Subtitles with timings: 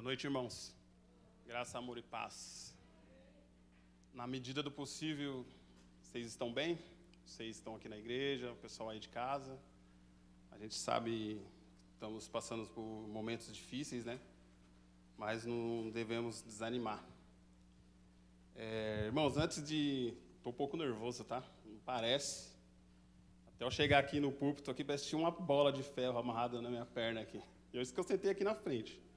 [0.00, 0.74] Boa noite, irmãos.
[1.46, 2.74] Graça, amor e paz.
[4.14, 5.44] Na medida do possível,
[6.00, 6.78] vocês estão bem?
[7.26, 9.60] Vocês estão aqui na igreja, o pessoal aí de casa.
[10.52, 11.38] A gente sabe
[11.92, 14.18] estamos passando por momentos difíceis, né?
[15.18, 17.04] Mas não devemos desanimar.
[18.56, 20.14] É, irmãos, antes de.
[20.38, 21.44] Estou um pouco nervoso, tá?
[21.66, 22.48] Não parece.
[23.48, 26.62] Até eu chegar aqui no púlpito, aqui parece que tinha uma bola de ferro amarrada
[26.62, 27.42] na minha perna aqui.
[27.70, 29.09] E eu isso que eu sentei aqui na frente.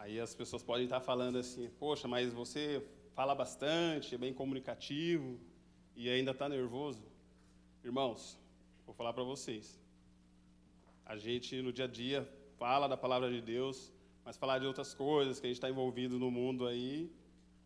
[0.00, 2.82] Aí as pessoas podem estar falando assim, poxa, mas você
[3.14, 5.38] fala bastante, é bem comunicativo
[5.94, 7.04] e ainda está nervoso.
[7.84, 8.38] Irmãos,
[8.86, 9.66] vou falar para vocês.
[11.04, 12.20] A gente no dia a dia
[12.58, 13.92] fala da palavra de Deus,
[14.24, 17.10] mas falar de outras coisas que a gente está envolvido no mundo aí,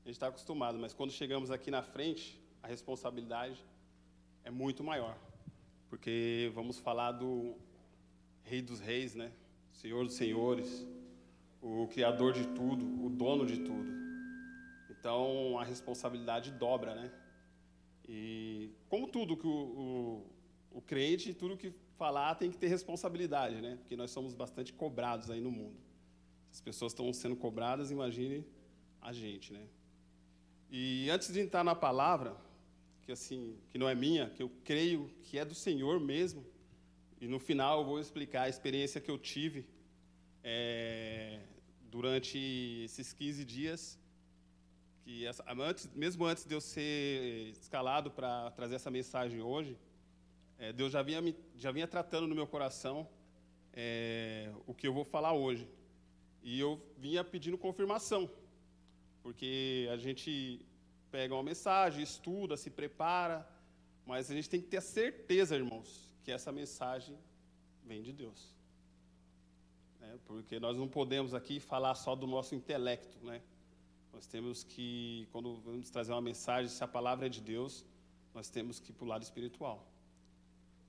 [0.05, 0.78] a gente está acostumado.
[0.78, 3.64] Mas quando chegamos aqui na frente, a responsabilidade
[4.44, 5.16] é muito maior
[5.92, 7.55] porque vamos falar do
[8.44, 9.30] Rei dos Reis, né?
[9.72, 10.86] Senhor dos Senhores,
[11.62, 13.91] o Criador de tudo, o dono de tudo.
[14.91, 17.12] Então a responsabilidade dobra, né?
[18.06, 23.60] E como tudo que o, o, o crente, tudo que falar tem que ter responsabilidade,
[23.60, 23.77] né?
[23.77, 25.77] Porque nós somos bastante cobrados aí no mundo.
[26.50, 28.44] As pessoas estão sendo cobradas, imagine
[29.00, 29.64] a gente, né?
[30.69, 32.36] E antes de entrar na palavra,
[33.02, 36.44] que assim, que não é minha, que eu creio que é do Senhor mesmo.
[37.20, 39.64] E no final eu vou explicar a experiência que eu tive
[40.42, 41.41] é,
[41.92, 42.38] durante
[42.86, 43.98] esses 15 dias,
[45.04, 49.76] que essa, antes, mesmo antes de eu ser escalado para trazer essa mensagem hoje,
[50.58, 53.06] é, Deus já vinha, me, já vinha tratando no meu coração
[53.74, 55.68] é, o que eu vou falar hoje.
[56.42, 58.30] E eu vinha pedindo confirmação,
[59.22, 60.64] porque a gente
[61.10, 63.46] pega uma mensagem, estuda, se prepara,
[64.06, 67.18] mas a gente tem que ter certeza, irmãos, que essa mensagem
[67.84, 68.61] vem de Deus.
[70.12, 73.41] É, porque nós não podemos aqui falar só do nosso intelecto, né?
[74.12, 77.84] Nós temos que, quando vamos trazer uma mensagem, se a palavra é de Deus,
[78.34, 79.87] nós temos que ir para o lado espiritual.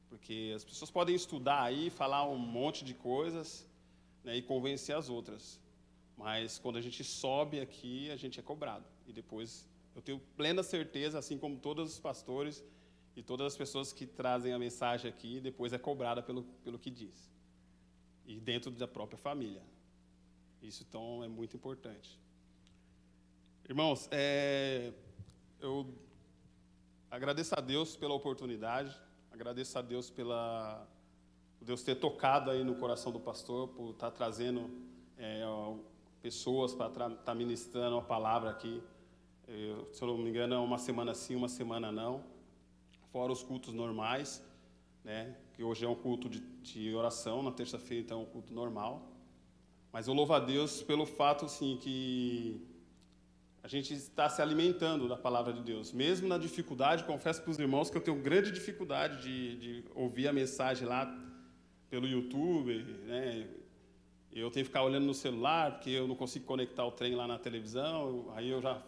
[0.09, 3.66] Porque as pessoas podem estudar aí, falar um monte de coisas
[4.25, 5.59] né, e convencer as outras.
[6.18, 8.86] Mas quando a gente sobe aqui, a gente é cobrado.
[9.08, 12.62] E depois eu tenho plena certeza, assim como todos os pastores
[13.16, 16.92] e todas as pessoas que trazem a mensagem aqui, depois é cobrada pelo, pelo que
[16.92, 17.33] diz.
[18.26, 19.62] E dentro da própria família.
[20.62, 22.20] Isso, então, é muito importante.
[23.68, 24.94] Irmãos, é,
[25.60, 25.94] eu
[27.10, 28.98] agradeço a Deus pela oportunidade,
[29.32, 30.88] agradeço a Deus pela
[31.62, 34.70] Deus ter tocado aí no coração do pastor, por estar trazendo
[35.18, 35.44] é,
[36.22, 38.84] pessoas para estar tá ministrando a palavra aqui.
[39.48, 42.24] Eu, se eu não me engano, é uma semana sim, uma semana não.
[43.12, 44.44] Fora os cultos normais,
[45.03, 45.36] né?
[45.53, 49.12] Que hoje é um culto de, de oração, na terça-feira então é um culto normal.
[49.91, 52.66] Mas eu louvo a Deus pelo fato, sim, que
[53.62, 55.94] a gente está se alimentando da palavra de Deus.
[55.94, 60.28] Mesmo na dificuldade, confesso para os irmãos que eu tenho grande dificuldade de, de ouvir
[60.28, 61.06] a mensagem lá
[61.90, 63.47] pelo YouTube, né?
[64.31, 67.28] Eu tenho que ficar olhando no celular, porque eu não consigo conectar o trem lá
[67.28, 68.81] na televisão, aí eu já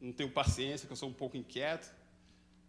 [0.00, 1.94] não tenho paciência, que eu sou um pouco inquieto.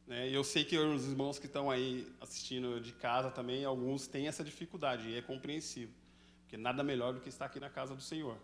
[0.10, 0.28] Né?
[0.28, 4.28] E eu sei que os irmãos que estão aí assistindo de casa também, alguns têm
[4.28, 5.94] essa dificuldade, e é compreensível.
[6.42, 8.36] Porque nada melhor do que estar aqui na casa do Senhor.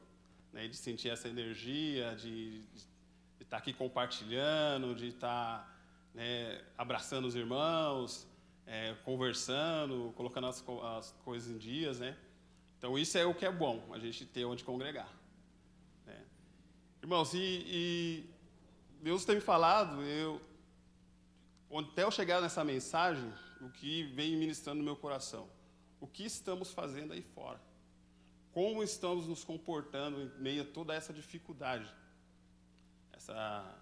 [0.53, 0.67] Né?
[0.67, 2.81] De sentir essa energia, de, de,
[3.37, 5.75] de estar aqui compartilhando, de estar
[6.13, 8.27] né, abraçando os irmãos,
[8.67, 10.63] é, conversando, colocando as,
[10.97, 11.99] as, coisas em dias.
[11.99, 12.15] Né?
[12.77, 15.11] Então, isso é o que é bom, a gente ter onde congregar.
[16.05, 16.21] Né?
[17.01, 18.29] Irmãos, e, e
[19.01, 20.39] Deus tem me falado, eu,
[21.79, 23.31] até eu chegar nessa mensagem,
[23.61, 25.49] o que vem ministrando no meu coração.
[25.99, 27.59] O que estamos fazendo aí fora?
[28.51, 31.91] Como estamos nos comportando em meio a toda essa dificuldade?
[33.11, 33.75] Essa,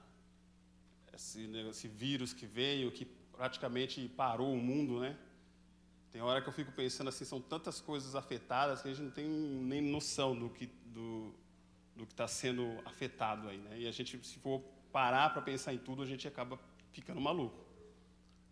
[1.13, 5.17] esse, esse vírus que veio, que praticamente parou o mundo, né?
[6.11, 9.11] Tem hora que eu fico pensando assim, são tantas coisas afetadas que a gente não
[9.11, 11.33] tem nem noção do que do,
[11.95, 13.79] do que está sendo afetado aí, né?
[13.79, 16.59] E a gente, se for parar para pensar em tudo, a gente acaba
[16.91, 17.62] ficando maluco.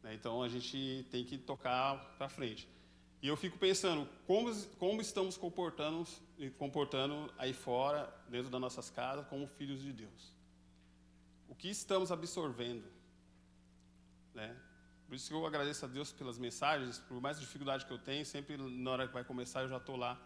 [0.03, 0.13] Né?
[0.13, 2.68] Então a gente tem que tocar para frente.
[3.21, 6.07] E eu fico pensando como, como estamos comportando,
[6.57, 10.33] comportando aí fora, dentro das nossas casas, como filhos de Deus.
[11.48, 12.83] O que estamos absorvendo?
[14.33, 14.56] Né?
[15.07, 18.25] Por isso que eu agradeço a Deus pelas mensagens, por mais dificuldade que eu tenho,
[18.25, 20.19] sempre na hora que vai começar eu já estou lá.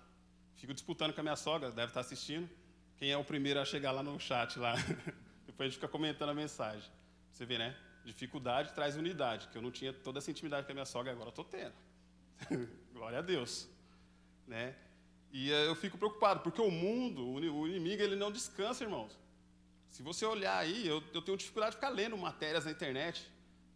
[0.55, 2.49] Fico disputando com a minha sogra, deve estar assistindo.
[2.95, 4.75] Quem é o primeiro a chegar lá no chat lá?
[5.45, 6.89] Depois a gente fica comentando a mensagem.
[7.31, 7.75] Você vê, né?
[8.05, 11.29] Dificuldade traz unidade, que eu não tinha toda essa intimidade com a minha sogra, agora
[11.29, 11.73] estou tendo.
[12.93, 13.67] Glória a Deus.
[14.47, 14.75] Né?
[15.31, 19.17] E eh, eu fico preocupado, porque o mundo, o inimigo, ele não descansa, irmãos.
[19.89, 23.27] Se você olhar aí, eu, eu tenho dificuldade de ficar lendo matérias na internet,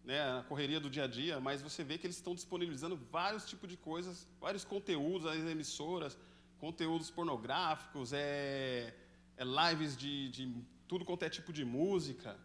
[0.03, 3.45] né, na correria do dia a dia, mas você vê que eles estão disponibilizando vários
[3.45, 6.17] tipos de coisas, vários conteúdos, as emissoras,
[6.59, 8.93] conteúdos pornográficos, é,
[9.37, 10.53] é lives de, de
[10.87, 12.37] tudo quanto é tipo de música,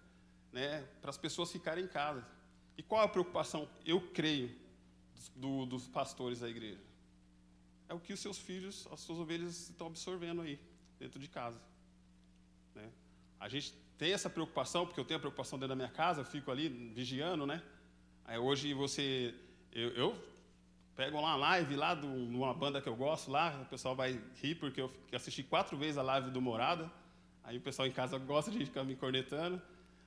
[0.55, 2.25] né, para as pessoas ficarem em casa.
[2.79, 4.55] E qual a preocupação, eu creio,
[5.35, 6.81] do, dos pastores da igreja?
[7.89, 10.59] É o que os seus filhos, as suas ovelhas estão absorvendo aí,
[10.99, 11.61] dentro de casa.
[12.73, 12.89] Né?
[13.41, 16.25] A gente tem essa preocupação, porque eu tenho a preocupação dentro da minha casa, eu
[16.25, 17.61] fico ali vigiando, né?
[18.25, 19.35] Aí hoje você.
[19.73, 20.25] Eu, eu
[20.95, 24.55] pego uma live lá de uma banda que eu gosto lá, o pessoal vai rir,
[24.55, 26.91] porque eu assisti quatro vezes a live do Morada.
[27.43, 29.61] Aí o pessoal em casa gosta de ficar me cornetando.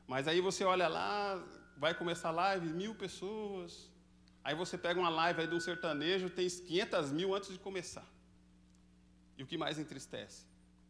[0.08, 1.44] Mas aí você olha lá,
[1.76, 3.92] vai começar a live, mil pessoas.
[4.44, 8.08] Aí você pega uma live aí de um sertanejo, tem 500 mil antes de começar.
[9.38, 10.46] E o que mais entristece?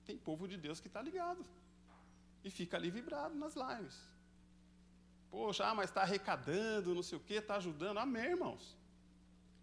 [0.05, 1.43] Tem povo de Deus que está ligado.
[2.43, 3.97] E fica ali vibrado nas lives.
[5.31, 7.97] Poxa, ah, mas está arrecadando, não sei o quê, está ajudando.
[7.97, 8.77] Amém, irmãos.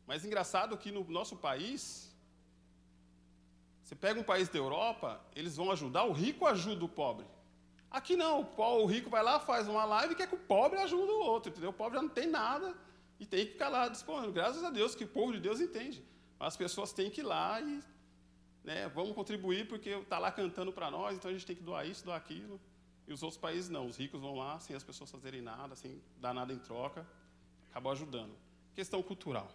[0.06, 2.12] Mas engraçado que no nosso país,
[3.82, 7.26] você pega um país da Europa, eles vão ajudar, o rico ajuda o pobre.
[7.94, 11.12] Aqui não, o rico vai lá, faz uma live e quer que o pobre ajude
[11.12, 11.70] o outro, entendeu?
[11.70, 12.74] O pobre já não tem nada
[13.20, 14.32] e tem que ficar lá disponível.
[14.32, 16.04] Graças a Deus que o povo de Deus entende.
[16.40, 17.80] As pessoas têm que ir lá e
[18.64, 21.86] né, vamos contribuir porque está lá cantando para nós, então a gente tem que doar
[21.86, 22.60] isso, doar aquilo.
[23.06, 26.02] E os outros países não, os ricos vão lá sem as pessoas fazerem nada, sem
[26.16, 27.06] dar nada em troca,
[27.70, 28.34] acabam ajudando.
[28.74, 29.48] Questão cultural.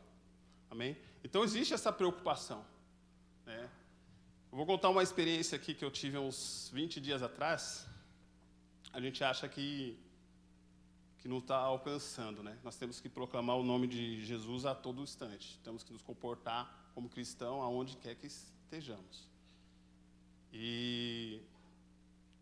[0.72, 0.96] Amém?
[1.26, 2.66] Então existe essa preocupação.
[3.46, 3.70] Né?
[4.50, 7.86] Eu vou contar uma experiência aqui que eu tive uns 20 dias atrás
[8.92, 9.98] a gente acha que,
[11.20, 12.42] que não está alcançando.
[12.44, 12.58] Né?
[12.64, 15.60] Nós temos que proclamar o nome de Jesus a todo instante.
[15.64, 19.28] Temos que nos comportar como cristão aonde quer que estejamos.
[20.52, 21.42] E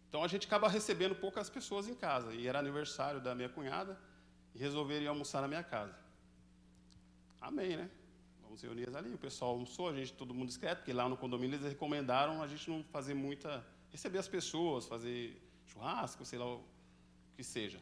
[0.09, 2.33] então a gente acaba recebendo poucas pessoas em casa.
[2.33, 3.99] E era aniversário da minha cunhada
[4.55, 5.95] e resolveram almoçar na minha casa.
[7.41, 7.89] Amém, né?
[8.41, 9.13] Vamos reunir ali.
[9.13, 12.47] O pessoal almoçou, a gente, todo mundo discreto, porque lá no condomínio eles recomendaram a
[12.47, 13.65] gente não fazer muita.
[13.91, 16.63] receber as pessoas, fazer churrasco, sei lá o
[17.35, 17.79] que seja.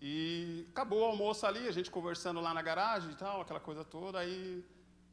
[0.00, 3.84] E acabou o almoço ali, a gente conversando lá na garagem e tal, aquela coisa
[3.84, 4.64] toda, aí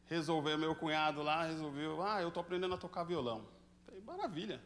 [0.05, 3.47] resolveu, meu cunhado lá resolveu, ah, eu estou aprendendo a tocar violão.
[3.85, 4.61] Falei, maravilha.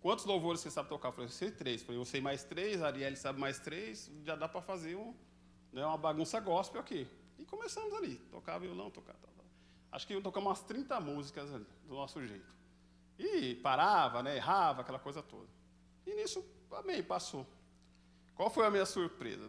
[0.00, 1.08] Quantos louvores você sabe tocar?
[1.08, 1.80] Eu falei, eu sei três.
[1.80, 4.96] Eu falei, eu sei mais três, a Arielle sabe mais três, já dá para fazer
[4.96, 5.14] um,
[5.72, 7.08] né, uma bagunça gospel aqui.
[7.38, 9.14] E começamos ali, tocar violão, tocar.
[9.14, 9.46] Tal, tal.
[9.90, 12.52] Acho que tocamos umas 30 músicas ali, do nosso jeito.
[13.18, 15.48] E parava, né, errava, aquela coisa toda.
[16.06, 17.46] E nisso, amém, passou.
[18.34, 19.48] Qual foi a minha surpresa?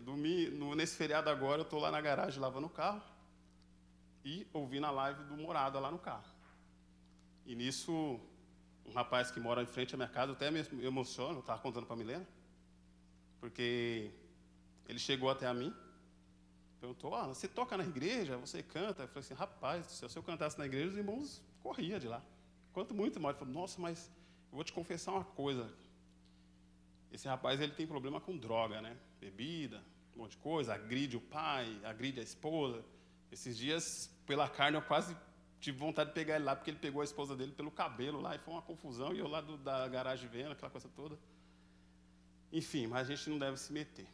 [0.75, 3.01] nesse feriado agora, eu estou lá na garagem lavando o carro
[4.23, 6.25] e ouvindo a live do Morada lá no carro.
[7.45, 8.19] E nisso,
[8.85, 11.95] um rapaz que mora em frente à minha casa, até me emociono, estava contando para
[11.95, 12.27] a Milena,
[13.39, 14.11] porque
[14.87, 15.73] ele chegou até a mim,
[16.79, 19.03] perguntou, ah, você toca na igreja, você canta?
[19.03, 22.21] Eu falei assim, rapaz, se eu cantasse na igreja, os irmãos corriam de lá.
[22.73, 23.35] Quanto muito mais.
[23.35, 24.11] Ele falou, nossa, mas
[24.51, 25.73] eu vou te confessar uma coisa,
[27.11, 28.97] esse rapaz ele tem problema com droga, né?
[29.19, 29.83] Bebida,
[30.15, 32.83] um monte de coisa, agride o pai, agride a esposa.
[33.31, 35.15] Esses dias, pela carne, eu quase
[35.59, 38.35] tive vontade de pegar ele lá, porque ele pegou a esposa dele pelo cabelo lá,
[38.35, 41.17] e foi uma confusão, e eu lá do, da garagem vendo, aquela coisa toda.
[42.51, 44.07] Enfim, mas a gente não deve se meter.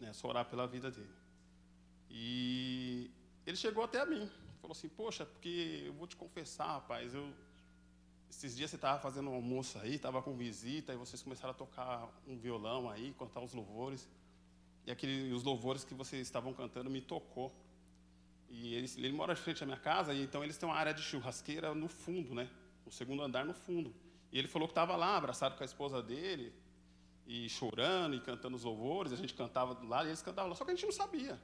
[0.00, 0.12] Né?
[0.12, 1.14] Só orar pela vida dele.
[2.10, 3.10] E
[3.46, 4.28] ele chegou até a mim.
[4.60, 7.32] Falou assim, poxa, porque eu vou te confessar, rapaz, eu
[8.32, 11.54] esses dias você estava fazendo um almoço aí, estava com visita, e vocês começaram a
[11.54, 14.08] tocar um violão aí, cantar os louvores.
[14.86, 17.54] E aquele, os louvores que vocês estavam cantando me tocou.
[18.48, 20.94] E ele, ele mora de frente à minha casa, e então eles têm uma área
[20.94, 22.48] de churrasqueira no fundo, né?
[22.86, 23.94] No segundo andar no fundo.
[24.32, 26.54] E ele falou que estava lá, abraçado com a esposa dele,
[27.26, 30.64] e chorando e cantando os louvores, a gente cantava lá e eles cantavam lá, só
[30.64, 31.38] que a gente não sabia,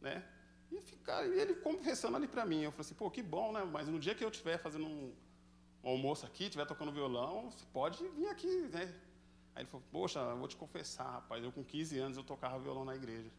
[0.00, 0.22] né?
[0.70, 3.64] E, e ele confessando ali para mim, eu falei assim, pô, que bom, né?
[3.64, 5.12] Mas no dia que eu estiver fazendo um
[5.90, 8.94] almoço aqui, estiver tocando violão, você pode vir aqui, né?
[9.54, 12.84] Aí ele falou, poxa, vou te confessar, rapaz, eu com 15 anos eu tocava violão
[12.84, 13.30] na igreja.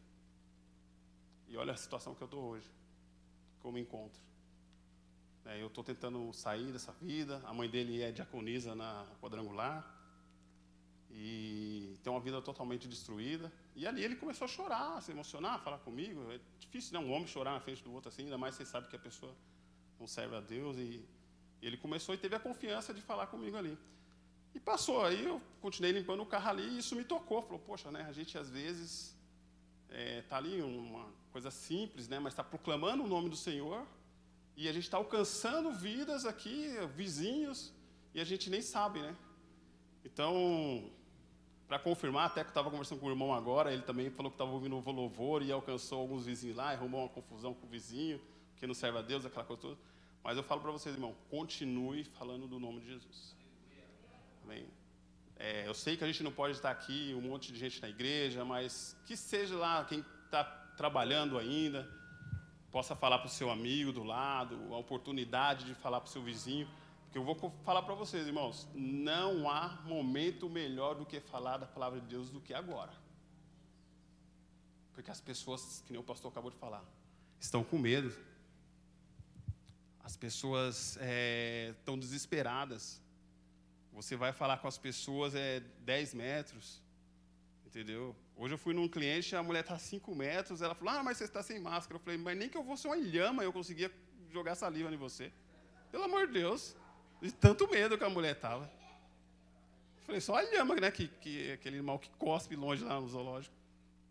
[1.48, 2.70] E olha a situação que eu estou hoje,
[3.60, 4.20] que eu me encontro.
[5.46, 9.94] É, eu estou tentando sair dessa vida, a mãe dele é diaconisa na quadrangular,
[11.16, 13.52] e tem uma vida totalmente destruída.
[13.76, 16.30] E ali ele começou a chorar, a se emocionar, a falar comigo.
[16.32, 17.06] É difícil, né?
[17.06, 19.34] Um homem chorar na frente do outro assim, ainda mais você sabe que a pessoa
[19.98, 21.04] não serve a Deus e
[21.66, 23.78] ele começou e teve a confiança de falar comigo ali.
[24.54, 27.42] E passou, aí eu continuei limpando o carro ali e isso me tocou.
[27.42, 29.16] Falou, poxa, né, a gente às vezes
[29.88, 33.84] está é, tá ali uma coisa simples, né, mas está proclamando o nome do Senhor
[34.56, 37.72] E a gente está alcançando vidas aqui, vizinhos,
[38.14, 39.16] e a gente nem sabe, né?
[40.04, 40.90] Então,
[41.66, 44.36] para confirmar, até que eu estava conversando com o irmão agora, ele também falou que
[44.36, 48.20] estava ouvindo o louvor e alcançou alguns vizinhos lá, arrumou uma confusão com o vizinho,
[48.56, 49.78] que não serve a Deus, aquela coisa toda.
[50.24, 53.36] Mas eu falo para vocês, irmão, continue falando do nome de Jesus.
[54.42, 54.66] Amém?
[55.36, 57.90] É, eu sei que a gente não pode estar aqui, um monte de gente na
[57.90, 60.42] igreja, mas que seja lá quem está
[60.76, 61.86] trabalhando ainda,
[62.72, 66.22] possa falar para o seu amigo do lado, a oportunidade de falar para o seu
[66.22, 66.66] vizinho.
[67.04, 71.66] Porque eu vou falar para vocês, irmãos, não há momento melhor do que falar da
[71.66, 72.92] palavra de Deus do que agora.
[74.94, 76.82] Porque as pessoas, que nem o pastor acabou de falar,
[77.38, 78.12] estão com medo.
[80.04, 83.00] As pessoas é, estão desesperadas.
[83.90, 86.82] Você vai falar com as pessoas é 10 metros,
[87.64, 88.14] entendeu?
[88.36, 91.16] Hoje eu fui num cliente, a mulher está a 5 metros, ela falou, ah, mas
[91.16, 91.96] você está sem máscara.
[91.96, 93.90] Eu falei, mas nem que eu fosse uma lhama eu conseguia
[94.30, 95.32] jogar saliva em você.
[95.90, 96.76] Pelo amor de Deus.
[97.22, 98.70] De tanto medo que a mulher estava.
[100.04, 100.90] Falei, só a lhama, né?
[100.90, 103.54] Que, que, aquele animal que cospe longe lá no zoológico.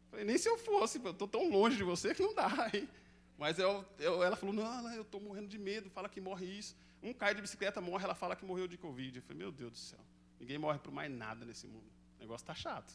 [0.10, 2.72] Falei, nem se eu fosse, eu estou tão longe de você que não dá.
[2.74, 2.90] Hein?
[3.38, 6.76] Mas eu, eu, ela falou, não, eu estou morrendo de medo, fala que morre isso.
[7.02, 9.18] Um cai de bicicleta, morre, ela fala que morreu de Covid.
[9.18, 10.00] Eu falei, meu Deus do céu,
[10.40, 11.92] ninguém morre por mais nada nesse mundo.
[12.18, 12.94] O negócio está chato.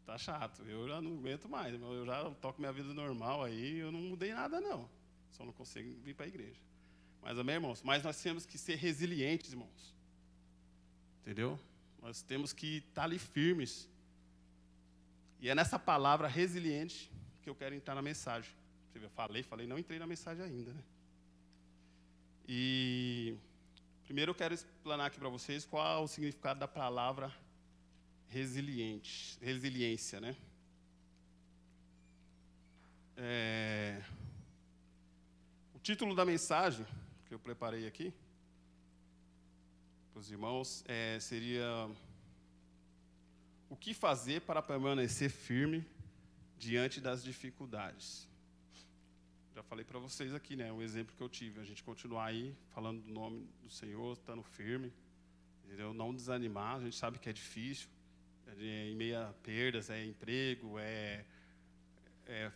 [0.00, 0.62] Está chato.
[0.62, 1.72] Eu já não aguento mais.
[1.74, 4.88] Eu já toco minha vida normal aí, eu não mudei nada, não.
[5.30, 6.60] Só não consigo vir para a igreja.
[7.22, 7.82] Mas, amém, irmãos?
[7.82, 9.94] Mas nós temos que ser resilientes, irmãos.
[11.20, 11.58] Entendeu?
[12.00, 13.88] Nós temos que estar ali firmes.
[15.40, 18.50] E é nessa palavra resiliente que eu quero entrar na mensagem.
[18.94, 20.82] Eu falei, falei, não entrei na mensagem ainda, né?
[22.46, 23.36] E
[24.04, 27.32] primeiro eu quero explanar aqui para vocês qual é o significado da palavra
[28.28, 30.36] resiliente, resiliência, né?
[33.16, 34.02] É,
[35.74, 36.86] o título da mensagem
[37.26, 38.12] que eu preparei aqui
[40.12, 41.90] para os irmãos é, seria
[43.68, 45.86] o que fazer para permanecer firme
[46.58, 48.28] diante das dificuldades.
[49.62, 52.52] Já falei para vocês aqui, né, o exemplo que eu tive, a gente continuar aí
[52.70, 54.92] falando do nome do Senhor, estando firme,
[55.64, 55.94] entendeu?
[55.94, 57.88] Não desanimar, a gente sabe que é difícil,
[58.58, 61.24] é em meio a perdas, é emprego, é,
[62.26, 62.50] é,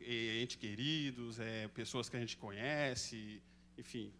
[0.00, 3.42] é entes queridos, é pessoas que a gente conhece,
[3.76, 4.10] enfim,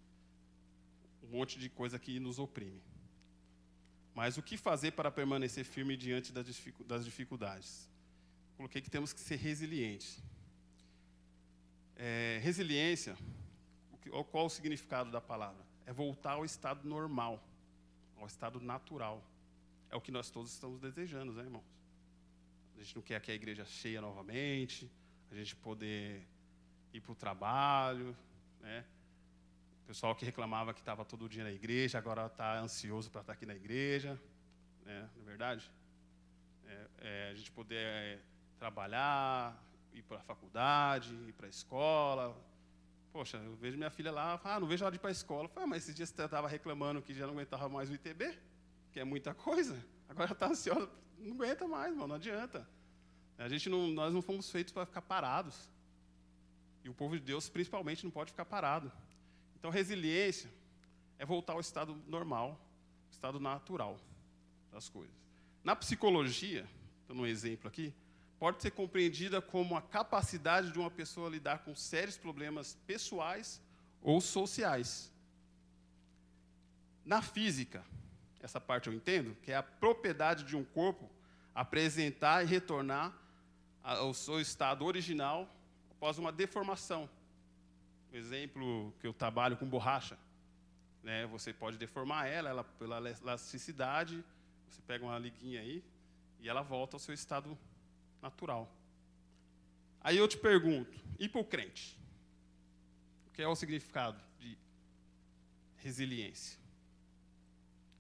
[1.23, 2.83] um monte de coisa que nos oprime.
[4.14, 7.88] Mas o que fazer para permanecer firme diante das dificuldades?
[8.59, 10.23] Coloquei que temos que ser resilientes.
[11.96, 13.16] É, resiliência,
[14.30, 15.64] qual o significado da palavra?
[15.87, 17.42] É voltar ao estado normal,
[18.16, 19.22] ao estado natural.
[19.90, 21.64] É o que nós todos estamos desejando, né, irmãos?
[22.76, 24.90] A gente não quer que a igreja cheia novamente,
[25.30, 26.26] a gente poder
[26.92, 28.16] ir para o trabalho,
[28.61, 28.84] né?
[29.84, 33.32] O pessoal que reclamava que estava todo dia na igreja, agora está ansioso para estar
[33.32, 34.18] tá aqui na igreja,
[34.84, 35.08] né?
[35.16, 35.70] não é verdade?
[36.66, 38.18] É, é, a gente poder é,
[38.58, 39.61] trabalhar,
[39.92, 42.37] ir para a faculdade, ir para a escola.
[43.12, 45.50] Poxa, eu vejo minha filha lá, ah, não vejo ela de ir para a escola.
[45.54, 48.38] Eu ah, mas esses dias você estava reclamando que já não aguentava mais o ITB,
[48.90, 49.76] que é muita coisa.
[50.08, 52.66] Agora já está ansiosa, não aguenta mais, mano, não adianta.
[53.38, 55.68] A gente não, nós não fomos feitos para ficar parados.
[56.84, 58.90] E o povo de Deus, principalmente, não pode ficar parado.
[59.56, 60.50] Então, resiliência
[61.18, 62.61] é voltar ao estado normal,
[63.11, 63.99] estado natural
[64.70, 65.14] das coisas.
[65.62, 66.68] Na psicologia,
[67.06, 67.94] dando um exemplo aqui,
[68.42, 73.62] pode ser compreendida como a capacidade de uma pessoa lidar com sérios problemas pessoais
[74.02, 75.12] ou sociais.
[77.04, 77.84] Na física,
[78.40, 81.08] essa parte eu entendo, que é a propriedade de um corpo
[81.54, 83.16] apresentar e retornar
[83.80, 85.49] ao seu estado original
[85.92, 87.08] após uma deformação
[88.12, 90.18] exemplo que eu trabalho com borracha.
[91.00, 91.26] Né?
[91.26, 94.25] Você pode deformar ela, ela pela elasticidade,
[94.68, 95.80] você pega uma liguinha aí
[96.40, 97.56] e ela volta ao seu estado
[98.23, 98.73] natural.
[100.00, 101.45] Aí eu te pergunto, e para o
[103.35, 104.57] que é o significado de
[105.76, 106.59] resiliência?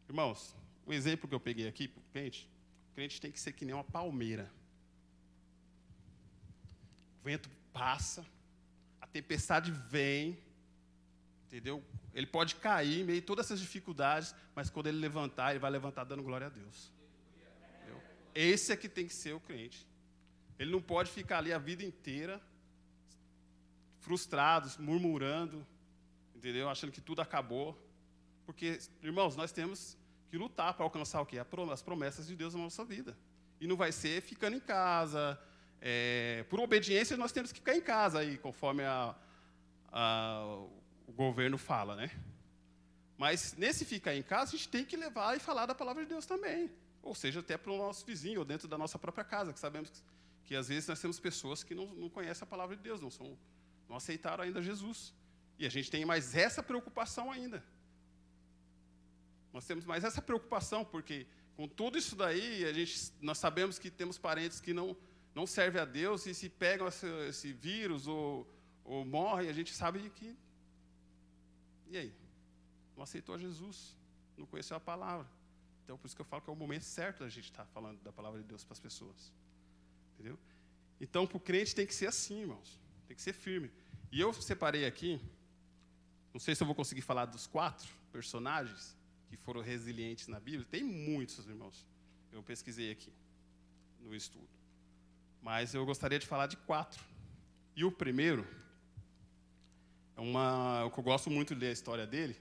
[0.08, 0.54] Irmãos,
[0.86, 2.48] o exemplo que eu peguei aqui para o crente,
[2.90, 4.50] o crente tem que ser que nem uma palmeira.
[7.20, 8.26] O vento passa,
[9.12, 10.38] tempestade vem,
[11.46, 11.84] entendeu?
[12.14, 15.70] Ele pode cair em meio a todas essas dificuldades, mas quando ele levantar, ele vai
[15.70, 16.90] levantar dando glória a Deus.
[17.76, 18.02] Entendeu?
[18.34, 19.86] Esse é que tem que ser o crente.
[20.62, 22.40] Ele não pode ficar ali a vida inteira
[24.00, 25.66] frustrado, murmurando,
[26.34, 26.68] entendeu?
[26.68, 27.78] Achando que tudo acabou.
[28.44, 29.96] Porque, irmãos, nós temos
[30.28, 31.38] que lutar para alcançar o quê?
[31.72, 33.16] As promessas de Deus na nossa vida.
[33.60, 35.38] E não vai ser ficando em casa,
[35.84, 39.16] é, por obediência, nós temos que ficar em casa aí, conforme a,
[39.90, 40.44] a,
[41.08, 42.08] o governo fala, né?
[43.18, 46.08] Mas nesse ficar em casa, a gente tem que levar e falar da palavra de
[46.08, 46.70] Deus também.
[47.02, 49.90] Ou seja, até para o nosso vizinho, ou dentro da nossa própria casa, que sabemos
[49.90, 49.98] que,
[50.44, 53.10] que às vezes nós temos pessoas que não, não conhecem a palavra de Deus, não,
[53.10, 53.38] são,
[53.88, 55.14] não aceitaram ainda Jesus.
[55.58, 57.62] E a gente tem mais essa preocupação ainda.
[59.52, 63.90] Nós temos mais essa preocupação, porque com tudo isso daí, a gente, nós sabemos que
[63.90, 64.96] temos parentes que não,
[65.34, 68.50] não servem a Deus e se pegam esse, esse vírus ou,
[68.84, 70.36] ou morrem, a gente sabe que.
[71.88, 72.14] E aí?
[72.96, 73.96] Não aceitou Jesus,
[74.36, 75.28] não conheceu a palavra.
[75.84, 78.00] Então, por isso que eu falo que é o momento certo da gente estar falando
[78.02, 79.32] da palavra de Deus para as pessoas.
[80.22, 80.38] Entendeu?
[81.00, 82.78] Então, para o crente tem que ser assim, irmãos.
[83.08, 83.68] Tem que ser firme.
[84.12, 85.20] E eu separei aqui,
[86.32, 88.96] não sei se eu vou conseguir falar dos quatro personagens
[89.28, 90.64] que foram resilientes na Bíblia.
[90.70, 91.84] Tem muitos, irmãos.
[92.30, 93.12] Eu pesquisei aqui
[93.98, 94.48] no estudo.
[95.42, 97.02] Mas eu gostaria de falar de quatro.
[97.74, 98.46] E o primeiro
[100.16, 102.36] é uma, que eu gosto muito de ler a história dele.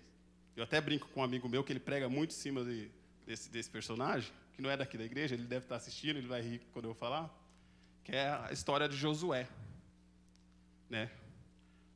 [0.56, 2.92] Eu até brinco com um amigo meu que ele prega muito em cima de,
[3.26, 6.42] desse, desse personagem, que não é daqui da igreja, ele deve estar assistindo, ele vai
[6.42, 7.41] rir quando eu falar,
[8.03, 9.48] que é a história de Josué.
[10.89, 11.10] Né?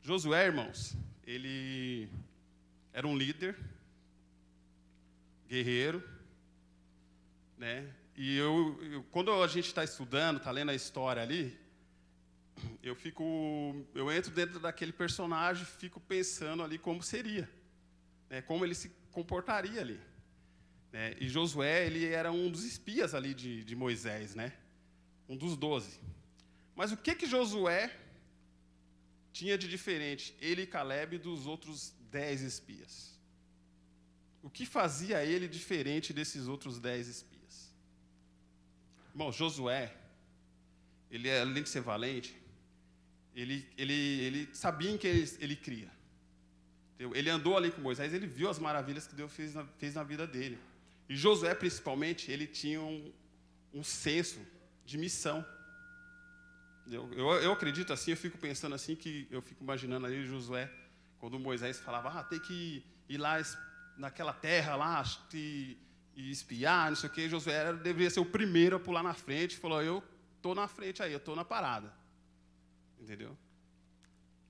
[0.01, 0.95] Josué, irmãos,
[1.25, 2.09] ele
[2.93, 3.57] era um líder,
[5.47, 6.03] guerreiro,
[7.57, 7.93] né?
[8.15, 11.57] E eu, eu quando a gente está estudando, está lendo a história ali,
[12.81, 17.49] eu fico, eu entro dentro daquele personagem, fico pensando ali como seria,
[18.29, 18.41] né?
[18.41, 19.99] Como ele se comportaria ali.
[20.91, 21.15] Né?
[21.19, 24.53] E Josué, ele era um dos espias ali de, de Moisés, né?
[25.27, 25.99] Um dos doze.
[26.75, 27.91] Mas o que que Josué
[29.31, 33.19] tinha de diferente, ele e Caleb, dos outros dez espias?
[34.43, 37.73] O que fazia ele diferente desses outros dez espias?
[39.13, 39.95] Bom, Josué,
[41.09, 42.35] ele além de ser valente,
[43.33, 45.91] ele, ele, ele sabia em que ele, ele cria.
[46.97, 50.03] Ele andou ali com Moisés, ele viu as maravilhas que Deus fez na, fez na
[50.03, 50.57] vida dele.
[51.09, 53.11] E Josué, principalmente, ele tinha um,
[53.73, 54.39] um senso
[54.85, 55.45] de missão.
[56.87, 60.71] Eu, eu, eu, acredito assim, eu fico pensando assim, que eu fico imaginando ali Josué,
[61.17, 63.41] quando Moisés falava, ah, tem que ir lá
[63.97, 65.77] naquela terra lá e,
[66.15, 67.27] e espiar, não sei o quê.
[67.27, 70.03] Josué deveria ser o primeiro a pular na frente, falou, eu
[70.35, 71.91] estou na frente aí, eu estou na parada.
[72.99, 73.35] Entendeu?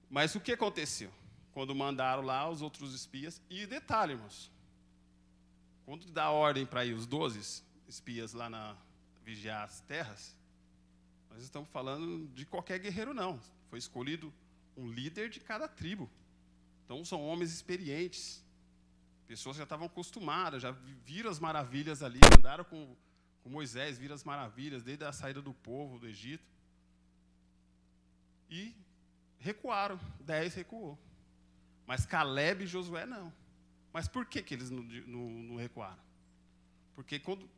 [0.09, 1.11] Mas o que aconteceu?
[1.53, 4.51] Quando mandaram lá os outros espias, e detalhe, irmãos,
[5.85, 8.75] quando dá ordem para ir os doze espias lá na
[9.25, 10.37] vigiar as terras,
[11.31, 13.41] nós estamos falando de qualquer guerreiro não.
[13.69, 14.31] Foi escolhido
[14.77, 16.09] um líder de cada tribo.
[16.85, 18.43] Então são homens experientes,
[19.25, 20.71] pessoas já estavam acostumadas, já
[21.03, 22.95] viram as maravilhas ali, andaram com,
[23.41, 26.45] com Moisés, viram as maravilhas desde a saída do povo do Egito.
[28.49, 28.75] E
[29.39, 30.97] recuaram, dez recuou.
[31.87, 33.33] Mas Caleb e Josué não.
[33.91, 36.03] Mas por que, que eles não, não, não recuaram?
[36.93, 37.49] Porque quando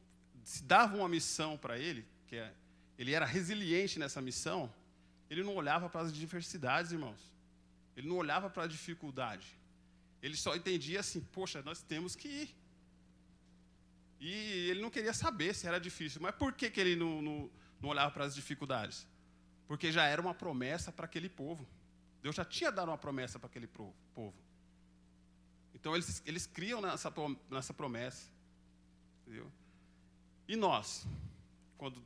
[0.47, 2.53] se dava uma missão para ele, que é,
[2.97, 4.73] ele era resiliente nessa missão,
[5.29, 7.19] ele não olhava para as diversidades, irmãos.
[7.97, 9.45] Ele não olhava para a dificuldade.
[10.21, 12.55] Ele só entendia assim: poxa, nós temos que ir.
[14.21, 16.21] E ele não queria saber se era difícil.
[16.21, 19.05] Mas por que, que ele não, não, não olhava para as dificuldades?
[19.67, 21.67] Porque já era uma promessa para aquele povo.
[22.21, 24.33] Deus já tinha dado uma promessa para aquele povo.
[25.75, 27.13] Então eles, eles criam nessa,
[27.49, 28.31] nessa promessa.
[29.23, 29.51] Entendeu?
[30.47, 31.05] E nós,
[31.77, 32.01] quando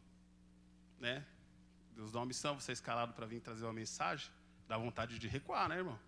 [1.00, 1.26] né,
[1.96, 4.32] Deus dá uma missão, você é escalado para vir trazer uma mensagem,
[4.68, 6.00] dá vontade de recuar, né, irmão?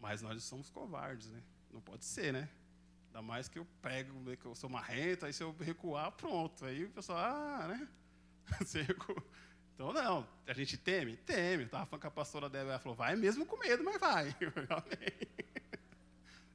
[0.00, 1.40] Mas nós somos covardes, né?
[1.70, 2.48] Não pode ser, né?
[3.06, 6.64] Ainda mais que eu pego, né, que eu sou marrento, aí se eu recuar, pronto.
[6.64, 7.88] Aí o pessoal, ah, né?
[8.58, 9.22] Você recua.
[9.74, 11.16] Então, não, a gente teme?
[11.18, 11.62] Teme.
[11.62, 14.34] Eu estava falando com a pastora dela, ela falou, vai mesmo com medo, mas vai.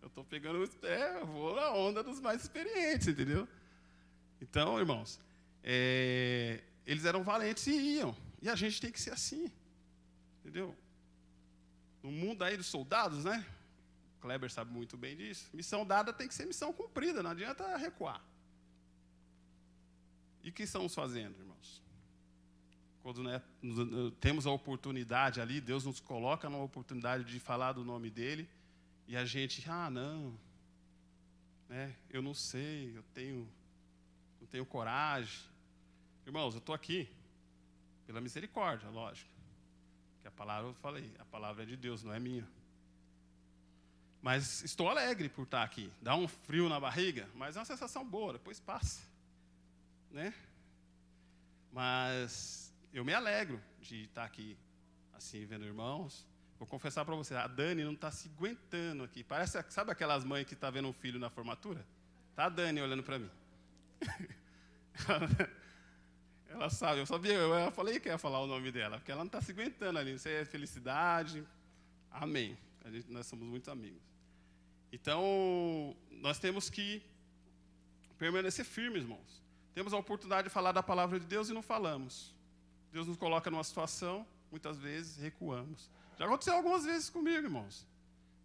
[0.02, 3.48] Eu estou pegando, é, vou na onda dos mais experientes, entendeu?
[4.42, 5.20] Então, irmãos,
[5.64, 8.16] é, eles eram valentes e iam.
[8.42, 9.52] E a gente tem que ser assim,
[10.40, 10.76] entendeu?
[12.04, 13.46] No mundo aí dos soldados, né?
[14.18, 15.50] O Kleber sabe muito bem disso.
[15.54, 18.24] Missão dada tem que ser missão cumprida, não adianta recuar.
[20.44, 21.84] E o que estamos fazendo, irmãos?
[23.02, 23.42] Quando né,
[24.20, 28.50] temos a oportunidade ali, Deus nos coloca numa oportunidade de falar do nome dele,
[29.08, 30.38] e a gente, ah, não,
[31.70, 33.48] né, eu não sei, eu tenho,
[34.48, 35.40] não tenho coragem.
[36.26, 37.10] Irmãos, eu estou aqui
[38.06, 39.30] pela misericórdia, lógico.
[40.22, 42.48] Que a palavra eu falei, a palavra é de Deus, não é minha.
[44.22, 45.92] Mas estou alegre por estar aqui.
[46.02, 49.02] Dá um frio na barriga, mas é uma sensação boa, depois passa.
[50.10, 50.34] Né?
[51.72, 54.58] Mas eu me alegro de estar aqui,
[55.14, 56.26] assim, vendo irmãos,
[56.60, 59.24] Vou confessar para você, a Dani não está se aguentando aqui.
[59.24, 61.86] Parece, sabe aquelas mães que estão tá vendo um filho na formatura?
[62.36, 63.30] Tá a Dani olhando para mim.
[66.50, 69.28] ela sabe, eu sabia, eu falei que ia falar o nome dela, porque ela não
[69.28, 70.14] está se aguentando ali.
[70.14, 71.46] Isso é felicidade.
[72.12, 72.58] Amém.
[72.86, 74.02] Gente, nós somos muito amigos.
[74.92, 77.04] Então, nós temos que
[78.18, 79.44] permanecer firmes, irmãos.
[79.74, 82.34] Temos a oportunidade de falar da palavra de Deus e não falamos.
[82.92, 85.90] Deus nos coloca numa situação, muitas vezes recuamos.
[86.18, 87.86] Já aconteceu algumas vezes comigo, irmãos.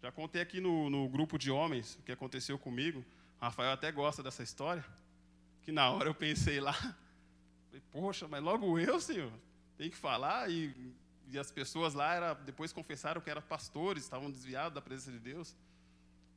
[0.02, 3.04] Já contei aqui no, no grupo de homens o que aconteceu comigo.
[3.40, 4.84] Rafael até gosta dessa história.
[5.62, 6.76] Que na hora eu pensei lá,
[7.90, 9.32] poxa, mas logo eu, Senhor,
[9.76, 10.50] tem que falar.
[10.50, 10.94] E,
[11.28, 15.18] e as pessoas lá era, depois confessaram que eram pastores, estavam desviados da presença de
[15.18, 15.56] Deus.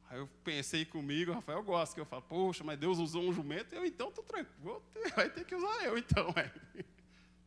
[0.09, 3.73] Aí eu pensei comigo, Rafael gosta, que eu falo, poxa, mas Deus usou um jumento,
[3.73, 4.83] eu então estou tranquilo,
[5.15, 6.33] vai ter que usar eu então.
[6.35, 6.51] É.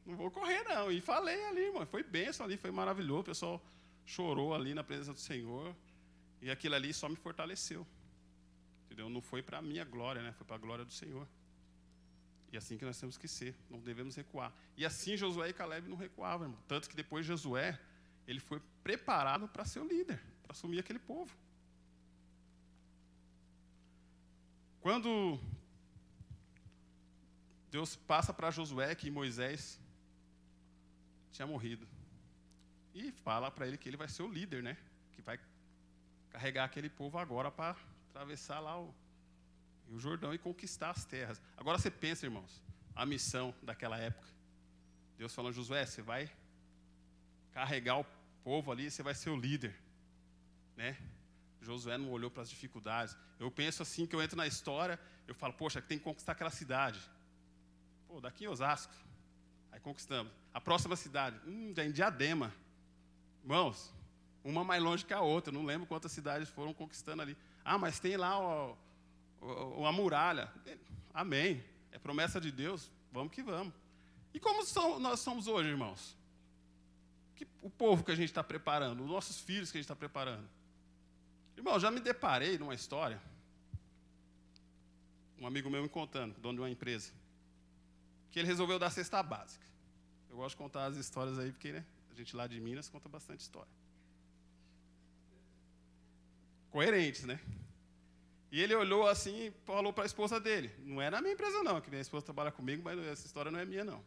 [0.05, 0.91] Não vou correr não.
[0.91, 3.63] E falei ali, mano, foi bênção ali, foi maravilhoso, o pessoal
[4.07, 5.77] chorou ali na presença do Senhor,
[6.41, 7.87] e aquilo ali só me fortaleceu.
[8.87, 9.11] Entendeu?
[9.11, 10.33] Não foi para a minha glória, né?
[10.33, 11.29] foi para a glória do Senhor.
[12.53, 14.53] E assim que nós temos que ser, não devemos recuar.
[14.77, 16.63] E assim Josué e Caleb não recuavam, irmão.
[16.67, 17.79] Tanto que depois Josué,
[18.27, 21.35] ele foi preparado para ser o líder, para assumir aquele povo.
[24.81, 25.39] Quando
[27.71, 29.79] Deus passa para Josué que Moisés
[31.33, 31.87] tinha morrido.
[32.95, 34.77] E fala para ele que ele vai ser o líder, né?
[35.13, 35.39] Que vai
[36.31, 37.77] carregar aquele povo agora para
[38.11, 38.95] atravessar lá o,
[39.91, 41.41] o Jordão e conquistar as terras.
[41.57, 42.63] Agora você pensa, irmãos,
[42.95, 44.29] a missão daquela época.
[45.17, 46.31] Deus falando, Josué, você vai
[47.53, 48.07] carregar o
[48.45, 49.75] povo ali, você vai ser o líder,
[50.77, 50.97] né?
[51.61, 53.17] Josué não olhou para as dificuldades.
[53.39, 56.51] Eu penso assim que eu entro na história, eu falo, poxa, tem que conquistar aquela
[56.51, 57.01] cidade.
[58.07, 58.95] Pô, daqui em Osasco.
[59.73, 60.33] Aí conquistamos.
[60.55, 62.53] A próxima cidade, hum, já em Diadema.
[63.43, 63.93] Irmãos,
[64.43, 67.37] uma mais longe que a outra, não lembro quantas cidades foram conquistando ali.
[67.65, 68.79] Ah, mas tem lá o,
[69.41, 70.53] o, a muralha.
[71.13, 71.63] Amém.
[71.91, 73.73] É promessa de Deus, vamos que vamos.
[74.33, 76.17] E como são, nós somos hoje, irmãos?
[77.35, 79.97] Que, o povo que a gente está preparando, os nossos filhos que a gente está
[79.97, 80.49] preparando.
[81.57, 83.21] Irmão, já me deparei numa história.
[85.41, 87.13] Um amigo meu me contando, dono de uma empresa,
[88.31, 89.67] que ele resolveu dar cesta básica.
[90.31, 93.09] Eu gosto de contar as histórias aí, porque né, a gente lá de Minas conta
[93.09, 93.71] bastante história.
[96.71, 97.41] Coerentes, né?
[98.51, 100.71] E ele olhou assim e falou para a esposa dele.
[100.79, 103.61] Não é na minha empresa, não, que minha esposa trabalha comigo, mas essa história não
[103.61, 104.03] é minha, não.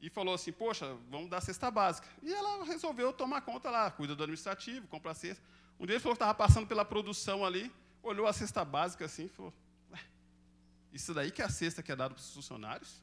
[0.00, 2.08] E falou assim: Poxa, vamos dar cesta básica.
[2.22, 5.42] E ela resolveu tomar conta lá, cuida do administrativo, compra a cesta.
[5.78, 9.24] Um dia ele falou que estava passando pela produção ali, olhou a cesta básica assim
[9.24, 9.52] e falou:
[10.92, 13.02] Isso daí que é a cesta que é dada para os funcionários?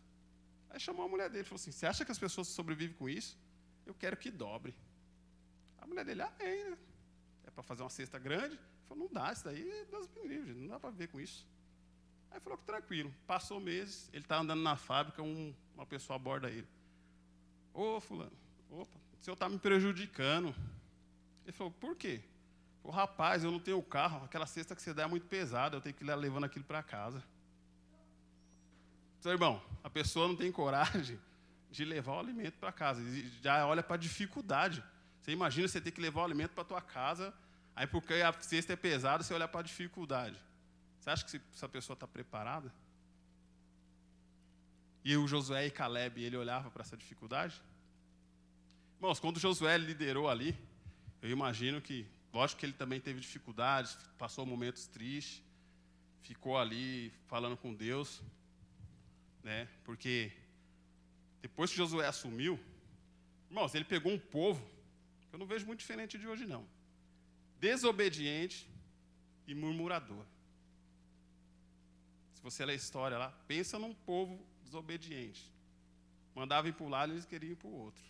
[0.70, 3.10] Aí chamou a mulher dele e falou assim: Você acha que as pessoas sobrevivem com
[3.10, 3.38] isso?
[3.86, 4.74] Eu quero que dobre.
[5.78, 6.78] A mulher dele, amém, né?
[7.46, 8.60] É para fazer uma cesta grande?
[8.88, 11.46] Falou: Não dá, isso daí é das livres, não dá para ver com isso.
[12.32, 13.14] Aí falou que tranquilo.
[13.26, 16.68] Passou meses, ele está andando na fábrica, um, uma pessoa aborda ele.
[17.74, 18.32] Ô, fulano,
[18.70, 20.54] opa, o senhor está me prejudicando.
[21.46, 22.22] Ele falou, por quê?
[22.84, 25.82] O rapaz, eu não tenho carro, aquela cesta que você dá é muito pesada, eu
[25.82, 27.24] tenho que ir levando aquilo para casa.
[29.20, 31.20] Seu irmão, a pessoa não tem coragem
[31.70, 33.02] de levar o alimento para casa,
[33.42, 34.84] já olha para a dificuldade.
[35.22, 37.34] Você imagina você ter que levar o alimento para tua casa,
[37.78, 40.38] aí porque a cesta é pesada, você olha para a dificuldade.
[41.00, 42.70] Você acha que essa pessoa está preparada?
[45.06, 47.62] E o Josué e Caleb, ele olhava para essa dificuldade?
[48.98, 50.58] Irmãos, quando Josué liderou ali,
[51.22, 52.06] eu imagino que
[52.38, 55.44] Lógico que ele também teve dificuldades, passou momentos tristes,
[56.22, 58.22] ficou ali falando com Deus,
[59.44, 59.68] né?
[59.84, 60.32] Porque
[61.42, 62.60] depois que Josué assumiu,
[63.50, 64.64] irmãos, ele pegou um povo,
[65.30, 66.64] que eu não vejo muito diferente de hoje não,
[67.60, 68.70] desobediente
[69.48, 70.26] e murmurador.
[72.34, 75.52] Se você ler a história lá, pensa num povo desobediente.
[76.36, 78.04] Mandava ir para um lado, eles queriam ir para o outro.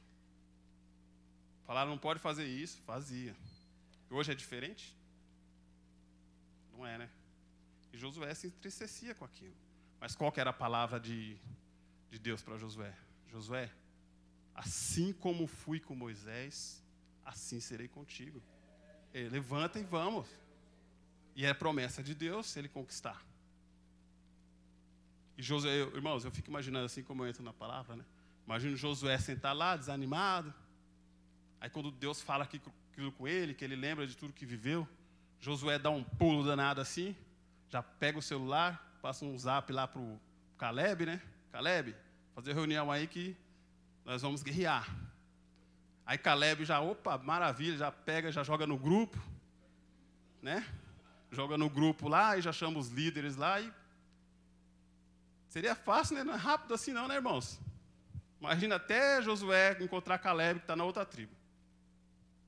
[1.65, 3.35] Falaram, não pode fazer isso, fazia.
[4.09, 4.95] Hoje é diferente?
[6.71, 7.09] Não é, né?
[7.91, 9.55] E Josué se entristecia com aquilo.
[9.99, 11.37] Mas qual que era a palavra de,
[12.09, 12.95] de Deus para Josué?
[13.29, 13.71] Josué,
[14.53, 16.83] assim como fui com Moisés,
[17.25, 18.41] assim serei contigo.
[19.13, 20.27] Ele, levanta e vamos.
[21.35, 23.23] E é promessa de Deus se ele conquistar.
[25.37, 28.03] E Josué, irmãos, eu fico imaginando assim como eu entro na palavra, né?
[28.45, 30.53] Imagino Josué sentar lá, desanimado.
[31.61, 32.59] Aí quando Deus fala aqui
[32.91, 34.87] aquilo com ele, que ele lembra de tudo que viveu.
[35.39, 37.15] Josué dá um pulo danado assim,
[37.69, 40.19] já pega o celular, passa um zap lá para o
[40.57, 41.21] Caleb, né?
[41.51, 41.95] Caleb,
[42.33, 43.37] fazer reunião aí que
[44.03, 44.87] nós vamos guerrear.
[46.07, 49.21] Aí Caleb já, opa, maravilha, já pega, já joga no grupo,
[50.41, 50.65] né?
[51.29, 53.69] Joga no grupo lá e já chama os líderes lá e
[55.49, 56.23] seria fácil, né?
[56.23, 57.59] Não é rápido assim não, né, irmãos?
[58.39, 61.35] Imagina até Josué encontrar Caleb que está na outra tribo.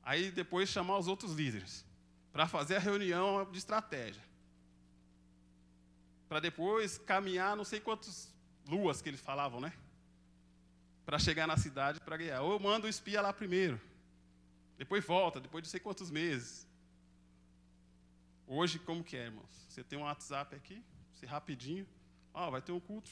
[0.04, 1.86] Aí depois chamar os outros líderes
[2.32, 4.24] para fazer a reunião de estratégia.
[6.30, 8.34] Para depois caminhar não sei quantas
[8.66, 9.74] luas que eles falavam, né?
[11.10, 12.42] Para chegar na cidade para ganhar.
[12.44, 13.82] Ou manda o espia lá primeiro.
[14.78, 16.68] Depois volta, depois de sei quantos meses.
[18.46, 19.66] Hoje, como que é, irmãos?
[19.68, 21.88] Você tem um WhatsApp aqui, você rapidinho,
[22.32, 23.10] ó, vai ter um culto,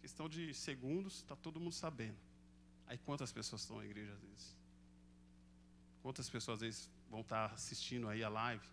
[0.00, 2.16] questão de segundos, está todo mundo sabendo.
[2.86, 4.56] Aí quantas pessoas estão na igreja às vezes?
[6.02, 8.66] Quantas pessoas às vezes vão estar assistindo aí a live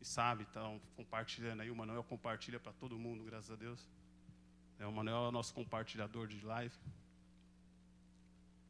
[0.00, 3.88] e sabe, estão compartilhando aí, o Manuel compartilha para todo mundo, graças a Deus.
[4.76, 6.74] É, o Manuel é o nosso compartilhador de live.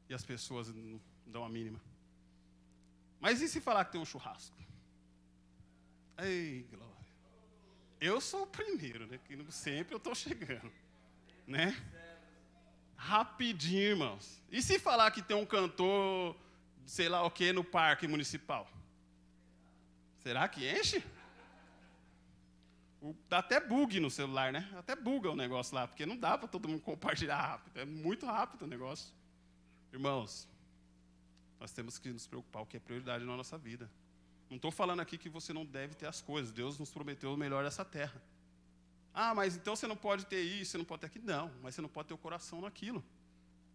[0.09, 1.81] E as pessoas não dão a mínima.
[3.21, 4.57] Mas e se falar que tem um churrasco?
[6.19, 6.95] Ei, glória.
[8.01, 9.19] Eu sou o primeiro, né?
[9.25, 10.71] Que sempre eu estou chegando.
[11.47, 11.75] Né?
[12.97, 14.43] Rapidinho, irmãos.
[14.51, 16.37] E se falar que tem um cantor,
[16.85, 18.71] sei lá o que, no parque municipal?
[20.23, 21.03] Será que enche?
[23.29, 24.71] Dá até bug no celular, né?
[24.77, 27.79] Até buga o negócio lá, porque não dá para todo mundo compartilhar rápido.
[27.79, 29.13] É muito rápido o negócio.
[29.95, 30.49] Irmãos,
[31.61, 33.89] nós temos que nos preocupar o que é prioridade na nossa vida.
[34.51, 36.53] Não estou falando aqui que você não deve ter as coisas.
[36.53, 38.21] Deus nos prometeu o melhor dessa terra.
[39.15, 41.25] Ah, mas então você não pode ter isso, você não pode ter aquilo.
[41.27, 43.05] Não, mas você não pode ter o coração naquilo.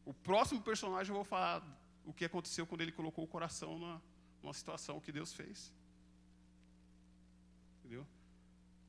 [0.03, 1.63] O próximo personagem eu vou falar
[2.05, 4.01] o que aconteceu quando ele colocou o coração na,
[4.43, 5.71] numa situação que Deus fez.
[7.79, 8.05] Entendeu?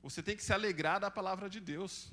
[0.02, 2.12] Você tem que se alegrar da palavra de Deus.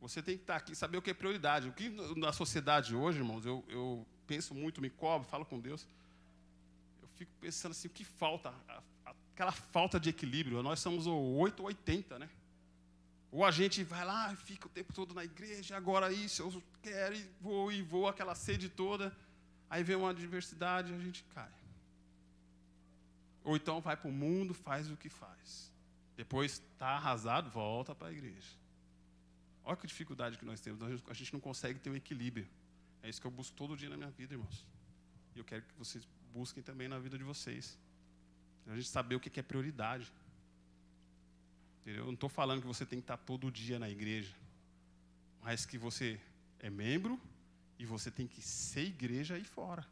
[0.00, 1.68] Você tem que estar aqui, saber o que é prioridade.
[1.68, 5.86] O que na sociedade hoje, irmãos, eu, eu penso muito, me cobro, falo com Deus.
[7.02, 8.54] Eu fico pensando assim, o que falta?
[9.34, 10.62] Aquela falta de equilíbrio.
[10.62, 12.28] Nós somos o 8 ou 80, né?
[13.30, 16.62] Ou a gente vai lá e fica o tempo todo na igreja, agora isso, eu
[16.82, 19.14] quero e vou e vou, aquela sede toda.
[19.68, 21.52] Aí vem uma adversidade e a gente cai.
[23.44, 25.70] Ou então vai para o mundo, faz o que faz.
[26.16, 28.57] Depois está arrasado, volta para a igreja.
[29.68, 30.80] Olha que dificuldade que nós temos.
[30.82, 32.48] A gente não consegue ter um equilíbrio.
[33.02, 34.64] É isso que eu busco todo dia na minha vida, irmãos.
[35.34, 37.78] E eu quero que vocês busquem também na vida de vocês.
[38.66, 40.10] A gente saber o que é prioridade.
[41.84, 44.34] Eu não estou falando que você tem que estar todo dia na igreja,
[45.42, 46.18] mas que você
[46.60, 47.20] é membro
[47.78, 49.86] e você tem que ser igreja aí fora.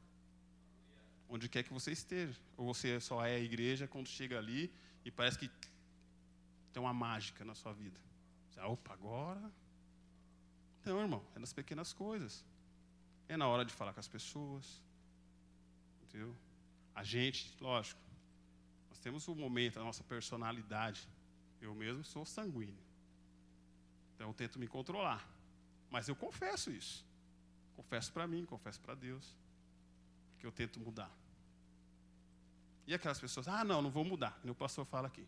[1.29, 2.41] Onde quer que você esteja.
[2.57, 4.73] Ou você só é a igreja quando chega ali
[5.05, 5.51] e parece que
[6.73, 8.01] tem uma mágica na sua vida.
[8.49, 9.66] Você, opa, agora.
[10.87, 12.45] Não, irmão, é nas pequenas coisas.
[13.29, 14.81] É na hora de falar com as pessoas.
[16.05, 16.35] Entendeu?
[16.95, 18.01] A gente, lógico,
[18.89, 21.07] nós temos o um momento, a nossa personalidade.
[21.61, 22.87] Eu mesmo sou sanguíneo.
[24.15, 25.29] Então eu tento me controlar.
[25.91, 27.05] Mas eu confesso isso.
[27.75, 29.37] Confesso para mim, confesso para Deus.
[30.39, 31.11] Que eu tento mudar.
[32.87, 34.39] E aquelas pessoas, ah, não, não vou mudar.
[34.45, 35.27] O pastor fala aqui.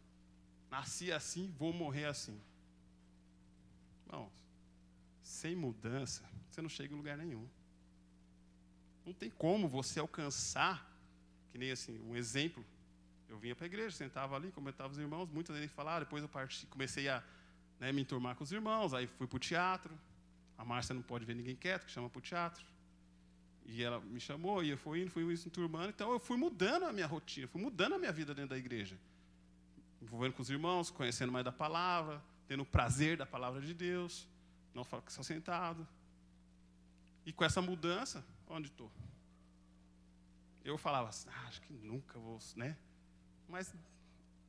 [0.71, 2.40] Nasci assim, vou morrer assim.
[4.07, 4.48] Irmãos,
[5.29, 7.47] sem mudança, você não chega em lugar nenhum.
[9.05, 10.91] Não tem como você alcançar,
[11.51, 12.64] que nem assim, um exemplo
[13.29, 16.29] eu vinha para a igreja, sentava ali, comentava os irmãos, muitas vezes falaram, depois eu
[16.31, 17.23] parti, comecei a
[17.79, 19.97] né, me enturmar com os irmãos, aí fui para o teatro.
[20.57, 22.64] A Márcia não pode ver ninguém quieto, que chama para o teatro.
[23.67, 25.91] E ela me chamou, e eu fui indo, fui me enturmando.
[25.91, 28.99] Então eu fui mudando a minha rotina, fui mudando a minha vida dentro da igreja.
[30.01, 34.27] Envolvendo com os irmãos, conhecendo mais da palavra, tendo o prazer da palavra de Deus,
[34.74, 35.87] não ficar só sentado.
[37.24, 38.90] E com essa mudança, onde estou?
[40.64, 42.76] Eu falava assim, ah, acho que nunca vou, né?
[43.48, 43.74] Mas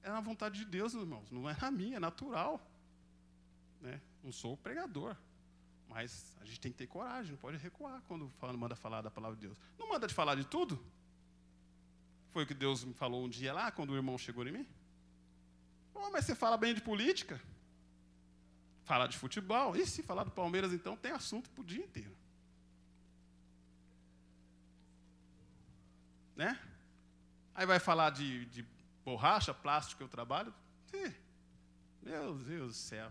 [0.03, 2.62] é na vontade de Deus, irmãos, não é na minha, é natural.
[3.82, 4.01] Né?
[4.23, 5.15] Não sou pregador.
[5.88, 9.10] Mas a gente tem que ter coragem, não pode recuar quando fala, manda falar da
[9.10, 9.58] palavra de Deus.
[9.77, 10.79] Não manda de falar de tudo?
[12.29, 14.67] Foi o que Deus me falou um dia lá, quando o irmão chegou em mim?
[15.93, 17.41] Oh, mas você fala bem de política?
[18.84, 19.76] Fala de futebol.
[19.76, 22.15] E se falar do Palmeiras, então, tem assunto para o dia inteiro.
[26.36, 26.60] Né?
[27.54, 28.65] Aí vai falar de, de
[29.04, 30.54] borracha, plástico que eu trabalho.
[32.02, 33.10] Meu Deus do céu.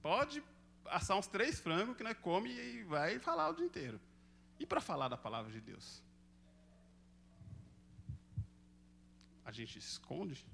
[0.00, 0.42] Pode
[0.86, 4.00] assar uns três frangos que nós come e vai falar o dia inteiro.
[4.58, 6.02] E para falar da palavra de Deus?
[9.44, 10.44] A gente esconde,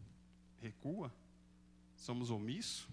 [0.61, 1.13] recua,
[1.97, 2.89] somos omissos.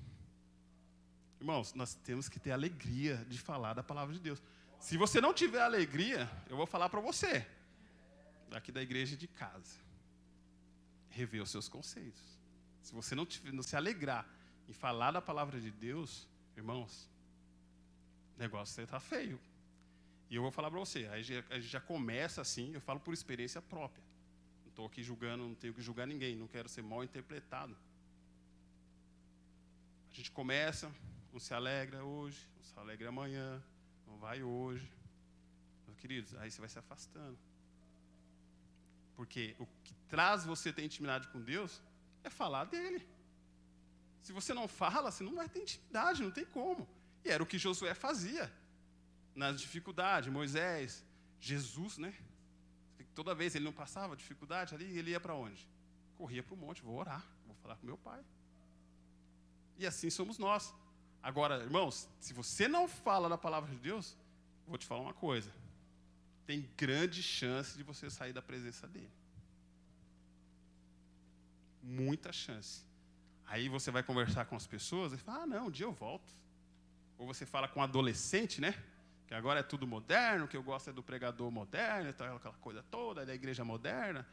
[1.39, 4.41] Irmãos, nós temos que ter alegria de falar da palavra de Deus.
[4.79, 7.45] Se você não tiver alegria, eu vou falar para você.
[8.49, 9.75] daqui da igreja de casa,
[11.09, 12.21] rever os seus conceitos.
[12.81, 14.25] Se você não, te, não se alegrar
[14.67, 17.09] em falar da palavra de Deus, irmãos,
[18.35, 19.39] o negócio está feio.
[20.29, 23.61] E eu vou falar para você, a gente já começa assim, eu falo por experiência
[23.61, 24.03] própria.
[24.63, 27.75] Não estou aqui julgando, não tenho que julgar ninguém, não quero ser mal interpretado.
[30.11, 30.91] A gente começa,
[31.35, 33.61] não se alegra hoje, não se alegra amanhã,
[34.07, 34.89] não vai hoje.
[35.85, 37.37] Meus queridos, aí você vai se afastando.
[39.17, 41.81] Porque o que traz você ter intimidade com Deus
[42.23, 43.05] é falar dele.
[44.21, 46.87] Se você não fala, você não vai ter intimidade, não tem como.
[47.25, 48.49] E era o que Josué fazia
[49.35, 50.31] nas dificuldades.
[50.31, 51.03] Moisés,
[51.37, 52.13] Jesus, né?
[53.13, 55.67] Toda vez ele não passava dificuldade ali, ele ia para onde?
[56.15, 58.23] Corria para o monte, vou orar, vou falar com meu pai.
[59.77, 60.73] E assim somos nós.
[61.29, 64.15] Agora, irmãos, se você não fala da palavra de Deus,
[64.67, 65.51] vou te falar uma coisa
[66.45, 69.11] tem grande chance de você sair da presença dele.
[71.81, 72.83] Muita chance.
[73.45, 76.31] Aí você vai conversar com as pessoas e fala: ah, não, um dia eu volto.
[77.17, 78.75] Ou você fala com um adolescente, né?
[79.27, 83.25] Que agora é tudo moderno, que eu gosto é do pregador moderno, aquela coisa toda,
[83.25, 84.25] da igreja moderna.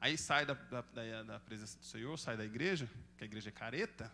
[0.00, 3.50] Aí sai da, da, da, da presença do Senhor, sai da igreja, que a igreja
[3.50, 4.10] é careta.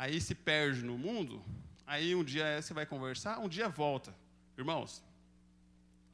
[0.00, 1.44] Aí se perde no mundo.
[1.86, 4.14] Aí um dia você vai conversar, um dia volta.
[4.56, 5.04] Irmãos,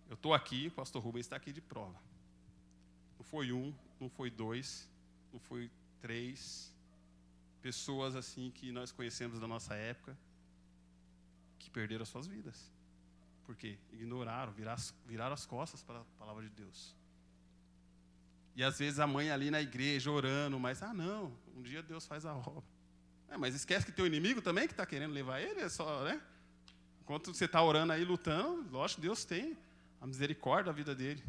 [0.09, 1.94] eu estou aqui, o pastor Rubens está aqui de prova.
[3.16, 4.90] Não foi um, não foi dois,
[5.33, 5.70] não foi
[6.01, 6.75] três
[7.62, 10.18] pessoas assim que nós conhecemos da nossa época
[11.57, 12.72] que perderam as suas vidas.
[13.44, 14.53] Porque ignoraram,
[15.07, 16.92] viraram as costas para a palavra de Deus.
[18.57, 22.05] E às vezes a mãe ali na igreja orando, mas ah não, um dia Deus
[22.05, 22.76] faz a obra.
[23.29, 26.21] É, mas esquece que teu inimigo também que está querendo levar ele, é só, né?
[27.01, 29.57] Enquanto você está orando aí, lutando, lógico, Deus tem
[30.01, 31.23] a misericórdia da vida dele.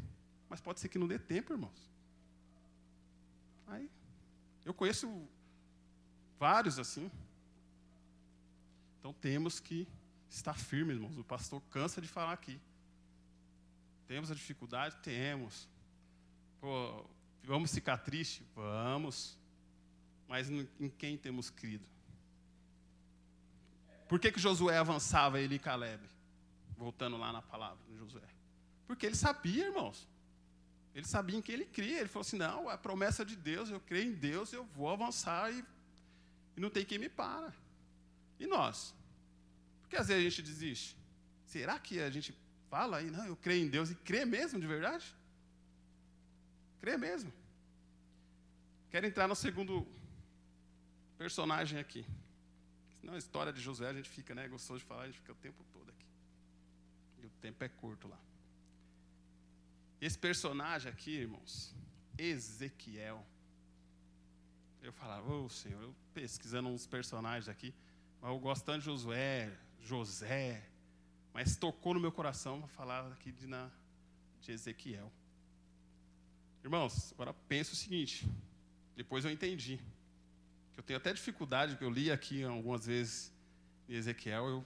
[0.49, 1.89] Mas pode ser que não dê tempo, irmãos.
[3.67, 3.89] Aí,
[4.65, 5.27] eu conheço
[6.39, 7.11] vários assim.
[8.99, 9.87] Então temos que
[10.29, 11.17] estar firmes, irmãos.
[11.17, 12.59] O pastor cansa de falar aqui.
[14.07, 14.95] Temos a dificuldade?
[15.03, 15.67] Temos.
[16.59, 17.05] Pô,
[17.43, 18.45] vamos ficar tristes?
[18.55, 19.37] Vamos.
[20.27, 21.85] Mas em quem temos crido?
[24.07, 26.01] Por que, que Josué avançava, ele e Caleb?
[26.77, 28.27] Voltando lá na palavra de Josué.
[28.85, 30.07] Porque ele sabia, irmãos.
[30.93, 31.99] Ele sabia em quem ele cria.
[31.99, 35.51] Ele falou assim: não, a promessa de Deus, eu creio em Deus, eu vou avançar
[35.51, 35.63] e,
[36.55, 37.53] e não tem quem me para.
[38.39, 38.95] E nós?
[39.81, 40.97] Porque às vezes a gente desiste.
[41.45, 42.35] Será que a gente
[42.69, 45.15] fala aí, não, eu creio em Deus e crê mesmo de verdade?
[46.79, 47.31] Crê mesmo.
[48.89, 49.87] Quero entrar no segundo
[51.17, 52.05] personagem aqui.
[52.99, 55.31] Senão a história de Josué a gente fica, né, gostoso de falar, a gente fica
[55.31, 56.05] o tempo todo aqui.
[57.21, 58.19] E o tempo é curto lá.
[59.99, 61.75] Esse personagem aqui, irmãos,
[62.17, 63.25] Ezequiel.
[64.81, 67.73] Eu falava, ô oh, Senhor, eu pesquisando uns personagens aqui,
[68.21, 69.51] mas eu gosto tanto de Josué,
[69.81, 70.63] José,
[71.33, 73.69] mas tocou no meu coração falar aqui de, na,
[74.41, 75.11] de Ezequiel.
[76.63, 78.27] Irmãos, agora pensa o seguinte,
[78.95, 79.79] depois eu entendi,
[80.77, 83.33] que eu tenho até dificuldade, que eu li aqui algumas vezes
[83.89, 84.65] em Ezequiel, eu,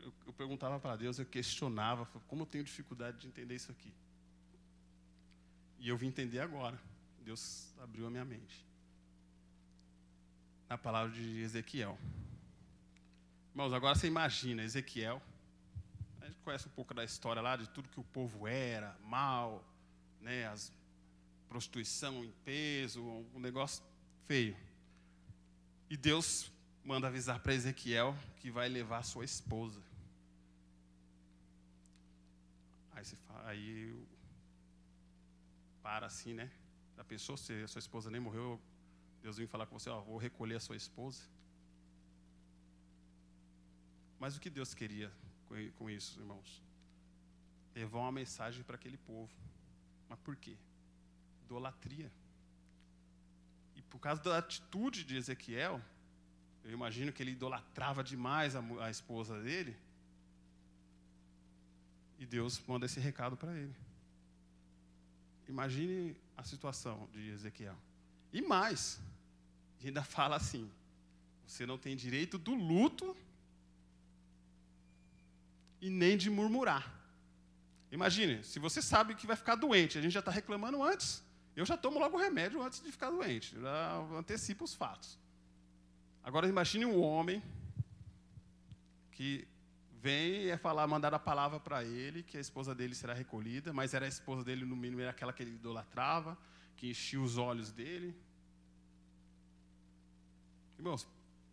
[0.00, 3.92] eu, eu perguntava para Deus, eu questionava, como eu tenho dificuldade de entender isso aqui.
[5.80, 6.80] E eu vim entender agora.
[7.24, 8.64] Deus abriu a minha mente.
[10.68, 11.98] Na palavra de Ezequiel.
[13.50, 15.20] Irmãos, agora você imagina, Ezequiel.
[16.20, 19.64] A gente conhece um pouco da história lá, de tudo que o povo era, mal,
[20.20, 20.72] né, as
[21.48, 23.02] prostituição em peso,
[23.34, 23.82] um negócio
[24.28, 24.56] feio.
[25.90, 26.52] E Deus
[26.84, 29.82] manda avisar para Ezequiel que vai levar sua esposa.
[32.92, 34.06] Aí, você fala, aí
[35.82, 36.48] para assim, né?
[36.96, 38.60] Já pensou se a sua esposa nem morreu,
[39.20, 41.22] Deus vem falar com você, ó, vou recolher a sua esposa?
[44.18, 45.10] Mas o que Deus queria
[45.76, 46.62] com isso, irmãos?
[47.74, 49.32] Levar uma mensagem para aquele povo.
[50.08, 50.56] Mas por quê?
[51.42, 52.12] Idolatria.
[53.90, 55.80] Por causa da atitude de Ezequiel,
[56.64, 59.76] eu imagino que ele idolatrava demais a, a esposa dele.
[62.18, 63.74] E Deus manda esse recado para ele.
[65.48, 67.76] Imagine a situação de Ezequiel.
[68.32, 69.00] E mais,
[69.82, 70.70] ainda fala assim:
[71.46, 73.16] você não tem direito do luto
[75.80, 76.94] e nem de murmurar.
[77.90, 81.22] Imagine, se você sabe que vai ficar doente, a gente já está reclamando antes.
[81.60, 85.18] Eu já tomo logo o remédio antes de ficar doente, já antecipo os fatos.
[86.24, 87.42] Agora imagine um homem
[89.12, 89.46] que
[90.00, 93.74] vem e é falar, mandar a palavra para ele que a esposa dele será recolhida,
[93.74, 96.38] mas era a esposa dele, no mínimo, era aquela que ele idolatrava,
[96.78, 98.16] que enchia os olhos dele.
[100.78, 101.06] Irmãos,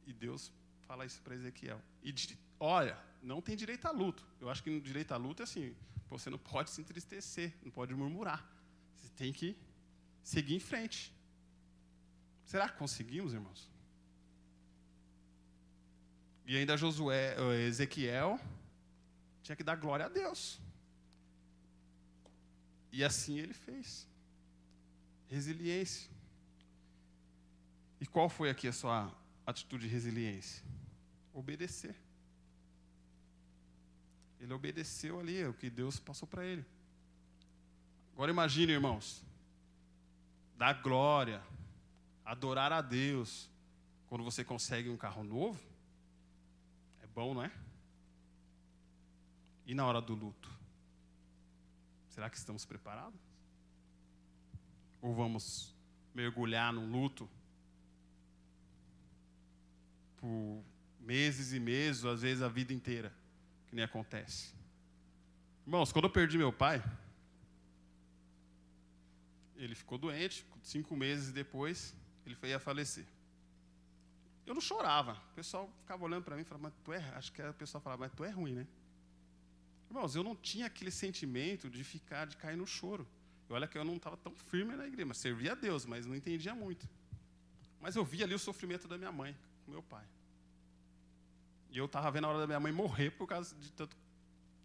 [0.06, 0.54] e Deus
[0.88, 1.82] fala isso para Ezequiel.
[2.02, 2.16] E
[2.62, 4.26] olha, não tem direito a luto.
[4.40, 5.76] Eu acho que no direito a luto é assim:
[6.10, 8.50] você não pode se entristecer, não pode murmurar.
[8.96, 9.58] Você tem que
[10.28, 11.14] seguir em frente.
[12.44, 13.70] Será que conseguimos, irmãos?
[16.46, 18.38] E ainda Josué, eh, Ezequiel
[19.42, 20.60] tinha que dar glória a Deus.
[22.92, 24.06] E assim ele fez.
[25.30, 26.12] Resiliência.
[28.02, 29.14] E qual foi aqui a sua
[29.46, 30.62] atitude de resiliência?
[31.34, 31.96] Obedecer.
[34.42, 36.66] Ele obedeceu ali o que Deus passou para ele.
[38.14, 39.26] Agora imagine, irmãos,
[40.58, 41.42] dar glória,
[42.26, 43.50] adorar a Deus,
[44.08, 45.60] quando você consegue um carro novo,
[47.04, 47.52] é bom, não é?
[49.66, 50.50] E na hora do luto?
[52.10, 53.20] Será que estamos preparados?
[55.02, 55.76] Ou vamos
[56.16, 57.30] mergulhar num luto
[60.18, 60.64] por
[61.00, 63.14] meses e meses, às vezes a vida inteira,
[63.68, 64.54] que nem acontece.
[65.66, 66.84] Irmãos, quando eu perdi meu pai,
[69.58, 71.96] ele ficou doente, cinco meses depois,
[72.26, 73.06] ele foi a falecer.
[74.46, 75.14] Eu não chorava.
[75.32, 77.04] O pessoal ficava olhando para mim e falava, mas tu é.
[77.16, 78.68] Acho que a pessoa falava, mas tu é ruim, né?
[79.90, 83.08] Irmãos, eu não tinha aquele sentimento de ficar, de cair no choro.
[83.50, 86.06] E olha que eu não estava tão firme na igreja, mas servia a Deus, mas
[86.06, 86.88] não entendia muito.
[87.80, 89.36] Mas eu via ali o sofrimento da minha mãe,
[89.66, 90.06] com meu pai.
[91.70, 93.96] E eu estava vendo a hora da minha mãe morrer por causa de tanto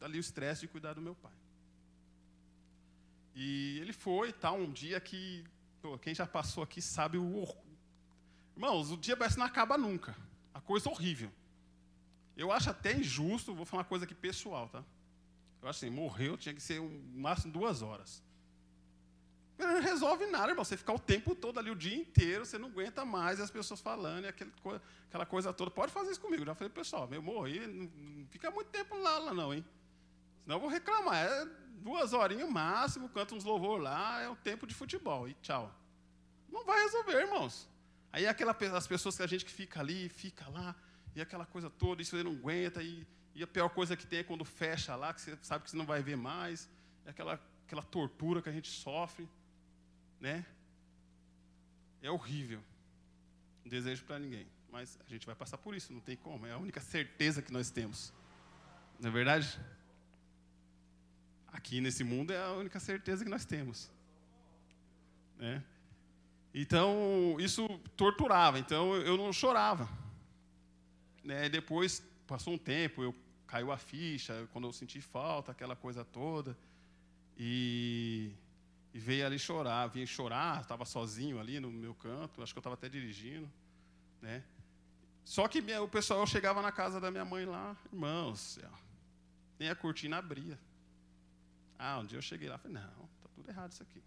[0.01, 1.32] ali o estresse de cuidar do meu pai.
[3.35, 5.45] E ele foi, tá, um dia que
[5.80, 7.47] pô, quem já passou aqui sabe o
[8.55, 10.14] Irmãos, o dia parece que não acaba nunca.
[10.53, 11.30] A coisa horrível.
[12.37, 14.85] Eu acho até injusto, vou falar uma coisa aqui pessoal, tá?
[15.61, 18.22] Eu acho assim, morreu tinha que ser um máximo duas horas.
[19.59, 20.64] Não resolve nada, irmão.
[20.64, 23.80] Você ficar o tempo todo ali, o dia inteiro, você não aguenta mais as pessoas
[23.80, 25.70] falando, e aquela coisa toda.
[25.70, 26.45] Pode fazer isso comigo.
[26.45, 29.64] Já falei, pessoal, eu morri, não fica muito tempo lá, lá não, hein?
[30.43, 31.16] Senão eu vou reclamar.
[31.16, 35.28] É duas horinhas máximo, canta uns louvor lá, é um tempo de futebol.
[35.28, 35.74] E tchau.
[36.49, 37.68] Não vai resolver, irmãos.
[38.12, 40.74] Aí aquela, as pessoas que a gente que fica ali, fica lá,
[41.14, 44.20] e aquela coisa toda, isso você não aguenta, e, e, a pior coisa que tem
[44.20, 46.68] é quando fecha lá, que você sabe que você não vai ver mais,
[47.05, 49.28] é aquela, aquela tortura que a gente sofre
[50.22, 50.47] né?
[52.01, 52.62] É horrível.
[53.64, 54.47] Não desejo para ninguém.
[54.70, 56.47] Mas a gente vai passar por isso, não tem como.
[56.47, 58.12] É a única certeza que nós temos.
[59.01, 59.61] Não é verdade?
[61.53, 63.90] Aqui nesse mundo é a única certeza que nós temos.
[65.38, 65.62] Né?
[66.55, 68.59] Então, isso torturava.
[68.59, 69.88] Então, eu não chorava.
[71.22, 71.48] Né?
[71.48, 73.14] Depois, passou um tempo, eu
[73.46, 76.57] caiu a ficha, quando eu senti falta, aquela coisa toda.
[77.36, 78.32] E
[78.94, 82.61] e veio ali chorar, vinha chorar, estava sozinho ali no meu canto, acho que eu
[82.61, 83.50] estava até dirigindo,
[84.20, 84.44] né?
[85.24, 88.59] Só que o pessoal, chegava na casa da minha mãe lá, irmãos,
[89.59, 90.59] nem a cortina abria.
[91.85, 94.01] Ah, um dia eu cheguei lá e falei, não, tá tudo errado isso aqui.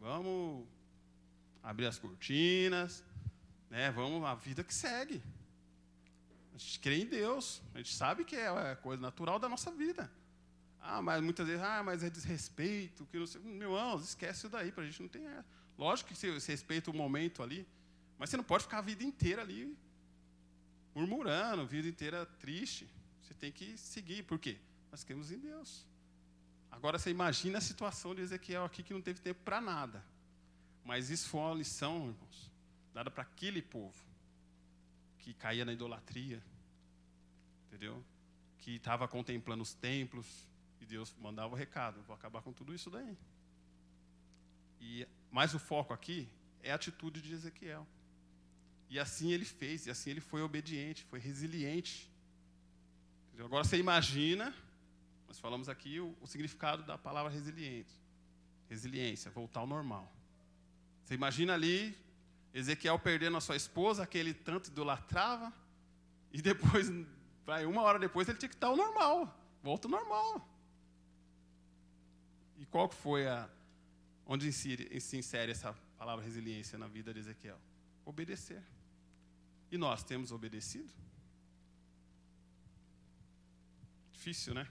[0.00, 0.66] Vamos
[1.62, 3.04] abrir as cortinas,
[3.70, 3.88] né?
[3.92, 5.22] Vamos, a vida que segue.
[6.52, 9.70] A gente crê em Deus, a gente sabe que é a coisa natural da nossa
[9.70, 10.10] vida.
[10.80, 13.40] Ah, mas muitas vezes, ah, mas é desrespeito, que não sei.
[13.42, 15.22] Meu irmão, esquece isso daí, para a gente não tem.
[15.78, 17.64] Lógico que você, você respeita o momento ali,
[18.18, 19.78] mas você não pode ficar a vida inteira ali
[20.92, 22.90] murmurando, a vida inteira triste.
[23.22, 24.24] Você tem que seguir.
[24.24, 24.58] Por quê?
[24.90, 25.86] Nós cremos em Deus.
[26.70, 30.04] Agora você imagina a situação de Ezequiel aqui que não teve tempo para nada.
[30.84, 32.50] Mas isso foi uma lição, irmãos,
[32.94, 34.02] dada para aquele povo
[35.18, 36.42] que caía na idolatria,
[37.66, 38.02] entendeu?
[38.58, 40.26] Que estava contemplando os templos,
[40.80, 43.16] e Deus mandava o recado: vou acabar com tudo isso daí.
[44.80, 46.28] E, mas o foco aqui
[46.62, 47.86] é a atitude de Ezequiel.
[48.88, 52.10] E assim ele fez, e assim ele foi obediente, foi resiliente.
[53.38, 54.54] Agora você imagina,
[55.28, 57.94] nós falamos aqui o, o significado da palavra resiliente.
[58.68, 60.10] Resiliência, voltar ao normal.
[61.04, 61.96] Você imagina ali
[62.52, 65.52] Ezequiel perdendo a sua esposa, que ele tanto idolatrava,
[66.32, 66.88] e depois,
[67.44, 70.48] vai, uma hora depois, ele tinha que estar ao normal, volta ao normal.
[72.58, 73.48] E qual foi a.
[74.26, 77.58] Onde se insere essa palavra resiliência na vida de Ezequiel?
[78.04, 78.62] Obedecer.
[79.70, 80.92] E nós temos obedecido?
[84.12, 84.68] Difícil, né?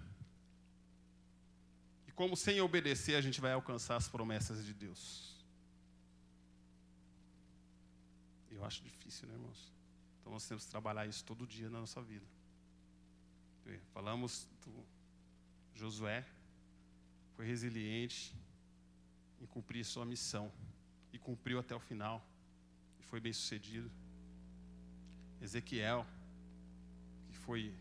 [2.18, 5.36] Como sem obedecer a gente vai alcançar as promessas de Deus?
[8.50, 9.72] Eu acho difícil, né, irmãos?
[10.20, 12.26] Então nós temos que trabalhar isso todo dia na nossa vida.
[13.94, 14.74] Falamos do
[15.76, 16.26] Josué,
[17.36, 18.36] foi resiliente
[19.40, 20.52] em cumprir sua missão
[21.14, 22.28] e cumpriu até o final
[23.00, 23.92] e foi bem sucedido.
[25.40, 26.04] Ezequiel,
[27.30, 27.76] que foi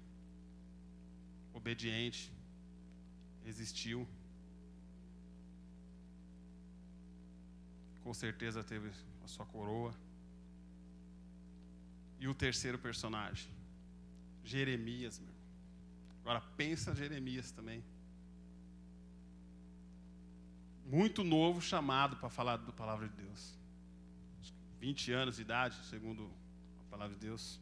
[1.55, 2.31] obediente,
[3.43, 4.07] resistiu.
[8.07, 8.89] Com certeza teve
[9.25, 9.93] a sua coroa.
[12.21, 13.51] E o terceiro personagem,
[14.45, 15.35] Jeremias, meu.
[16.21, 17.83] Agora pensa Jeremias também.
[20.85, 23.59] Muito novo chamado para falar da palavra de Deus.
[24.79, 26.31] 20 anos de idade, segundo
[26.87, 27.61] a palavra de Deus.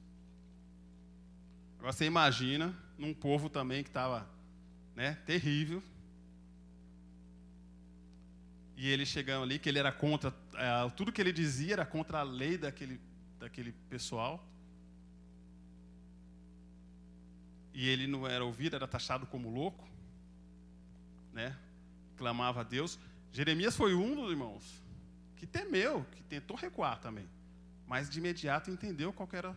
[1.79, 4.29] Agora você imagina num povo também que estava
[4.95, 5.83] né, terrível.
[8.77, 12.21] E ele chegando ali, que ele era contra, é, tudo que ele dizia era contra
[12.21, 13.01] a lei daquele,
[13.39, 14.45] daquele pessoal.
[17.73, 19.89] E ele não era ouvido, era taxado como louco,
[21.33, 21.57] né?
[22.17, 22.99] Clamava a Deus.
[23.33, 24.83] Jeremias foi um dos irmãos
[25.37, 27.29] que temeu, que tentou recuar também,
[27.87, 29.57] mas de imediato entendeu qual era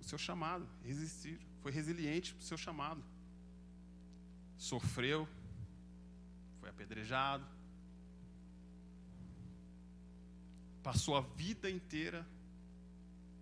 [0.00, 3.02] o seu chamado, resistir, foi resiliente para o seu chamado.
[4.58, 5.28] Sofreu,
[6.60, 7.46] foi apedrejado,
[10.82, 12.26] passou a vida inteira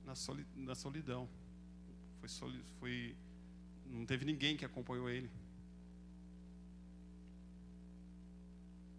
[0.05, 1.29] na solidão.
[2.21, 2.29] Foi,
[2.79, 3.17] foi
[3.87, 5.31] não teve ninguém que acompanhou ele.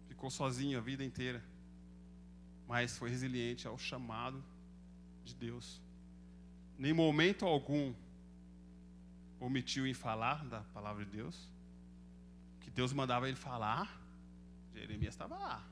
[0.08, 1.42] Ficou sozinho a vida inteira.
[2.66, 4.42] Mas foi resiliente ao chamado
[5.24, 5.80] de Deus.
[6.78, 7.94] Nem momento algum
[9.40, 11.50] omitiu em falar da palavra de Deus.
[12.60, 14.00] Que Deus mandava ele falar,
[14.74, 15.71] Jeremias estava lá.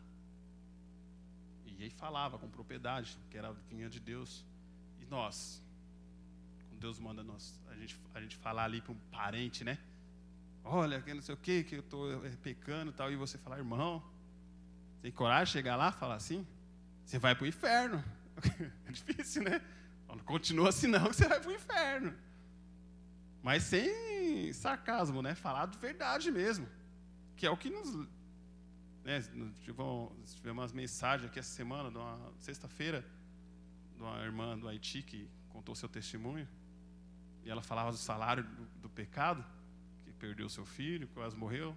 [1.80, 4.44] E ele falava com propriedade, que era vinha de Deus.
[5.00, 5.62] E nós,
[6.78, 9.78] Deus manda nós, a, gente, a gente falar ali para um parente, né?
[10.62, 13.56] Olha, que não sei o que, que eu estou pecando e tal, e você falar,
[13.56, 14.02] irmão,
[15.00, 16.46] tem coragem de chegar lá e falar assim?
[17.02, 18.04] Você vai para o inferno.
[18.86, 19.62] É difícil, né?
[20.08, 22.14] Não continua assim não, você vai para o inferno.
[23.42, 25.34] Mas sem sarcasmo, né?
[25.34, 26.68] Falar de verdade mesmo.
[27.36, 28.06] Que é o que nos.
[29.04, 29.20] Né?
[29.62, 33.04] Tivemos, tivemos umas mensagens aqui essa semana, numa sexta-feira,
[33.96, 36.48] de uma irmã do Haiti que contou seu testemunho.
[37.44, 39.44] E ela falava do salário do, do pecado,
[40.04, 41.76] que perdeu seu filho, quase morreu.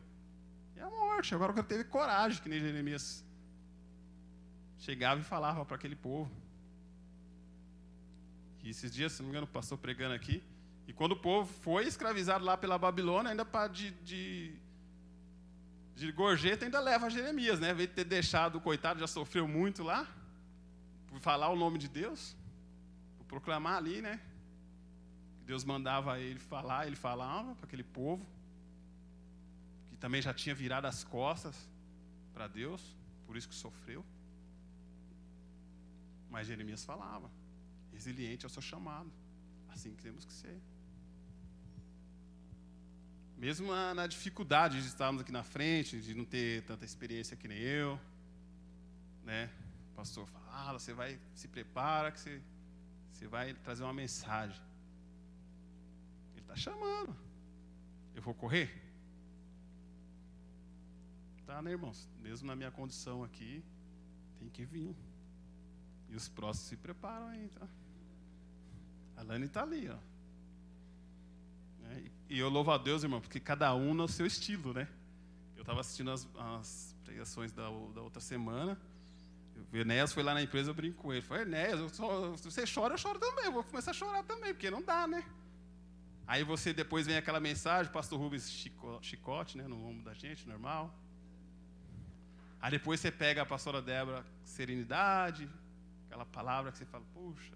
[0.76, 1.34] E a morte.
[1.34, 3.24] Agora que teve coragem, que nem Jeremias
[4.78, 6.32] chegava e falava para aquele povo.
[8.64, 10.44] E esses dias, se não me engano, passou pregando aqui.
[10.88, 14.54] E quando o povo foi escravizado lá pela Babilônia, ainda para de, de,
[15.96, 17.74] de gorjeta, ainda leva Jeremias, né?
[17.74, 20.08] Veio ter deixado o coitado, já sofreu muito lá,
[21.08, 22.36] por falar o nome de Deus,
[23.18, 24.20] por proclamar ali, né?
[25.46, 28.26] Deus mandava ele falar, ele falava para aquele povo,
[29.90, 31.70] que também já tinha virado as costas
[32.34, 32.82] para Deus,
[33.28, 34.04] por isso que sofreu.
[36.30, 37.30] Mas Jeremias falava,
[37.92, 39.12] resiliente ao seu chamado,
[39.70, 40.60] assim que temos que ser.
[43.44, 47.46] Mesmo na, na dificuldade de estarmos aqui na frente, de não ter tanta experiência que
[47.46, 48.00] nem eu,
[49.26, 49.52] né?
[49.92, 52.42] O pastor fala, ah, você vai, se prepara que você,
[53.12, 54.62] você vai trazer uma mensagem.
[56.38, 57.14] Está chamando.
[58.16, 58.82] Eu vou correr?
[61.46, 62.08] Tá, né, irmãos?
[62.22, 63.62] Mesmo na minha condição aqui,
[64.40, 64.96] tem que vir.
[66.08, 67.68] E os próximos se preparam aí, tá?
[69.18, 70.13] A Lani está ali, ó.
[71.92, 74.88] É, e eu louvo a Deus, irmão, porque cada um no seu estilo, né?
[75.56, 78.78] Eu estava assistindo as, as pregações da, da outra semana.
[79.72, 81.22] O Enéas foi lá na empresa, eu brinco com ele.
[81.22, 83.46] Falei, Enéas, se você chora, eu choro também.
[83.46, 85.24] Eu vou começar a chorar também, porque não dá, né?
[86.26, 88.50] Aí você depois vem aquela mensagem, pastor Rubens
[89.02, 90.94] chicote, né, no ombro da gente, normal.
[92.62, 95.50] Aí depois você pega a pastora Débora, serenidade,
[96.08, 97.56] aquela palavra que você fala, puxa,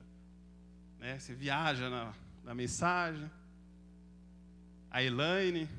[0.99, 2.13] né, você viaja na,
[2.43, 3.31] na mensagem.
[4.89, 5.69] A Elaine,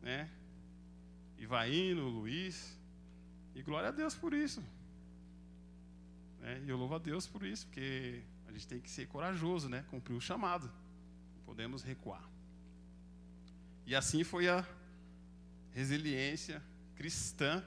[0.00, 0.30] né,
[1.38, 2.78] Ivaíno, Luiz,
[3.54, 4.62] e glória a Deus por isso.
[6.40, 9.68] Né, e eu louvo a Deus por isso, porque a gente tem que ser corajoso,
[9.68, 10.70] né, cumprir o chamado
[11.52, 12.26] podemos recuar.
[13.84, 14.66] E assim foi a
[15.72, 16.62] resiliência
[16.94, 17.62] cristã,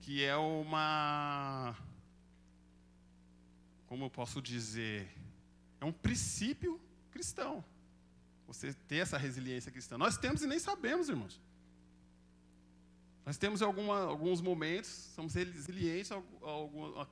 [0.00, 1.76] que é uma.
[3.88, 5.12] Como eu posso dizer?
[5.80, 7.64] É um princípio cristão.
[8.46, 9.98] Você ter essa resiliência cristã.
[9.98, 11.40] Nós temos e nem sabemos, irmãos.
[13.24, 17.04] Nós temos alguma, alguns momentos, somos resilientes, algum,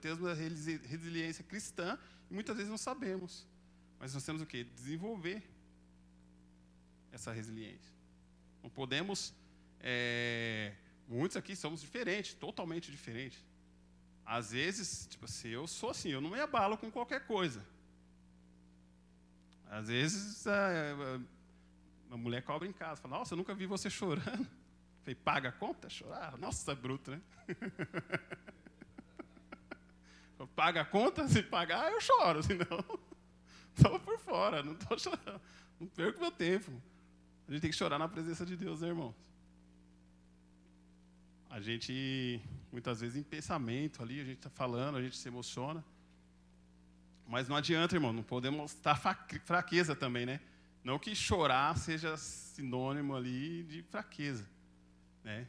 [0.00, 1.96] temos a resiliência cristã,
[2.28, 3.46] e muitas vezes não sabemos.
[4.00, 4.64] Mas nós temos o quê?
[4.64, 5.48] Desenvolver
[7.12, 7.94] essa resiliência.
[8.62, 9.32] Não podemos.
[9.78, 10.74] É,
[11.06, 13.38] muitos aqui somos diferentes, totalmente diferentes.
[14.24, 17.64] Às vezes, tipo assim, eu sou assim, eu não me abalo com qualquer coisa.
[19.70, 21.20] Às vezes, a,
[22.10, 24.48] a mulher cobra em casa, fala, nossa, eu nunca vi você chorando.
[25.02, 25.88] Falei, paga a conta?
[25.88, 26.36] Chorar?
[26.36, 27.20] Nossa, bruto, né?
[30.56, 31.28] paga a conta?
[31.28, 32.66] Se pagar, eu choro, senão
[33.76, 35.40] estou por fora, não estou chorando.
[35.78, 36.70] Não perco meu tempo.
[37.46, 39.14] A gente tem que chorar na presença de Deus, né, irmãos?
[41.48, 42.42] A gente,
[42.72, 45.84] muitas vezes, em pensamento ali, a gente está falando, a gente se emociona.
[47.30, 48.96] Mas não adianta, irmão, não podemos estar
[49.44, 50.40] fraqueza também, né?
[50.82, 54.44] Não que chorar seja sinônimo ali de fraqueza,
[55.22, 55.46] né?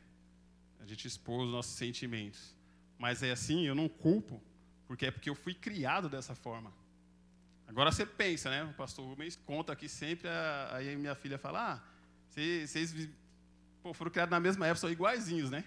[0.79, 2.55] A gente expor os nossos sentimentos.
[2.99, 4.39] Mas é assim, eu não culpo,
[4.85, 6.71] porque é porque eu fui criado dessa forma.
[7.67, 8.63] Agora você pensa, né?
[8.63, 10.29] O pastor Rubens conta aqui sempre,
[10.73, 11.81] aí minha filha fala, ah,
[12.29, 13.09] vocês
[13.81, 15.65] pô, foram criados na mesma época, são iguaizinhos, né?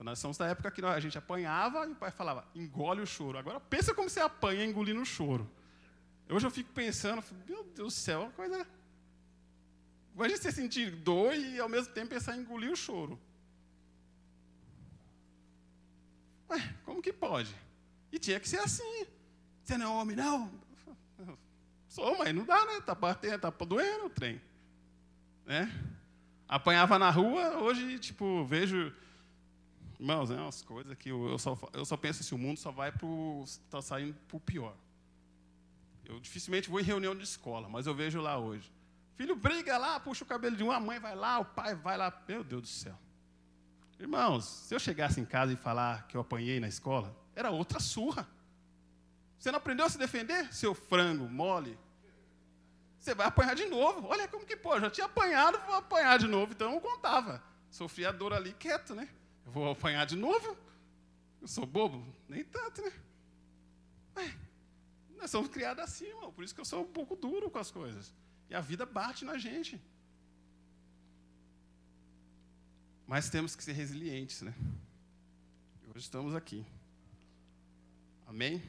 [0.00, 3.36] Nós somos da época que a gente apanhava e o pai falava, engole o choro.
[3.36, 5.50] Agora pensa como você apanha engolindo o choro.
[6.28, 8.66] Hoje eu fico pensando, meu Deus do céu, uma coisa.
[10.14, 13.18] Imagina você sentir dor e ao mesmo tempo pensar em engolir o choro.
[16.50, 17.54] Ué, como que pode?
[18.12, 19.06] E tinha que ser assim.
[19.64, 20.50] Você não é homem, não?
[21.88, 22.80] Sou, mas não dá, né?
[22.80, 24.40] Tá batendo, tá doendo o trem.
[25.44, 25.72] Né?
[26.46, 28.94] Apanhava na rua, hoje, tipo, vejo
[29.98, 32.70] Irmãos, é umas coisas que eu, eu, só, eu só penso assim, o mundo só
[32.70, 33.08] vai para
[33.44, 34.76] está saindo para o pior.
[36.04, 38.72] Eu dificilmente vou em reunião de escola, mas eu vejo lá hoje.
[39.16, 42.16] Filho briga lá, puxa o cabelo de uma, mãe vai lá, o pai vai lá.
[42.28, 42.96] Meu Deus do céu.
[43.98, 47.80] Irmãos, se eu chegasse em casa e falar que eu apanhei na escola, era outra
[47.80, 48.28] surra.
[49.36, 50.52] Você não aprendeu a se defender?
[50.52, 51.76] Seu frango mole.
[52.98, 54.06] Você vai apanhar de novo.
[54.06, 54.82] Olha como que pode.
[54.82, 56.52] Já tinha apanhado, vou apanhar de novo.
[56.52, 57.42] Então eu contava.
[57.70, 59.08] Sofria dor ali quieto, né?
[59.48, 60.58] Eu vou apanhar de novo?
[61.40, 62.06] Eu sou bobo?
[62.28, 62.92] Nem tanto, né?
[64.14, 64.36] Ué,
[65.16, 66.30] nós somos criados assim, irmão.
[66.30, 68.14] Por isso que eu sou um pouco duro com as coisas.
[68.50, 69.80] E a vida bate na gente.
[73.06, 74.54] Mas temos que ser resilientes, né?
[75.88, 76.66] Hoje estamos aqui.
[78.26, 78.62] Amém?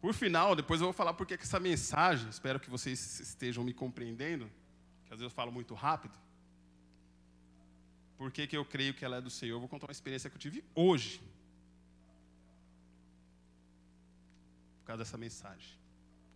[0.00, 3.74] Por final, depois eu vou falar porque que essa mensagem, espero que vocês estejam me
[3.74, 4.48] compreendendo,
[5.04, 6.16] que às vezes eu falo muito rápido.
[8.18, 9.54] Por que, que eu creio que ela é do Senhor?
[9.54, 11.22] Eu vou contar uma experiência que eu tive hoje.
[14.80, 15.78] Por causa dessa mensagem.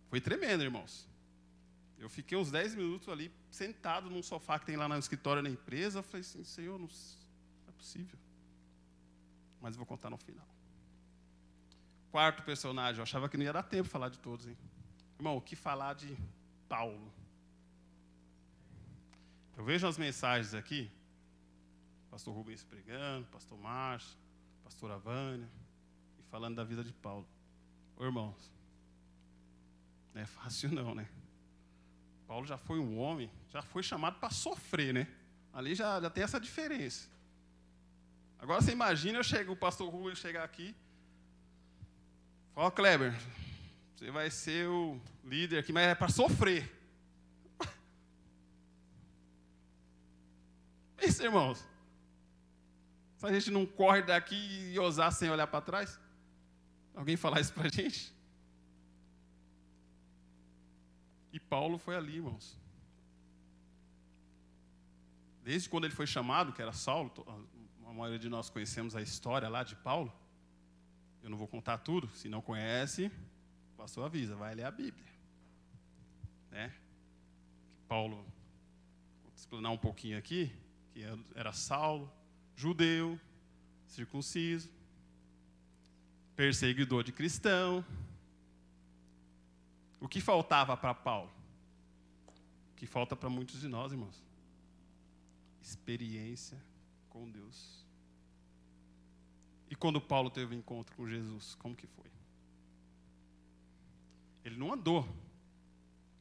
[0.09, 1.05] Foi tremendo, irmãos.
[1.99, 5.49] Eu fiquei uns 10 minutos ali, sentado num sofá que tem lá no escritório da
[5.49, 5.99] empresa.
[5.99, 8.17] Eu falei assim, Senhor, não, não é possível.
[9.61, 10.47] Mas eu vou contar no final.
[12.11, 14.57] Quarto personagem, eu achava que não ia dar tempo falar de todos, hein?
[15.17, 16.15] Irmão, o que falar de
[16.69, 17.11] Paulo?
[19.57, 20.89] Eu vejo as mensagens aqui,
[22.13, 24.15] pastor Rubens pregando, pastor Márcio,
[24.63, 25.49] pastora Vânia,
[26.19, 27.27] e falando da vida de Paulo.
[27.97, 28.51] Ô, irmãos,
[30.13, 31.09] não é fácil não, né?
[32.27, 35.07] Paulo já foi um homem, já foi chamado para sofrer, né?
[35.51, 37.09] Ali já, já tem essa diferença.
[38.37, 40.75] Agora você imagina eu chego, o pastor Rubens chegar aqui,
[42.53, 43.19] fala, Kleber,
[43.95, 46.71] você vai ser o líder aqui, mas é para sofrer.
[51.01, 51.72] Isso, irmãos.
[53.23, 55.97] Se a gente não corre daqui e ousar sem olhar para trás?
[56.93, 58.13] Alguém falar isso para a gente?
[61.31, 62.59] E Paulo foi ali, irmãos.
[65.41, 67.13] Desde quando ele foi chamado, que era Saulo,
[67.87, 70.13] a maioria de nós conhecemos a história lá de Paulo.
[71.23, 73.09] Eu não vou contar tudo, se não conhece,
[73.77, 75.07] passou avisa, vai ler a Bíblia.
[76.51, 76.73] Né?
[77.87, 78.17] Paulo,
[79.23, 80.51] vou explanar um pouquinho aqui,
[80.91, 82.11] que era Saulo,
[82.55, 83.19] judeu,
[83.87, 84.69] circunciso,
[86.35, 87.85] perseguidor de cristão.
[89.99, 91.31] O que faltava para Paulo?
[92.71, 94.21] O que falta para muitos de nós, irmãos?
[95.61, 96.61] Experiência
[97.09, 97.85] com Deus.
[99.69, 102.11] E quando Paulo teve um encontro com Jesus, como que foi?
[104.43, 105.07] Ele não andou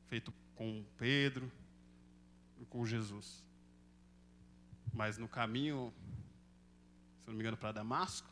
[0.07, 1.51] feito com Pedro,
[2.73, 3.45] com Jesus.
[4.95, 5.93] Mas no caminho
[7.33, 8.29] não me engano, para Damasco,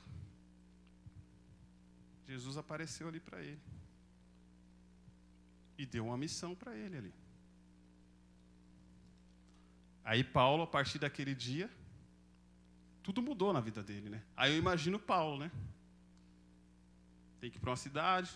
[2.26, 3.60] Jesus apareceu ali para ele.
[5.76, 7.14] E deu uma missão para ele ali.
[10.04, 11.70] Aí Paulo, a partir daquele dia,
[13.02, 14.22] tudo mudou na vida dele, né?
[14.36, 15.50] Aí eu imagino Paulo, né?
[17.40, 18.34] Tem que ir para uma cidade.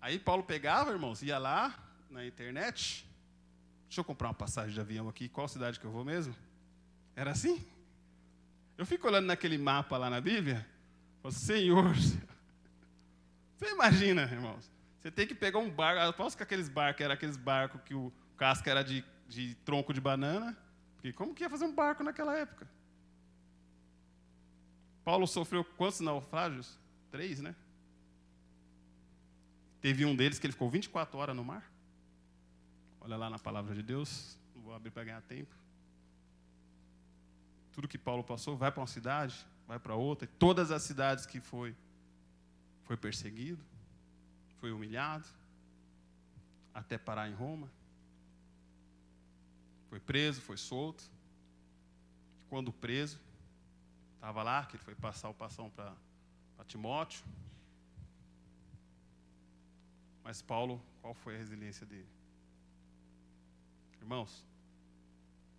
[0.00, 1.76] Aí Paulo pegava, irmãos, ia lá
[2.08, 3.06] na internet,
[3.92, 5.28] Deixa eu comprar uma passagem de avião aqui.
[5.28, 6.34] Qual cidade que eu vou mesmo?
[7.14, 7.62] Era assim?
[8.76, 10.66] Eu fico olhando naquele mapa lá na Bíblia.
[11.20, 11.94] Falo, Senhor.
[13.56, 14.70] Você imagina, irmãos?
[15.00, 16.00] Você tem que pegar um barco.
[16.00, 20.00] Aposto que aqueles barcos eram aqueles barcos que o casco era de, de tronco de
[20.00, 20.56] banana.
[20.96, 22.68] Porque como que ia fazer um barco naquela época?
[25.04, 26.78] Paulo sofreu quantos naufrágios?
[27.10, 27.54] Três, né?
[29.80, 31.68] Teve um deles que ele ficou 24 horas no mar.
[33.00, 34.38] Olha lá na palavra de Deus.
[34.54, 35.61] Não vou abrir para ganhar tempo.
[37.72, 40.28] Tudo que Paulo passou, vai para uma cidade, vai para outra.
[40.38, 41.74] Todas as cidades que foi,
[42.84, 43.64] foi perseguido,
[44.60, 45.26] foi humilhado,
[46.74, 47.70] até parar em Roma.
[49.88, 51.04] Foi preso, foi solto.
[52.48, 53.18] Quando preso,
[54.14, 55.94] estava lá, que ele foi passar o passão para
[56.66, 57.24] Timóteo.
[60.22, 62.08] Mas Paulo, qual foi a resiliência dele?
[64.00, 64.44] Irmãos,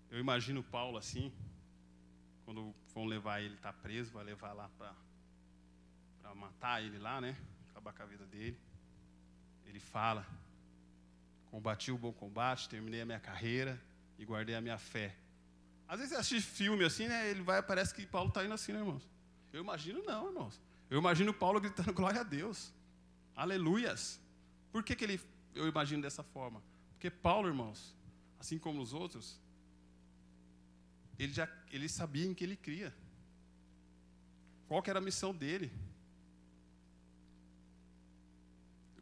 [0.10, 1.32] eu imagino Paulo assim,
[2.46, 7.38] quando vão levar ele, está preso, vai levar lá para matar ele lá, né?
[7.70, 8.58] Acabar com a vida dele.
[9.66, 10.26] Ele fala:
[11.50, 13.82] Combati o bom combate, terminei a minha carreira
[14.18, 15.16] e guardei a minha fé.
[15.88, 17.30] Às vezes você assiste filme assim, né?
[17.30, 19.08] Ele vai, parece que Paulo está indo assim, né, irmãos?
[19.52, 20.60] Eu imagino não, irmãos.
[20.90, 22.74] Eu imagino Paulo gritando glória a Deus.
[23.36, 24.20] Aleluias.
[24.72, 25.22] Por que, que ele,
[25.54, 26.64] eu imagino dessa forma?
[26.94, 27.96] Porque Paulo, irmãos,
[28.40, 29.40] assim como os outros,
[31.18, 32.94] ele já ele sabia em que ele cria.
[34.68, 35.72] Qual que era a missão dele?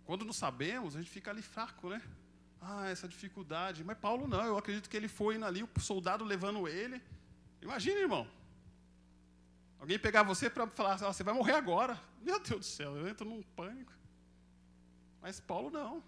[0.06, 2.02] Quando não sabemos, a gente fica ali fraco, né?
[2.60, 3.84] Ah, essa dificuldade.
[3.84, 7.02] Mas Paulo não, eu acredito que ele foi indo ali, o soldado levando ele.
[7.62, 8.28] Imagina, irmão.
[9.80, 12.00] Alguém pegar você para falar, ah, você vai morrer agora.
[12.22, 13.94] Meu Deus do céu, eu entro num pânico.
[15.22, 16.04] Mas Paulo não.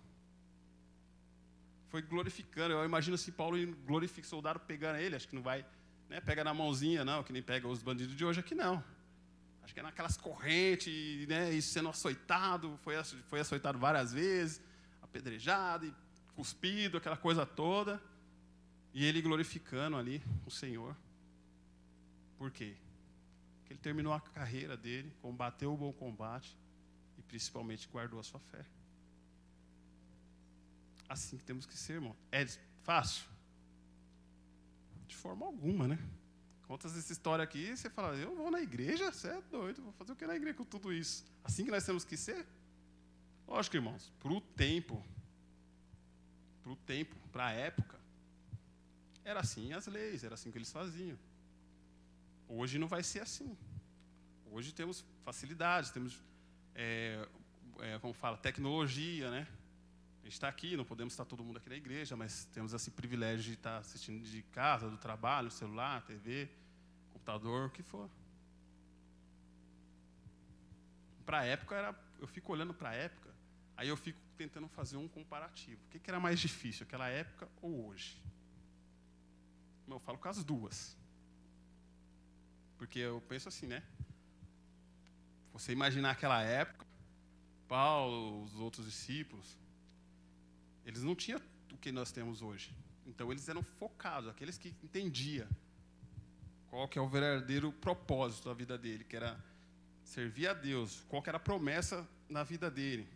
[1.87, 2.73] Foi glorificando.
[2.73, 5.65] Eu imagino assim, Paulo glorifica o soldado pegando ele, acho que não vai,
[6.13, 8.83] né, pega na mãozinha, não, que nem pega os bandidos de hoje aqui, não.
[9.63, 14.61] Acho que é naquelas correntes, né, e sendo açoitado, foi, foi açoitado várias vezes,
[15.01, 15.93] apedrejado e
[16.35, 17.99] cuspido, aquela coisa toda.
[18.93, 20.95] E ele glorificando ali o Senhor.
[22.37, 22.75] Por quê?
[23.57, 26.55] Porque ele terminou a carreira dele, combateu o bom combate
[27.17, 28.63] e principalmente guardou a sua fé
[31.13, 32.15] assim que temos que ser, irmão.
[32.31, 32.45] É
[32.83, 33.32] fácil?
[35.07, 35.99] De forma alguma, né?
[36.67, 40.13] Contas essa história aqui, você fala, eu vou na igreja, você é doido, vou fazer
[40.13, 41.25] o que na igreja com tudo isso?
[41.43, 42.45] Assim que nós temos que ser?
[43.47, 45.03] Lógico, irmãos, para o tempo,
[46.61, 47.99] para o tempo, para a época,
[49.23, 51.17] era assim as leis, era assim que eles faziam.
[52.47, 53.57] Hoje não vai ser assim.
[54.51, 56.21] Hoje temos facilidades, temos,
[56.75, 57.27] é,
[57.79, 59.47] é, como fala, tecnologia, né?
[60.23, 62.89] A gente está aqui, não podemos estar todo mundo aqui na igreja, mas temos esse
[62.89, 66.49] privilégio de estar assistindo de casa, do trabalho, celular, TV,
[67.11, 68.09] computador, o que for.
[71.25, 73.29] Para a época, era, eu fico olhando para a época,
[73.75, 75.81] aí eu fico tentando fazer um comparativo.
[75.87, 78.17] O que, que era mais difícil, aquela época ou hoje?
[79.85, 80.97] Eu falo com as duas.
[82.77, 83.83] Porque eu penso assim, né?
[85.51, 86.85] Você imaginar aquela época,
[87.67, 89.57] Paulo, os outros discípulos,
[90.85, 92.75] eles não tinham o que nós temos hoje.
[93.05, 95.47] Então eles eram focados, aqueles que entendiam
[96.69, 99.37] qual que é o verdadeiro propósito da vida dele, que era
[100.03, 103.07] servir a Deus, qual que era a promessa na vida dele.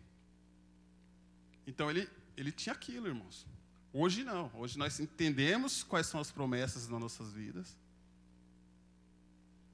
[1.66, 3.46] Então ele, ele tinha aquilo, irmãos.
[3.92, 4.50] Hoje não.
[4.54, 7.76] Hoje nós entendemos quais são as promessas nas nossas vidas.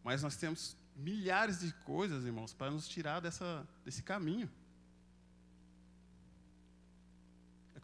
[0.02, 4.50] Mas nós temos milhares de coisas, irmãos, para nos tirar dessa, desse caminho.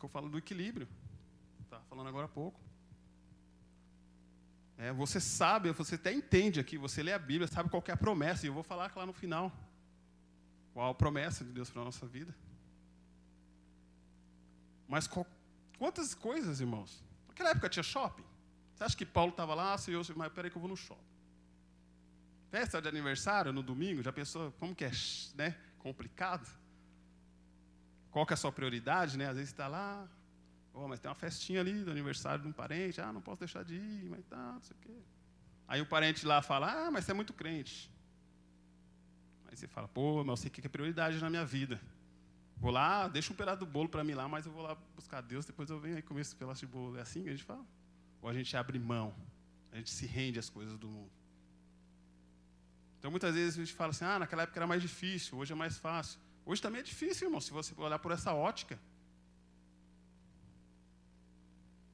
[0.00, 0.88] Que eu falo do equilíbrio.
[1.62, 2.58] Estava falando agora há pouco.
[4.78, 7.96] É, você sabe, você até entende aqui, você lê a Bíblia, sabe qual é a
[7.96, 9.52] promessa, e eu vou falar lá no final.
[10.72, 12.34] Qual a promessa de Deus para a nossa vida.
[14.88, 15.26] Mas qual,
[15.78, 17.04] quantas coisas, irmãos?
[17.28, 18.24] Naquela época tinha shopping.
[18.74, 21.04] Você acha que Paulo estava lá, Senhor, mas peraí que eu vou no shopping.
[22.50, 24.90] Festa de aniversário no domingo, já pensou como que é
[25.34, 26.48] né, complicado?
[28.10, 29.28] Qual que é a sua prioridade, né?
[29.28, 30.08] Às vezes está lá,
[30.74, 33.64] oh, mas tem uma festinha ali do aniversário de um parente, ah, não posso deixar
[33.64, 34.98] de ir, mas tá, não sei o quê.
[35.68, 37.90] Aí o parente lá fala, ah, mas você é muito crente.
[39.48, 41.80] Aí você fala, pô, mas eu sei o que é prioridade na minha vida.
[42.56, 45.20] Vou lá, deixa um pedaço do bolo para mim lá, mas eu vou lá buscar
[45.20, 46.98] Deus, depois eu venho aí comer esse pedaço de bolo.
[46.98, 47.64] É assim que a gente fala?
[48.20, 49.14] Ou a gente abre mão,
[49.72, 51.10] a gente se rende às coisas do mundo.
[52.98, 55.56] Então muitas vezes a gente fala assim, ah, naquela época era mais difícil, hoje é
[55.56, 56.20] mais fácil.
[56.50, 58.76] Hoje também é difícil, irmão, se você olhar por essa ótica.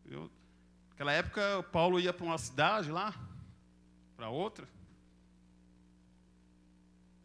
[0.06, 0.30] Eu,
[0.96, 3.14] Naquela época, Paulo ia para uma cidade lá,
[4.16, 4.66] para outra.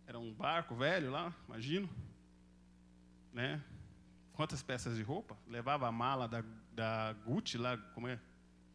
[0.05, 1.89] Era um barco velho lá, imagino.
[3.31, 3.63] Né?
[4.33, 5.37] Quantas peças de roupa?
[5.47, 8.19] Levava a mala da, da Gucci lá, como é?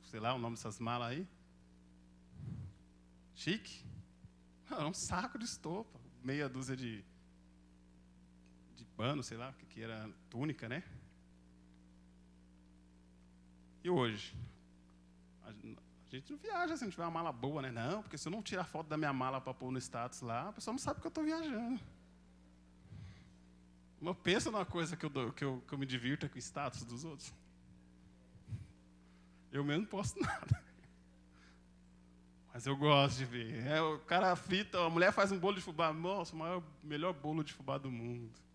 [0.04, 1.28] Sei lá o nome dessas malas aí.
[3.34, 3.84] Chique.
[4.70, 7.15] Era um saco de estopa, meia dúzia de, de
[8.96, 10.82] pano, sei lá, que, era túnica, né?
[13.84, 14.34] E hoje?
[15.44, 15.52] A
[16.10, 17.70] gente não viaja se não tiver uma mala boa, né?
[17.70, 20.48] Não, porque se eu não tirar foto da minha mala para pôr no status lá,
[20.48, 21.80] a pessoa não sabe que eu estou viajando.
[24.00, 26.38] Mas pensa numa coisa que eu, dou, que, eu, que eu me divirto com o
[26.38, 27.34] status dos outros.
[29.50, 30.62] Eu mesmo não posto nada.
[32.52, 33.66] Mas eu gosto de ver.
[33.66, 35.92] É, o cara frita, a mulher faz um bolo de fubá.
[35.92, 38.45] Nossa, o maior, melhor bolo de fubá do mundo.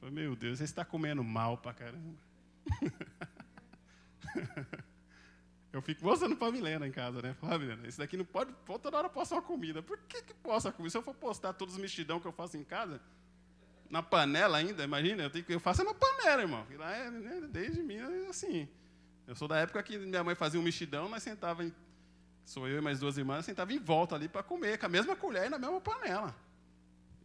[0.00, 2.18] Falei, meu Deus, você está comendo mal pra caramba.
[5.72, 7.32] Eu fico mostrando para a Milena em casa, né?
[7.34, 9.80] Fala, Milena, esse daqui não pode, toda hora postar uma comida.
[9.80, 10.90] Por que, que posta comida?
[10.90, 13.00] Se eu for postar todos os mexidão que eu faço em casa,
[13.88, 16.66] na panela ainda, imagina, eu, tenho, eu faço na panela, irmão.
[16.70, 17.98] E lá é, né, desde mim,
[18.28, 18.68] assim.
[19.28, 21.72] Eu sou da época que minha mãe fazia um mexidão, nós sentava em,
[22.44, 25.14] sou eu e mais duas irmãs, sentava em volta ali para comer, com a mesma
[25.14, 26.34] colher e na mesma panela.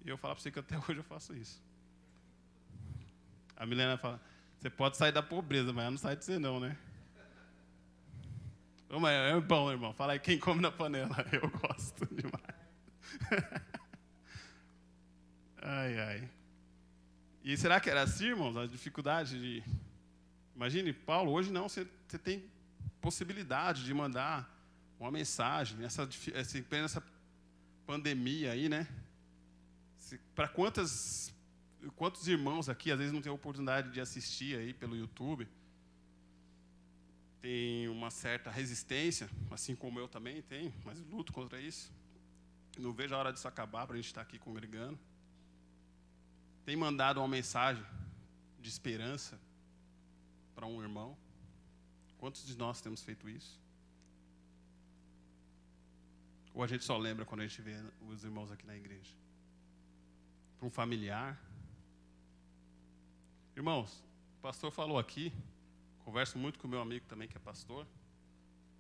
[0.05, 1.59] E eu falo para você que até hoje eu faço isso.
[3.55, 4.21] A Milena fala,
[4.59, 6.77] você pode sair da pobreza, mas não sai de você não, né?
[8.89, 9.93] É bom, irmão.
[9.93, 11.15] Fala aí quem come na panela.
[11.31, 12.55] Eu gosto demais.
[15.61, 16.29] ai, ai.
[17.43, 18.55] E será que era assim, irmãos?
[18.55, 19.63] A dificuldade de.
[20.55, 22.49] Imagine, Paulo, hoje não, você, você tem
[23.01, 24.49] possibilidade de mandar
[24.99, 26.07] uma mensagem nessa,
[26.71, 27.03] nessa
[27.85, 28.87] pandemia aí, né?
[30.33, 31.33] Para quantas,
[31.91, 35.47] quantos irmãos aqui às vezes não têm oportunidade de assistir aí pelo YouTube?
[37.45, 41.93] tem uma certa resistência, assim como eu também tenho, mas luto contra isso.
[42.75, 44.97] Não vejo a hora disso acabar para a gente estar aqui congregando.
[46.65, 47.85] Tem mandado uma mensagem
[48.59, 49.39] de esperança
[50.55, 51.15] para um irmão.
[52.17, 53.61] Quantos de nós temos feito isso?
[56.51, 57.75] Ou a gente só lembra quando a gente vê
[58.09, 59.13] os irmãos aqui na igreja?
[60.57, 61.39] Para um familiar?
[63.55, 64.03] Irmãos,
[64.37, 65.33] o pastor falou aqui
[66.05, 67.85] Converso muito com meu amigo também, que é pastor.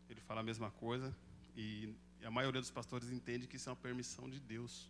[0.07, 1.13] Ele fala a mesma coisa.
[1.57, 1.91] E
[2.23, 4.87] a maioria dos pastores entende que isso é uma permissão de Deus.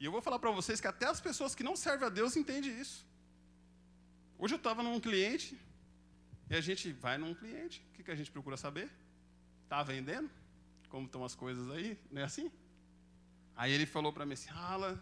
[0.00, 2.36] E eu vou falar para vocês que até as pessoas que não servem a Deus
[2.36, 3.06] entendem isso.
[4.36, 5.56] Hoje eu estava num cliente,
[6.48, 8.90] e a gente vai num cliente, o que, que a gente procura saber?
[9.62, 10.28] Está vendendo?
[10.88, 11.96] Como estão as coisas aí?
[12.10, 12.50] Não é assim?
[13.54, 14.98] Aí ele falou para mim assim, Alan,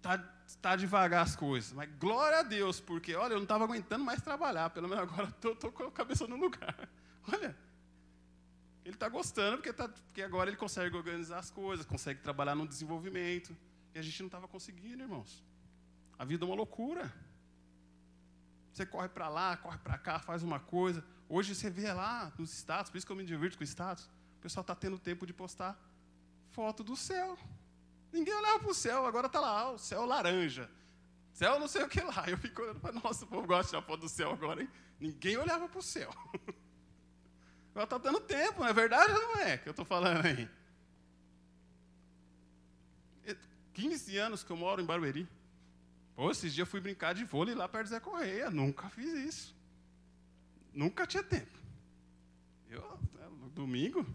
[0.00, 0.18] tá,
[0.58, 1.72] tá devagar as coisas.
[1.72, 4.70] Mas glória a Deus, porque, olha, eu não estava aguentando mais trabalhar.
[4.70, 6.88] Pelo menos agora estou com a cabeça no lugar.
[7.32, 7.56] Olha,
[8.84, 12.66] ele está gostando, porque, tá, porque agora ele consegue organizar as coisas, consegue trabalhar no
[12.66, 13.56] desenvolvimento.
[13.94, 15.44] E a gente não estava conseguindo, irmãos.
[16.18, 17.12] A vida é uma loucura.
[18.72, 21.04] Você corre para lá, corre para cá, faz uma coisa.
[21.28, 24.06] Hoje você vê lá nos status, por isso que eu me divirto com status.
[24.38, 25.78] O pessoal está tendo tempo de postar
[26.50, 27.38] foto do céu.
[28.12, 30.70] Ninguém olhava para o céu, agora está lá, o céu laranja.
[31.32, 32.24] Céu não sei o que lá.
[32.28, 34.68] Eu fico olhando para, nossa, o povo gosta de foto do céu agora, hein?
[35.00, 36.14] Ninguém olhava para o céu.
[37.74, 40.46] Agora está dando tempo, não é verdade ou não é que eu estou falando aí?
[43.72, 45.28] 15 anos que eu moro em Barueri.
[46.14, 48.50] Pô, esses dias fui brincar de vôlei lá perto do Zé Correia.
[48.50, 49.56] Nunca fiz isso.
[50.72, 51.58] Nunca tinha tempo.
[52.68, 54.06] Eu, né, no domingo,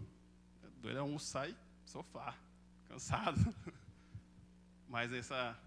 [0.80, 2.34] doido almoçar e sofá.
[2.88, 3.38] Cansado.
[4.88, 5.58] Mas essa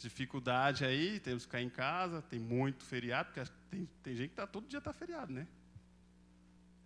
[0.00, 4.36] dificuldade aí, temos que ficar em casa, tem muito feriado, porque tem, tem gente que
[4.36, 5.46] tá, todo dia está feriado, né?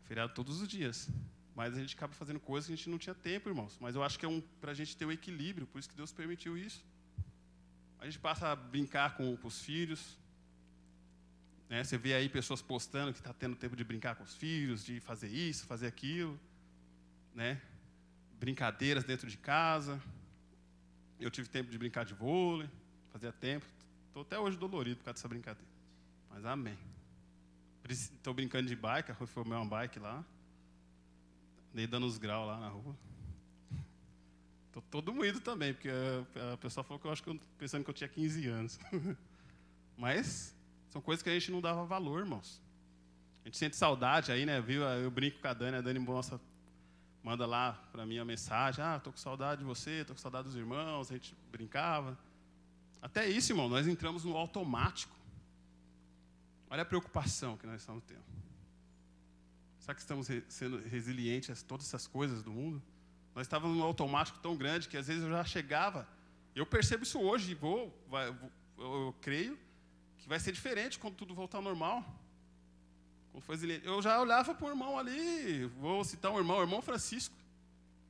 [0.05, 1.09] Feriado todos os dias.
[1.55, 3.77] Mas a gente acaba fazendo coisas que a gente não tinha tempo, irmãos.
[3.81, 5.89] Mas eu acho que é um, para a gente ter o um equilíbrio, por isso
[5.89, 6.85] que Deus permitiu isso.
[7.99, 10.17] A gente passa a brincar com, com os filhos.
[11.69, 11.85] Né?
[11.85, 15.01] Você vê aí pessoas postando que está tendo tempo de brincar com os filhos, de
[15.01, 16.41] fazer isso, fazer aquilo.
[17.35, 17.61] Né?
[18.41, 20.03] brincadeiras dentro de casa.
[21.21, 22.69] Eu tive tempo de brincar de vôlei,
[23.13, 23.67] fazia tempo.
[24.09, 25.69] Estou até hoje dolorido por causa dessa brincadeira.
[26.31, 26.79] Mas amém.
[27.89, 30.25] Estou brincando de bike, foi uma bike lá.
[31.75, 32.97] Dei dando os graus lá na rua.
[34.69, 35.91] Estou todo moído também, porque
[36.53, 38.79] a, pessoa falou que eu acho que eu, pensando que eu tinha 15 anos.
[39.97, 40.55] Mas
[40.89, 42.63] são coisas que a gente não dava valor, irmãos.
[43.45, 44.61] A gente sente saudade aí, né?
[44.61, 44.83] Viu?
[44.83, 46.41] Eu brinco com a Dani, a Dani mostra
[47.23, 50.45] manda lá para mim a mensagem: Ah, estou com saudade de você, estou com saudade
[50.45, 52.19] dos irmãos, a gente brincava.
[53.01, 55.15] Até isso, irmão, nós entramos no automático.
[56.69, 58.23] Olha a preocupação que nós estamos tendo.
[59.81, 62.83] Será que estamos sendo resilientes a todas essas coisas do mundo?
[63.35, 66.07] Nós estávamos num automático tão grande que às vezes eu já chegava.
[66.55, 68.51] Eu percebo isso hoje, vou, vai, vou
[68.81, 69.59] eu, creio
[70.19, 72.05] que vai ser diferente quando tudo voltar ao normal.
[73.85, 77.35] Eu já olhava para o irmão ali, vou citar um irmão, o irmão Francisco.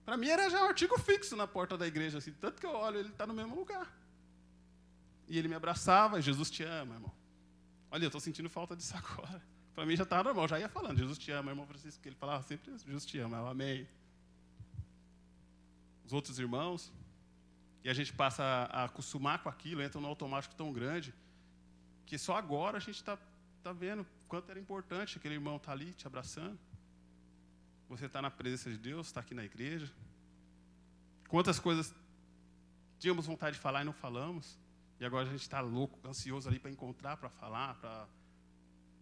[0.05, 2.73] Para mim era já um artigo fixo na porta da igreja, assim, tanto que eu
[2.73, 3.91] olho, ele está no mesmo lugar.
[5.29, 7.13] E ele me abraçava, Jesus te ama, irmão.
[7.91, 9.43] Olha, eu estou sentindo falta disso agora.
[9.75, 12.17] Para mim já estava normal, já ia falando, Jesus te ama, irmão Francisco, porque ele
[12.17, 13.89] falava sempre, Jesus te ama, eu amei.
[16.05, 16.93] Os outros irmãos,
[17.85, 21.15] e a gente passa a acostumar com aquilo, entra num automático tão grande,
[22.05, 23.17] que só agora a gente está
[23.61, 26.59] tá vendo quanto era importante aquele irmão estar tá ali te abraçando.
[27.89, 29.93] Você está na presença de Deus, está aqui na igreja.
[31.29, 31.95] Quantas coisas
[32.99, 34.59] tínhamos vontade de falar e não falamos.
[34.99, 38.07] E agora a gente está louco, ansioso ali para encontrar, para falar, para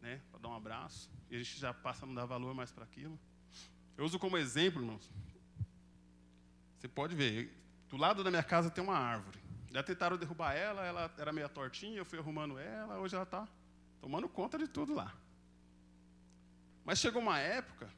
[0.00, 1.11] né, dar um abraço.
[1.28, 3.18] E a gente já passa a não dar valor mais para aquilo.
[3.96, 5.11] Eu uso como exemplo, irmãos.
[6.78, 7.52] Você pode ver,
[7.88, 9.38] do lado da minha casa tem uma árvore.
[9.72, 13.46] Já tentaram derrubar ela, ela era meio tortinha, eu fui arrumando ela, hoje ela está
[14.01, 15.14] tomando conta de tudo lá.
[16.84, 17.88] Mas chegou uma época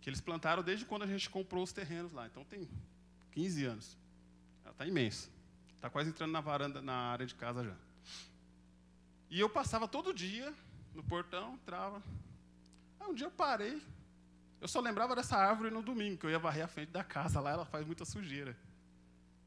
[0.00, 2.26] que eles plantaram desde quando a gente comprou os terrenos lá.
[2.26, 2.68] Então tem
[3.32, 3.98] 15 anos.
[4.64, 5.28] Ela está imensa.
[5.74, 7.76] Está quase entrando na varanda, na área de casa já.
[9.30, 10.54] E eu passava todo dia
[10.94, 12.02] no portão, entrava.
[13.00, 13.82] Aí um dia eu parei,
[14.60, 17.40] eu só lembrava dessa árvore no domingo, que eu ia varrer a frente da casa,
[17.40, 18.56] lá ela faz muita sujeira.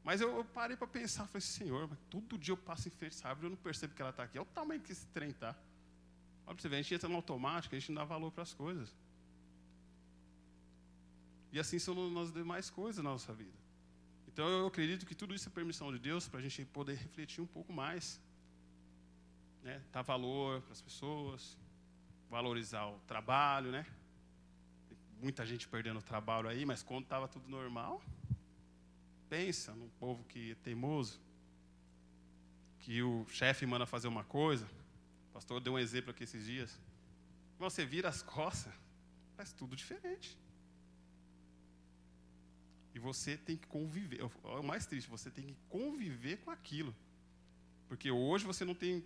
[0.06, 3.16] Mas eu, eu parei para pensar, falei, Senhor, mas todo dia eu passo em frente
[3.16, 4.38] essa árvore, eu não percebo que ela está aqui.
[4.38, 5.48] Olha o tamanho que esse trem está.
[6.46, 8.44] Olha para você ver, a gente entra no automático, a gente não dá valor para
[8.44, 8.94] as coisas.
[11.50, 13.58] E assim são nas demais coisas na nossa vida.
[14.28, 17.40] Então eu acredito que tudo isso é permissão de Deus para a gente poder refletir
[17.40, 18.20] um pouco mais.
[19.64, 19.82] Né?
[19.90, 21.58] Dar valor para as pessoas,
[22.30, 23.84] valorizar o trabalho, né?
[25.20, 28.00] muita gente perdendo o trabalho aí, mas quando estava tudo normal,
[29.28, 31.20] pensa num povo que é teimoso,
[32.80, 34.66] que o chefe manda fazer uma coisa.
[35.30, 36.78] O pastor deu um exemplo aqui esses dias.
[37.58, 38.72] Você vira as costas,
[39.36, 40.38] faz tudo diferente.
[42.94, 44.22] E você tem que conviver.
[44.22, 46.94] O mais triste, você tem que conviver com aquilo.
[47.88, 49.04] Porque hoje você não tem,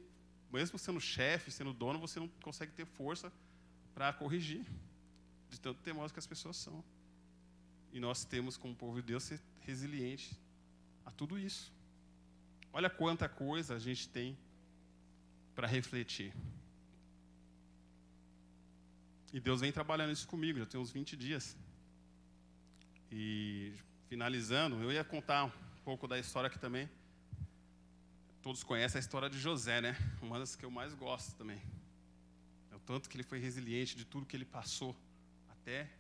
[0.52, 3.32] mesmo sendo chefe, sendo dono, você não consegue ter força
[3.94, 4.64] para corrigir
[5.48, 6.84] de tanto teimoso que as pessoas são.
[7.92, 10.38] E nós temos, como povo de Deus, ser resiliente
[11.04, 11.72] a tudo isso.
[12.72, 14.38] Olha quanta coisa a gente tem
[15.54, 16.32] para refletir.
[19.32, 21.56] E Deus vem trabalhando isso comigo, já tem uns 20 dias.
[23.10, 23.72] E
[24.08, 25.52] finalizando, eu ia contar um
[25.84, 26.88] pouco da história aqui também.
[28.42, 29.96] Todos conhecem a história de José, né?
[30.22, 31.60] Uma das que eu mais gosto também.
[32.70, 34.96] É o tanto que ele foi resiliente de tudo que ele passou
[35.48, 35.90] até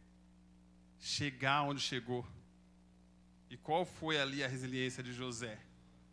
[1.00, 2.24] chegar onde chegou.
[3.48, 5.58] E qual foi ali a resiliência de José?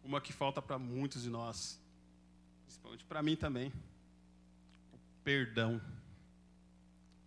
[0.03, 1.79] Uma que falta para muitos de nós,
[2.63, 3.71] principalmente para mim também.
[4.93, 5.81] O perdão.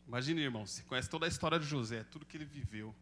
[0.06, 2.94] Imagine, irmão, você conhece toda a história de José, tudo que ele viveu.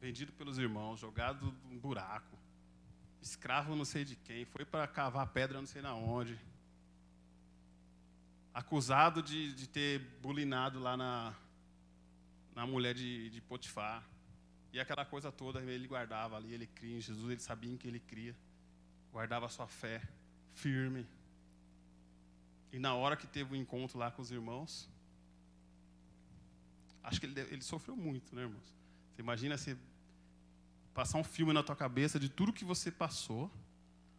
[0.00, 2.36] Vendido pelos irmãos, jogado num buraco,
[3.22, 6.38] escravo não sei de quem, foi para cavar pedra não sei na onde.
[8.52, 11.34] Acusado de, de ter bulinado lá na,
[12.54, 14.06] na mulher de, de Potifar.
[14.72, 17.88] E aquela coisa toda ele guardava ali, ele cria em Jesus, ele sabia em que
[17.88, 18.36] ele cria.
[19.12, 20.02] Guardava a sua fé
[20.54, 21.06] firme.
[22.72, 24.88] E na hora que teve o um encontro lá com os irmãos,
[27.02, 28.74] acho que ele, ele sofreu muito, né, irmãos?
[29.14, 29.76] Você imagina você
[30.94, 33.50] passar um filme na tua cabeça de tudo que você passou,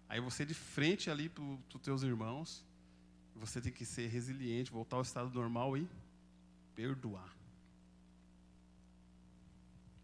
[0.09, 2.65] aí você de frente ali para os teus irmãos,
[3.35, 5.87] você tem que ser resiliente, voltar ao estado normal e
[6.75, 7.40] perdoar.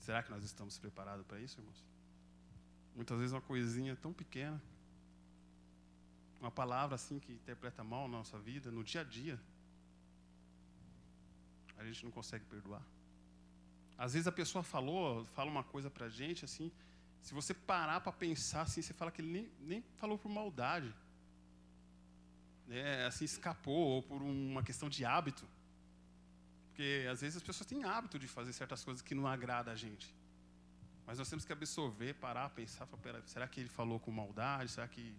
[0.07, 1.83] Será que nós estamos preparados para isso, irmãos?
[2.95, 4.57] Muitas vezes uma coisinha tão pequena,
[6.39, 9.37] uma palavra assim que interpreta mal na nossa vida, no dia a dia,
[11.77, 12.81] a gente não consegue perdoar.
[13.97, 16.71] Às vezes a pessoa falou, fala uma coisa para a gente assim,
[17.21, 20.95] se você parar para pensar assim, você fala que ele nem, nem falou por maldade.
[22.69, 25.45] É, assim, escapou, ou por uma questão de hábito.
[26.77, 29.75] Porque às vezes as pessoas têm hábito de fazer certas coisas que não agrada a
[29.75, 30.13] gente.
[31.07, 34.69] Mas nós temos que absorver, parar, pensar, falar, será que ele falou com maldade?
[34.69, 35.15] Será que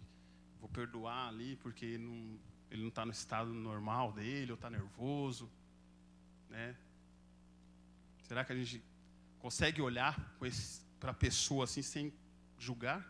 [0.61, 2.39] vou perdoar ali porque não,
[2.71, 5.51] ele não está no estado normal dele, ou está nervoso?
[6.49, 6.77] Né?
[8.21, 8.81] Será que a gente
[9.39, 10.17] consegue olhar
[10.97, 12.13] para a pessoa assim sem
[12.57, 13.05] julgar?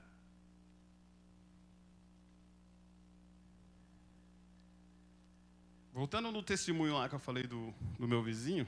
[6.00, 8.66] Voltando no testemunho lá que eu falei do, do meu vizinho,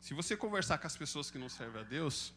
[0.00, 2.34] se você conversar com as pessoas que não servem a Deus,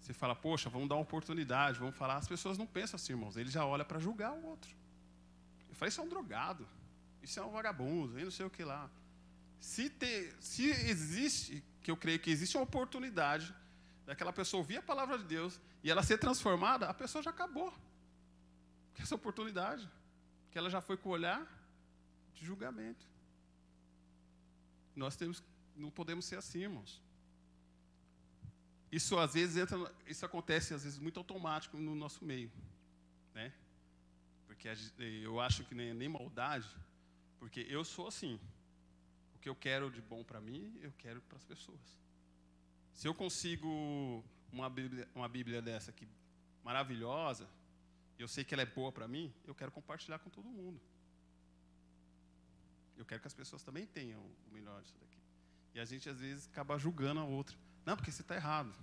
[0.00, 2.16] você fala, poxa, vamos dar uma oportunidade, vamos falar.
[2.16, 4.68] As pessoas não pensam assim, irmãos, ele já olha para julgar o outro.
[5.68, 6.66] Eu falei, isso é um drogado,
[7.22, 8.90] isso é um vagabundo, e não sei o que lá.
[9.60, 13.54] Se, ter, se existe, que eu creio que existe uma oportunidade
[14.04, 17.72] daquela pessoa ouvir a palavra de Deus e ela ser transformada, a pessoa já acabou.
[18.98, 19.88] Essa oportunidade,
[20.58, 21.46] que ela já foi com o olhar
[22.34, 23.06] de julgamento.
[24.96, 25.40] Nós temos
[25.76, 27.00] não podemos ser assim, irmãos.
[28.90, 32.50] Isso às vezes entra, isso acontece às vezes muito automático no nosso meio,
[33.32, 33.52] né?
[34.48, 36.68] Porque eu acho que nem, nem maldade,
[37.38, 38.40] porque eu sou assim.
[39.36, 41.96] O que eu quero de bom para mim, eu quero para as pessoas.
[42.92, 46.08] Se eu consigo uma Bíblia, uma Bíblia dessa aqui
[46.64, 47.48] maravilhosa,
[48.22, 50.80] eu sei que ela é boa para mim, eu quero compartilhar com todo mundo.
[52.96, 55.18] Eu quero que as pessoas também tenham o melhor disso daqui.
[55.74, 57.56] E a gente, às vezes, acaba julgando a outra.
[57.86, 58.74] Não, porque você está errado.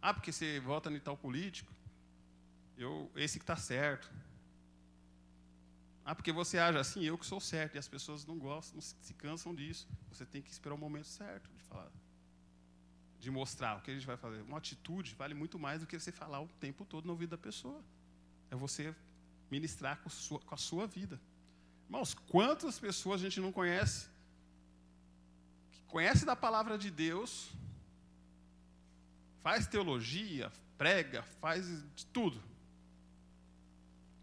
[0.00, 1.72] Ah, porque você vota em tal político.
[2.76, 4.10] Eu, esse que está certo.
[6.04, 7.76] Ah, porque você age assim, eu que sou certo.
[7.76, 9.88] E as pessoas não gostam, não se, cansam disso.
[10.08, 11.92] Você tem que esperar o momento certo de falar.
[13.20, 14.42] De mostrar o que a gente vai fazer.
[14.42, 17.38] Uma atitude vale muito mais do que você falar o tempo todo no ouvido da
[17.38, 17.80] pessoa.
[18.52, 18.94] É você
[19.50, 21.20] ministrar com, sua, com a sua vida.
[21.86, 24.12] Irmãos, quantas pessoas a gente não conhece
[25.92, 27.50] conhece da palavra de Deus,
[29.42, 32.42] faz teologia, prega, faz de tudo.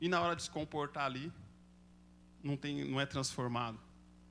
[0.01, 1.31] E na hora de se comportar ali,
[2.43, 3.79] não, tem, não é transformado.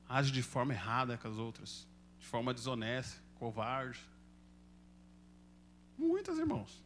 [0.09, 1.87] Age de forma errada com as outras,
[2.19, 4.01] de forma desonesta, covarde.
[5.97, 6.83] Muitas, irmãos.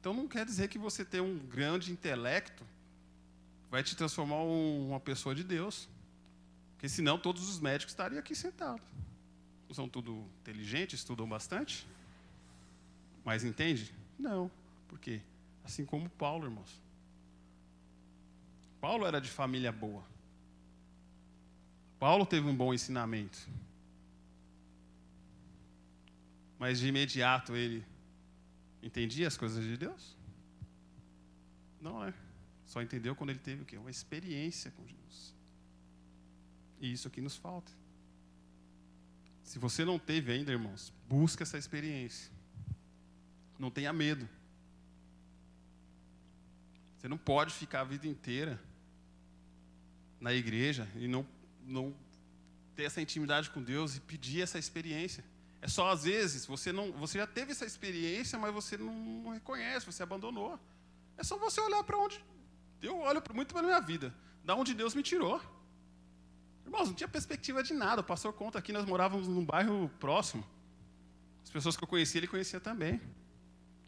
[0.00, 2.64] Então não quer dizer que você ter um grande intelecto
[3.70, 5.88] vai te transformar em uma pessoa de Deus.
[6.72, 8.82] Porque senão todos os médicos estariam aqui sentados
[9.74, 11.86] são tudo inteligentes, estudam bastante?
[13.24, 13.94] Mas entende?
[14.18, 14.50] Não.
[14.88, 15.20] Por quê?
[15.64, 16.80] Assim como Paulo, irmãos.
[18.80, 20.02] Paulo era de família boa.
[21.98, 23.38] Paulo teve um bom ensinamento.
[26.58, 27.84] Mas de imediato ele
[28.82, 30.16] entendia as coisas de Deus?
[31.80, 32.14] Não é.
[32.66, 33.76] Só entendeu quando ele teve o quê?
[33.76, 35.34] Uma experiência com Jesus.
[36.80, 37.72] E isso aqui nos falta.
[39.42, 42.30] Se você não teve ainda, irmãos, busca essa experiência.
[43.58, 44.28] Não tenha medo.
[46.96, 48.60] Você não pode ficar a vida inteira
[50.20, 51.26] na igreja e não,
[51.66, 51.94] não
[52.76, 55.24] ter essa intimidade com Deus e pedir essa experiência.
[55.62, 59.86] É só às vezes você não, você já teve essa experiência, mas você não reconhece,
[59.86, 60.58] você abandonou.
[61.16, 62.22] É só você olhar para onde
[62.82, 65.40] eu olho muito para minha vida, da onde Deus me tirou.
[66.64, 68.00] Irmãos, não tinha perspectiva de nada.
[68.00, 70.44] O pastor conta aqui, nós morávamos num bairro próximo.
[71.42, 73.00] As pessoas que eu conhecia, ele conhecia também.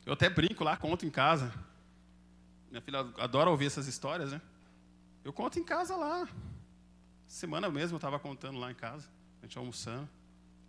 [0.04, 1.52] Eu até brinco lá, conto em casa.
[2.70, 4.42] Minha filha adora ouvir essas histórias, né?
[5.24, 6.28] Eu conto em casa lá.
[7.26, 9.08] Semana mesmo eu estava contando lá em casa,
[9.40, 10.08] a gente almoçando.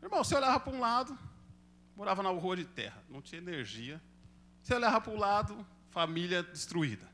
[0.03, 1.17] Irmão, você olhava para um lado,
[1.95, 4.01] morava na rua de terra, não tinha energia.
[4.61, 7.05] Você olhava para o lado, família destruída.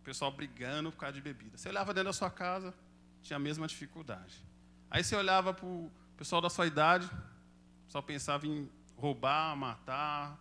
[0.00, 1.56] O pessoal brigando por causa de bebida.
[1.56, 2.74] Você olhava dentro da sua casa,
[3.22, 4.44] tinha a mesma dificuldade.
[4.90, 7.08] Aí você olhava para o pessoal da sua idade,
[7.86, 10.36] só pensava em roubar, matar.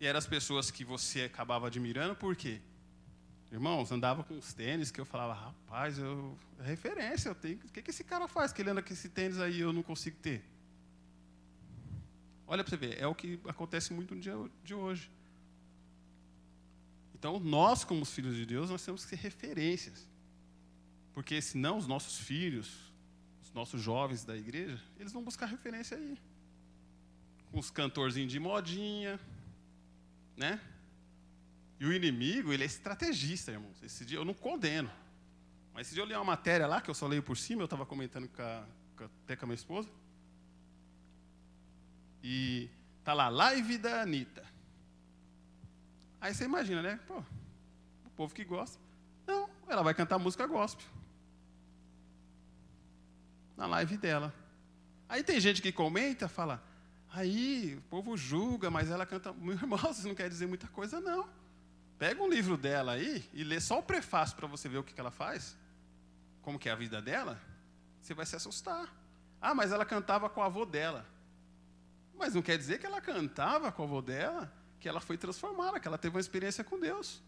[0.00, 2.62] E eram as pessoas que você acabava admirando, por quê?
[3.50, 7.56] Irmãos, andava com os tênis que eu falava, rapaz, eu, é referência, eu tenho.
[7.56, 9.82] O que, que esse cara faz que ele anda com esse tênis aí eu não
[9.82, 10.44] consigo ter?
[12.46, 15.10] Olha para você ver, é o que acontece muito no dia de hoje.
[17.14, 20.08] Então, nós, como filhos de Deus, nós temos que ser referências.
[21.12, 22.92] Porque senão os nossos filhos,
[23.42, 26.16] os nossos jovens da igreja, eles vão buscar referência aí.
[27.50, 29.18] Com os cantorzinhos de modinha,
[30.36, 30.60] né?
[31.80, 33.82] E o inimigo, ele é estrategista, irmãos.
[33.82, 34.90] Esse dia eu não condeno.
[35.72, 37.64] Mas esse dia eu li uma matéria lá, que eu só leio por cima, eu
[37.64, 38.66] estava comentando com a,
[38.96, 39.88] com a, até com a minha esposa.
[42.22, 42.68] E
[43.02, 44.44] tá lá, live da Anitta.
[46.20, 47.00] Aí você imagina, né?
[47.06, 47.24] Pô,
[48.04, 48.78] o povo que gosta.
[49.26, 50.86] Não, ela vai cantar música gospel
[53.56, 54.34] na live dela.
[55.08, 56.62] Aí tem gente que comenta, fala,
[57.10, 59.32] aí o povo julga, mas ela canta.
[59.32, 61.39] Meu irmão, isso não quer dizer muita coisa, não.
[62.00, 64.94] Pega um livro dela aí e lê só o prefácio para você ver o que,
[64.94, 65.54] que ela faz,
[66.40, 67.38] como que é a vida dela,
[68.00, 68.90] você vai se assustar.
[69.38, 71.04] Ah, mas ela cantava com o avô dela.
[72.14, 74.50] Mas não quer dizer que ela cantava com o avô dela,
[74.80, 77.22] que ela foi transformada, que ela teve uma experiência com Deus.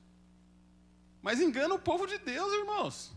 [1.21, 3.13] Mas engana o povo de Deus, irmãos.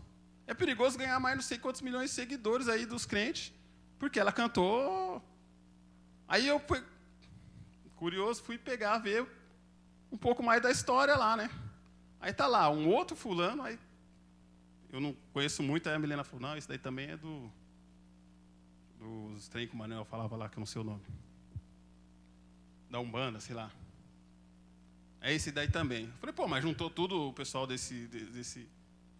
[0.46, 3.50] É perigoso ganhar mais não sei quantos milhões de seguidores aí dos crentes,
[3.98, 5.24] porque ela cantou.
[6.28, 6.84] Aí eu fui
[7.94, 9.26] curioso, fui pegar, ver
[10.16, 11.50] um pouco mais da história lá, né?
[12.18, 13.78] Aí tá lá, um outro fulano, aí
[14.90, 17.52] eu não conheço muito, aí a Milena falou, não, isso daí também é do
[18.98, 21.02] dos trem que o Manuel falava lá, que eu não sei o nome.
[22.90, 23.70] Da Umbanda, sei lá.
[25.20, 26.06] É esse daí também.
[26.06, 28.66] Eu falei, pô, mas juntou tudo o pessoal desse, desse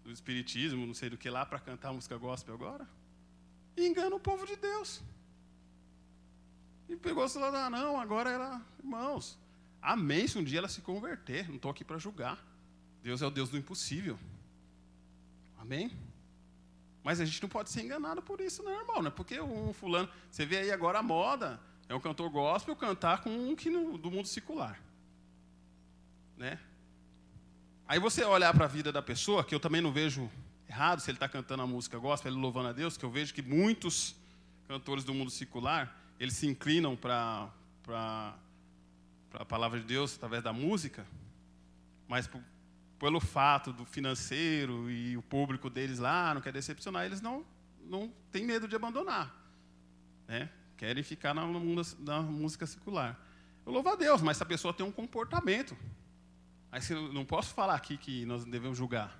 [0.03, 2.89] do espiritismo, não sei do que lá, para cantar música gospel agora?
[3.77, 5.03] E engana o povo de Deus.
[6.89, 9.39] E pegou o celular, ah, não, agora era, irmãos,
[9.87, 12.45] amém se um dia ela se converter, não estou aqui para julgar.
[13.03, 14.19] Deus é o Deus do impossível.
[15.57, 15.93] Amém?
[17.05, 19.01] Mas a gente não pode ser enganado por isso, não, irmão.
[19.01, 20.09] Não é porque um fulano.
[20.29, 23.97] Você vê aí agora a moda, é um cantor gospel cantar com um que no,
[23.97, 24.81] do mundo secular.
[26.37, 26.59] Né?
[27.87, 30.29] Aí você olhar para a vida da pessoa, que eu também não vejo
[30.69, 33.33] errado se ele está cantando a música gospel, ele louvando a Deus, que eu vejo
[33.33, 34.17] que muitos
[34.67, 38.35] cantores do mundo secular, eles se inclinam para
[39.37, 41.07] a palavra de Deus através da música,
[42.09, 42.29] mas
[42.99, 47.45] pelo fato do financeiro e o público deles lá não quer decepcionar, eles não,
[47.85, 49.35] não têm medo de abandonar.
[50.27, 50.51] Né?
[50.77, 51.43] Querem ficar na,
[52.01, 53.19] na música secular.
[53.65, 55.77] Eu louvo a Deus, mas essa pessoa tem um comportamento.
[56.71, 56.81] Aí
[57.13, 59.19] não posso falar aqui que nós devemos julgar.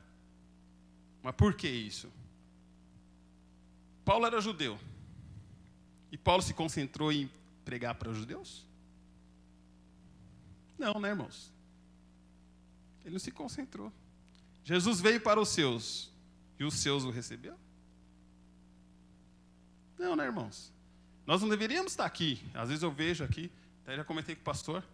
[1.23, 2.13] Mas por que isso?
[4.05, 4.79] Paulo era judeu.
[6.13, 7.31] E Paulo se concentrou em
[7.65, 8.65] pregar para os judeus?
[10.79, 11.53] Não, né, irmãos?
[13.05, 13.93] Ele não se concentrou.
[14.65, 16.11] Jesus veio para os seus
[16.59, 17.59] e os seus o receberam?
[19.99, 20.73] Não, né, irmãos?
[21.27, 22.43] Nós não deveríamos estar aqui.
[22.55, 23.51] Às vezes eu vejo aqui,
[23.83, 24.85] até já comentei com o pastor,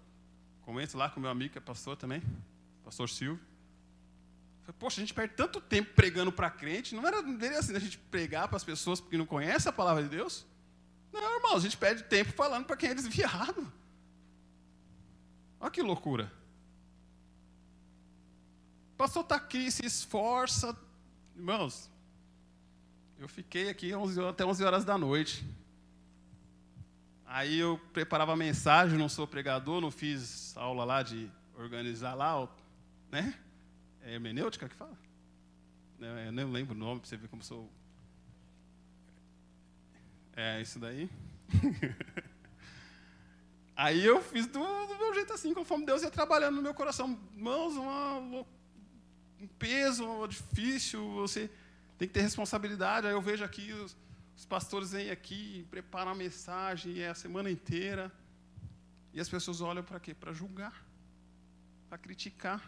[0.63, 2.23] comento lá com o meu amigo que é pastor também,
[2.85, 3.43] pastor Silvio.
[4.63, 7.75] Falei, Poxa, a gente perde tanto tempo pregando para crente, não, era, não deveria assim
[7.75, 10.47] a gente pregar para as pessoas porque não conhecem a palavra de Deus?
[11.13, 13.71] Não, irmão, a gente perde tempo falando para quem é desviado.
[15.63, 16.43] Olha que loucura
[19.03, 20.77] pastor está aqui, se esforça.
[21.35, 21.91] Irmãos,
[23.19, 25.45] eu fiquei aqui 11, até 11 horas da noite.
[27.27, 31.29] Aí eu preparava a mensagem, não sou pregador, não fiz aula lá de
[31.59, 32.49] organizar lá,
[33.11, 33.35] né?
[34.03, 34.97] É hermenêutica que fala?
[35.99, 37.69] Eu nem lembro o nome, para você ver como sou.
[40.37, 41.11] É isso daí.
[43.75, 47.19] Aí eu fiz do, do, meu jeito assim, conforme Deus ia trabalhando no meu coração.
[47.35, 48.45] Irmãos, uma
[49.43, 51.51] um peso difícil, você
[51.99, 53.07] tem que ter responsabilidade.
[53.07, 53.97] Aí eu vejo aqui os,
[54.37, 58.13] os pastores vêm aqui, preparam a mensagem, é a semana inteira.
[59.13, 60.15] E as pessoas olham para quê?
[60.15, 60.85] Para julgar,
[61.89, 62.63] para criticar.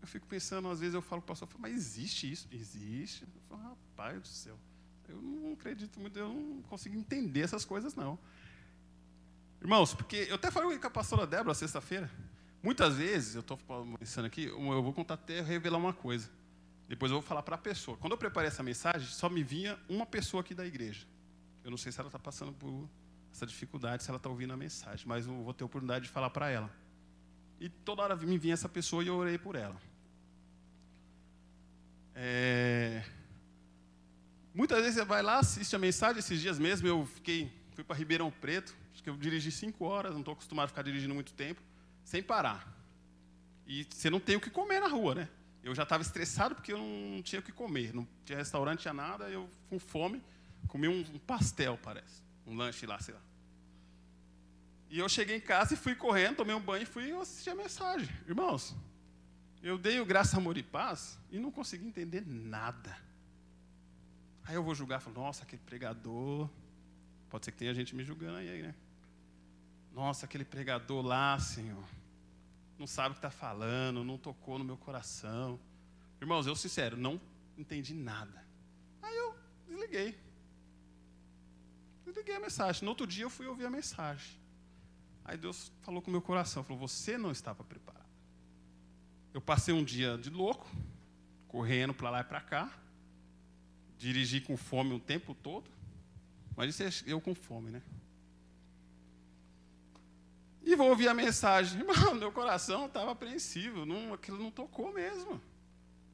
[0.00, 2.48] Eu fico pensando, às vezes eu falo para o pastor, mas existe isso?
[2.50, 3.22] Existe.
[3.22, 4.58] Eu falo, rapaz do céu,
[5.08, 8.18] eu não acredito muito, eu não consigo entender essas coisas, não.
[9.62, 12.10] Irmãos, porque eu até falei com a pastora Débora sexta-feira,
[12.62, 13.58] Muitas vezes, eu estou
[13.98, 16.30] pensando aqui, eu vou contar até revelar uma coisa.
[16.88, 17.96] Depois eu vou falar para a pessoa.
[17.96, 21.04] Quando eu preparei essa mensagem, só me vinha uma pessoa aqui da igreja.
[21.64, 22.88] Eu não sei se ela está passando por
[23.32, 26.10] essa dificuldade, se ela está ouvindo a mensagem, mas eu vou ter a oportunidade de
[26.12, 26.70] falar para ela.
[27.58, 29.80] E toda hora me vinha essa pessoa e eu orei por ela.
[32.14, 33.02] É...
[34.54, 36.20] Muitas vezes você vai lá, assiste a mensagem.
[36.20, 40.12] Esses dias mesmo eu fiquei, fui para Ribeirão Preto, acho que eu dirigi cinco horas,
[40.12, 41.62] não estou acostumado a ficar dirigindo muito tempo
[42.04, 42.72] sem parar.
[43.66, 45.28] E você não tem o que comer na rua, né?
[45.62, 47.94] Eu já estava estressado porque eu não tinha o que comer.
[47.94, 49.28] Não tinha restaurante, tinha nada.
[49.28, 50.22] Eu, com fome,
[50.66, 52.22] comi um, um pastel, parece.
[52.46, 53.20] Um lanche lá, sei lá.
[54.90, 57.54] E eu cheguei em casa e fui correndo, tomei um banho e fui assistir a
[57.54, 58.08] mensagem.
[58.26, 58.76] Irmãos,
[59.62, 62.94] eu dei o graça, amor e paz e não consegui entender nada.
[64.44, 66.50] Aí eu vou julgar, falo, nossa, aquele pregador.
[67.30, 68.74] Pode ser que tenha gente me julgando aí, né?
[69.94, 71.84] Nossa, aquele pregador lá, Senhor,
[72.78, 75.60] não sabe o que está falando, não tocou no meu coração.
[76.20, 77.20] Irmãos, eu sincero, não
[77.58, 78.44] entendi nada.
[79.02, 79.34] Aí eu
[79.68, 80.18] desliguei.
[82.04, 82.84] Desliguei a mensagem.
[82.84, 84.40] No outro dia eu fui ouvir a mensagem.
[85.24, 88.02] Aí Deus falou com o meu coração, falou: "Você não estava preparado".
[89.34, 90.68] Eu passei um dia de louco,
[91.48, 92.72] correndo para lá e para cá,
[93.98, 95.70] dirigi com fome o tempo todo.
[96.56, 97.82] Mas isso é eu com fome, né?
[100.64, 101.80] E vou ouvir a mensagem.
[101.82, 105.40] Irmão, meu coração estava apreensivo, não, aquilo não tocou mesmo.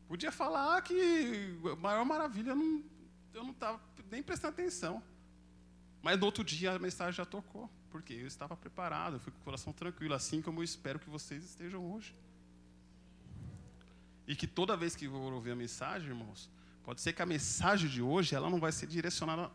[0.06, 2.84] Podia falar que a maior maravilha, eu não,
[3.34, 3.80] eu não estava
[4.10, 5.02] nem prestando atenção.
[6.02, 9.38] Mas no outro dia a mensagem já tocou, porque eu estava preparado, eu fui com
[9.40, 12.16] o coração tranquilo, assim como eu espero que vocês estejam hoje.
[14.26, 16.50] E que toda vez que for ouvir a mensagem, irmãos,
[16.84, 19.50] pode ser que a mensagem de hoje ela não vai ser direcionada,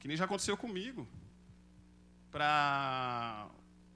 [0.00, 1.06] que nem já aconteceu comigo,
[2.30, 3.48] para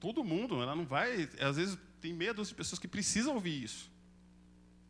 [0.03, 0.61] todo mundo.
[0.61, 3.89] Ela não vai, às vezes tem medo de pessoas que precisam ouvir isso.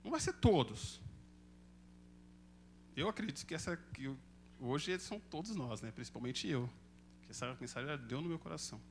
[0.03, 0.99] Não vai ser todos.
[2.95, 4.11] Eu acredito que essa que
[4.59, 5.91] hoje são todos nós, né?
[5.91, 6.67] Principalmente eu.
[7.21, 8.81] Que essa mensagem já deu no meu coração.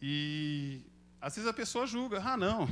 [0.00, 0.82] E
[1.22, 2.68] às vezes a pessoa julga, ah, não,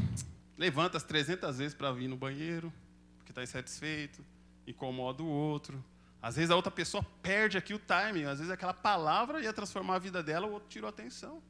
[0.58, 2.70] levanta as 300 vezes para vir no banheiro,
[3.16, 4.22] porque está insatisfeito,
[4.66, 5.82] incomoda o outro.
[6.20, 9.96] Às vezes a outra pessoa perde aqui o timing, às vezes aquela palavra ia transformar
[9.96, 11.42] a vida dela, o outro tirou a atenção.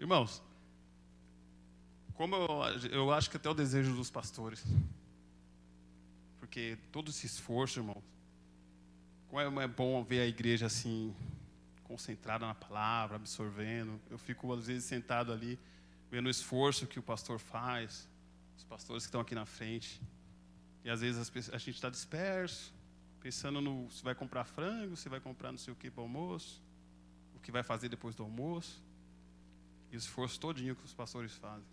[0.00, 0.42] Irmãos,
[2.14, 2.48] como eu,
[2.90, 4.64] eu acho que até o desejo dos pastores,
[6.38, 8.02] porque todo esse esforço, irmão,
[9.28, 11.14] como é, é bom ver a igreja assim,
[11.84, 14.00] concentrada na palavra, absorvendo.
[14.08, 15.58] Eu fico, às vezes, sentado ali,
[16.10, 18.08] vendo o esforço que o pastor faz,
[18.56, 20.00] os pastores que estão aqui na frente.
[20.82, 22.72] E às vezes a gente está disperso,
[23.20, 26.04] pensando no se vai comprar frango, se vai comprar não sei o que para o
[26.04, 26.62] almoço,
[27.36, 28.82] o que vai fazer depois do almoço.
[29.92, 31.66] O esforço todinho que os pastores fazem.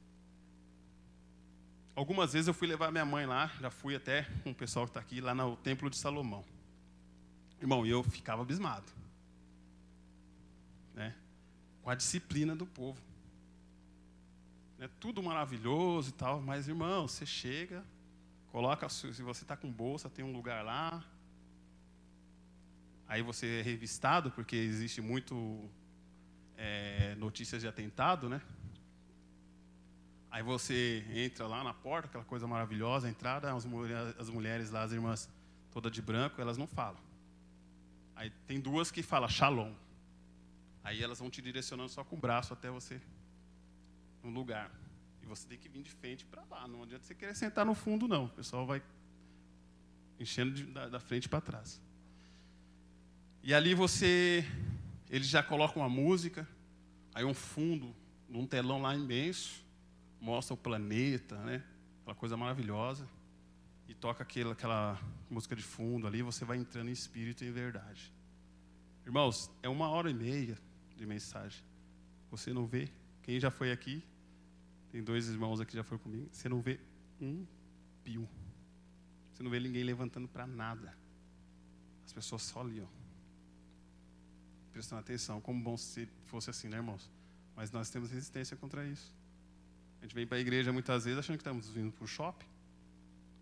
[1.95, 4.91] Algumas vezes eu fui levar minha mãe lá, já fui até com o pessoal que
[4.91, 6.45] está aqui, lá no Templo de Salomão.
[7.59, 8.85] Irmão, eu ficava abismado.
[10.93, 11.15] Né?
[11.81, 13.01] Com a disciplina do povo.
[14.79, 17.83] É tudo maravilhoso e tal, mas irmão, você chega,
[18.51, 21.03] coloca, se você está com bolsa, tem um lugar lá.
[23.07, 25.67] Aí você é revistado, porque existe muito
[26.57, 28.41] é, notícias de atentado, né?
[30.29, 34.69] Aí você entra lá na porta, aquela coisa maravilhosa, a entrada, as, mulheres, as mulheres
[34.69, 35.29] lá, as irmãs
[35.71, 36.99] todas de branco, elas não falam.
[38.15, 39.73] Aí tem duas que falam shalom.
[40.83, 42.99] Aí elas vão te direcionando só com o braço até você
[44.23, 44.71] no lugar.
[45.21, 46.67] E você tem que vir de frente para lá.
[46.67, 48.25] Não adianta você querer sentar no fundo, não.
[48.25, 48.81] O pessoal vai
[50.19, 51.81] enchendo de, da, da frente para trás.
[53.43, 54.45] E ali você,
[55.09, 56.47] eles já colocam uma música,
[57.13, 57.95] aí um fundo,
[58.27, 59.63] num telão lá imenso,
[60.19, 61.63] mostra o planeta, né?
[62.01, 63.07] Aquela coisa maravilhosa.
[63.87, 67.51] E toca aquela, aquela música de fundo ali, você vai entrando em espírito e em
[67.51, 68.11] verdade.
[69.05, 70.57] Irmãos, é uma hora e meia
[70.97, 71.63] de mensagem.
[72.29, 72.89] Você não vê?
[73.23, 74.03] Quem já foi aqui?
[74.91, 76.27] Tem dois irmãos aqui que já foram comigo.
[76.31, 76.79] Você não vê
[77.21, 77.45] um
[78.03, 78.27] pio.
[79.33, 80.93] Você não vê ninguém levantando para nada.
[82.05, 83.06] As pessoas só ali, ó.
[84.73, 85.41] Prestando atenção.
[85.41, 87.09] Como bom se fosse assim, né, irmãos?
[87.55, 89.13] Mas nós temos resistência contra isso.
[89.99, 92.45] A gente vem para a igreja muitas vezes achando que estamos vindo para o shopping.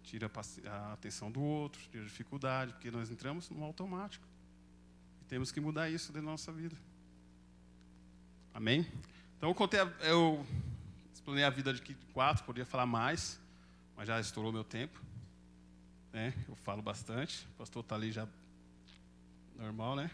[0.03, 0.31] Tira
[0.69, 4.25] a atenção do outro, tira a dificuldade, porque nós entramos no automático.
[5.21, 6.75] E temos que mudar isso da nossa vida.
[8.53, 8.87] Amém?
[9.37, 10.45] Então eu contei, eu
[11.13, 11.81] explanei a vida de
[12.13, 13.39] quatro, poderia falar mais,
[13.97, 15.01] mas já estourou meu tempo.
[16.13, 16.33] Né?
[16.47, 18.25] Eu falo bastante, o pastor está ali já
[19.57, 20.09] normal, né?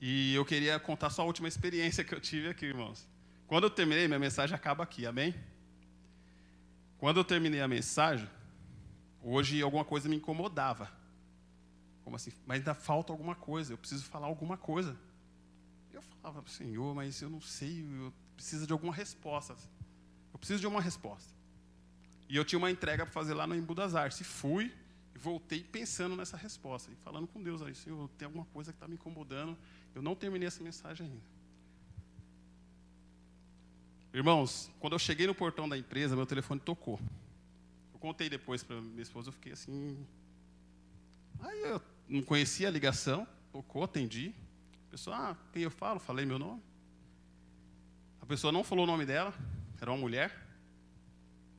[0.00, 3.06] E eu queria contar só a última experiência que eu tive aqui, irmãos.
[3.46, 5.34] Quando eu terminei, minha mensagem acaba aqui, amém?
[6.98, 8.28] Quando eu terminei a mensagem,
[9.22, 10.90] hoje alguma coisa me incomodava.
[12.04, 12.32] Como assim?
[12.46, 14.96] Mas ainda falta alguma coisa, eu preciso falar alguma coisa.
[15.92, 19.56] Eu falava Senhor, mas eu não sei, eu preciso de alguma resposta.
[20.32, 21.32] Eu preciso de uma resposta.
[22.28, 24.20] E eu tinha uma entrega para fazer lá no Embu das Artes.
[24.20, 24.72] E fui
[25.14, 26.90] e voltei pensando nessa resposta.
[26.90, 29.56] E falando com Deus aí, Senhor, tem alguma coisa que está me incomodando.
[29.98, 31.24] Eu não terminei essa mensagem ainda.
[34.14, 37.00] Irmãos, quando eu cheguei no portão da empresa, meu telefone tocou.
[37.92, 40.06] Eu contei depois para minha esposa, eu fiquei assim.
[41.40, 44.32] Aí eu não conhecia a ligação, tocou, atendi.
[44.86, 45.98] A pessoa, ah, quem eu falo?
[45.98, 46.62] Falei meu nome.
[48.20, 49.34] A pessoa não falou o nome dela,
[49.80, 50.32] era uma mulher,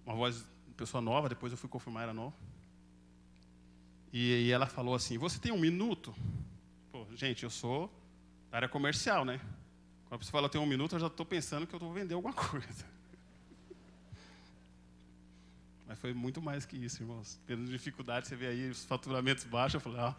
[0.06, 0.46] uma voz
[0.78, 2.38] pessoa nova, depois eu fui confirmar, era nova.
[4.14, 6.16] E, e ela falou assim: Você tem um minuto?
[6.90, 7.99] Pô, gente, eu sou
[8.52, 9.40] área comercial, né?
[10.08, 12.34] Quando você fala tem um minuto, eu já estou pensando que eu vou vender alguma
[12.36, 12.86] coisa.
[15.88, 17.40] Mas foi muito mais que isso, irmãos.
[17.48, 19.76] Tendo dificuldade, você vê aí os faturamentos baixos.
[19.76, 20.16] Eu falei, ah,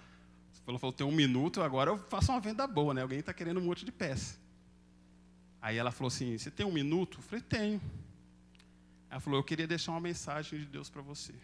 [0.53, 3.03] você falou, falou, tem um minuto, agora eu faço uma venda boa, né?
[3.03, 4.39] Alguém está querendo um monte de peça.
[5.61, 7.19] Aí ela falou assim: Você tem um minuto?
[7.19, 7.81] Eu falei: Tenho.
[9.11, 11.35] Ela falou: Eu queria deixar uma mensagem de Deus para você.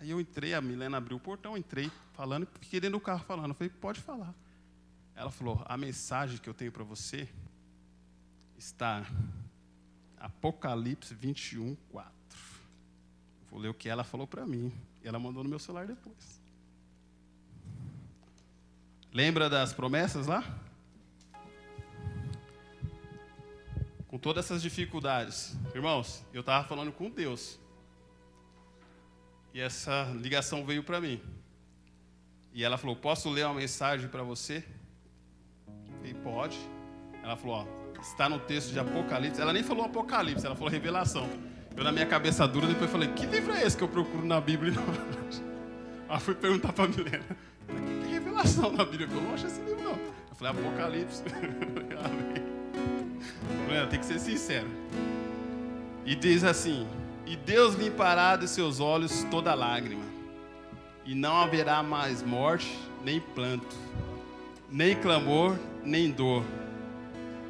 [0.00, 3.50] Aí eu entrei, a Milena abriu o portão, entrei falando, fiquei dentro do carro falando.
[3.50, 4.34] Eu falei: Pode falar.
[5.16, 7.28] Ela falou: A mensagem que eu tenho para você
[8.56, 9.04] está
[10.18, 12.12] Apocalipse 21, 4.
[13.50, 14.72] Vou ler o que ela falou para mim.
[15.02, 16.40] Ela mandou no meu celular depois.
[19.12, 20.44] Lembra das promessas lá?
[24.16, 25.54] com todas essas dificuldades.
[25.74, 27.58] Irmãos, eu estava falando com Deus.
[29.52, 31.20] E essa ligação veio para mim.
[32.54, 34.64] E ela falou: Posso ler uma mensagem para você?
[36.06, 36.58] Falei: Pode.
[37.22, 37.66] Ela falou: Ó,
[38.00, 39.40] está no texto de Apocalipse.
[39.40, 41.28] Ela nem falou Apocalipse, ela falou Revelação.
[41.76, 44.40] Eu, na minha cabeça dura, depois falei: Que livro é esse que eu procuro na
[44.40, 44.74] Bíblia?
[46.08, 47.24] Ela fui perguntar para a Milena:
[48.04, 49.08] Que revelação na Bíblia?
[49.10, 49.92] Eu não acho esse livro, não.
[49.92, 51.24] Eu falei: Apocalipse.
[53.66, 54.68] Milena, tem que ser sincero.
[56.04, 56.86] E diz assim:
[57.26, 60.04] E Deus limpará de seus olhos toda lágrima
[61.04, 63.76] e não haverá mais morte, nem planto,
[64.70, 66.44] nem clamor, nem dor,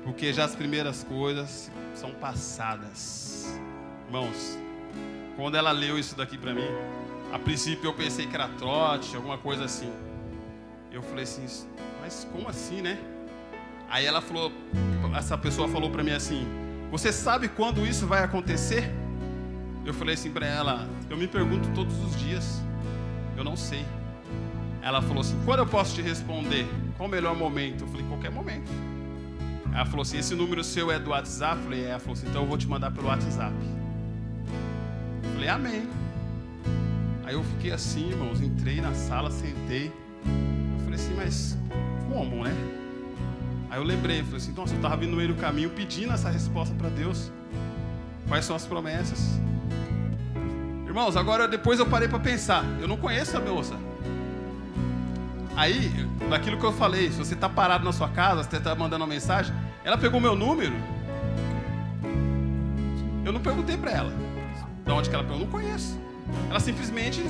[0.04, 3.58] porque já as primeiras coisas são passadas.
[4.06, 4.58] Irmãos,
[5.36, 6.68] quando ela leu isso daqui para mim,
[7.32, 9.90] a princípio eu pensei que era trote, alguma coisa assim.
[10.92, 11.46] Eu falei assim,
[12.00, 12.98] mas como assim, né?
[13.88, 14.52] Aí ela falou,
[15.16, 16.46] essa pessoa falou para mim assim:
[16.90, 18.92] Você sabe quando isso vai acontecer?
[19.84, 22.60] Eu falei assim para ela: Eu me pergunto todos os dias.
[23.36, 23.84] Eu não sei.
[24.86, 26.64] Ela falou assim: Quando eu posso te responder?
[26.96, 27.82] Qual o melhor momento?
[27.82, 28.70] Eu falei: Qualquer momento.
[29.74, 31.56] Ela falou assim: Esse número seu é do WhatsApp?
[31.56, 31.88] Eu falei: É.
[31.88, 33.52] Ela falou assim: Então eu vou te mandar pelo WhatsApp.
[35.24, 35.88] Eu falei: Amém.
[37.24, 38.40] Aí eu fiquei assim, irmãos.
[38.40, 39.92] Entrei na sala, sentei.
[40.24, 41.58] Eu falei assim: Mas
[42.08, 42.54] como, né?
[43.68, 46.30] Aí eu lembrei, falei assim, nossa, eu estava vindo no meio do caminho pedindo essa
[46.30, 47.32] resposta para Deus.
[48.28, 49.40] Quais são as promessas?
[50.86, 52.64] Irmãos, agora depois eu parei para pensar.
[52.80, 53.74] Eu não conheço a moça.
[55.56, 59.04] Aí, daquilo que eu falei, se você está parado na sua casa, você está mandando
[59.04, 60.74] uma mensagem, ela pegou meu número.
[63.24, 64.12] Eu não perguntei para ela.
[64.84, 65.38] De onde que ela pegou?
[65.38, 65.98] Eu não conheço.
[66.50, 67.24] Ela simplesmente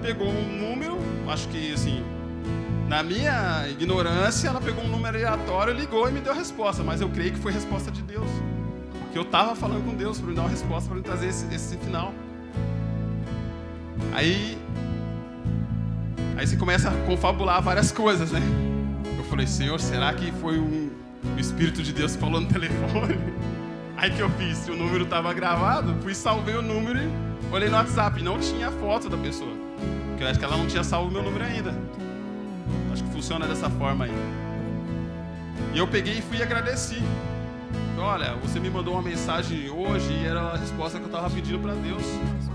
[0.00, 0.96] pegou um número,
[1.28, 2.02] acho que assim,
[2.88, 6.82] na minha ignorância, ela pegou um número aleatório, ligou e me deu a resposta.
[6.82, 8.28] Mas eu creio que foi resposta de Deus.
[9.12, 11.52] Que eu estava falando com Deus para me dar uma resposta, para me trazer esse,
[11.54, 12.14] esse final.
[14.14, 14.56] Aí,
[16.36, 18.40] aí você começa a confabular várias coisas, né?
[19.16, 20.90] Eu falei, Senhor, será que foi um,
[21.34, 23.18] o Espírito de Deus falou no telefone?
[23.96, 27.10] Aí que eu fiz, o número estava gravado, fui salvei o número e
[27.50, 29.50] olhei no WhatsApp, não tinha foto da pessoa.
[30.08, 31.74] Porque eu acho que ela não tinha salvo o meu número ainda.
[32.92, 34.12] Acho que funciona dessa forma aí.
[35.72, 37.02] E eu peguei e fui e agradeci.
[37.98, 41.58] Olha, você me mandou uma mensagem hoje e era a resposta que eu estava pedindo
[41.58, 42.04] para Deus.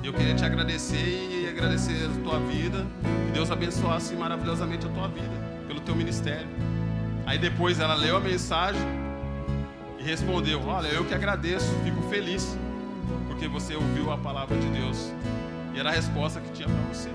[0.04, 2.86] E eu queria te agradecer e agradecer a tua vida.
[3.28, 5.32] Que Deus abençoasse maravilhosamente a tua vida,
[5.68, 6.48] pelo teu ministério.
[7.26, 8.82] Aí depois ela leu a mensagem
[10.00, 12.58] e respondeu: Olha, eu que agradeço, fico feliz,
[13.28, 15.12] porque você ouviu a palavra de Deus.
[15.74, 17.10] E era a resposta que tinha para você.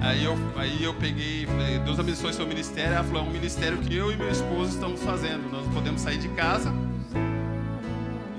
[0.00, 2.92] Aí eu, aí eu peguei, falei, Deus abençoe seu ministério.
[2.92, 5.50] Ela falou, é um ministério que eu e meu esposo estamos fazendo.
[5.50, 6.70] Nós não podemos sair de casa.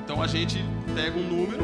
[0.03, 0.64] Então a gente
[0.94, 1.64] pega um número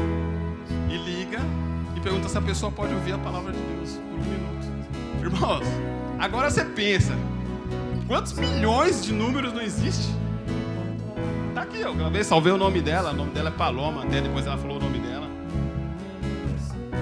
[0.90, 1.61] e liga e
[2.02, 4.66] pergunta se a pessoa pode ouvir a palavra de Deus por um minuto.
[5.20, 5.66] Irmãos,
[6.18, 7.16] agora você pensa,
[8.08, 10.12] quantos milhões de números não existe?
[11.54, 14.46] Tá aqui, eu gravei, salvei o nome dela, o nome dela é Paloma, até depois
[14.46, 15.28] ela falou o nome dela.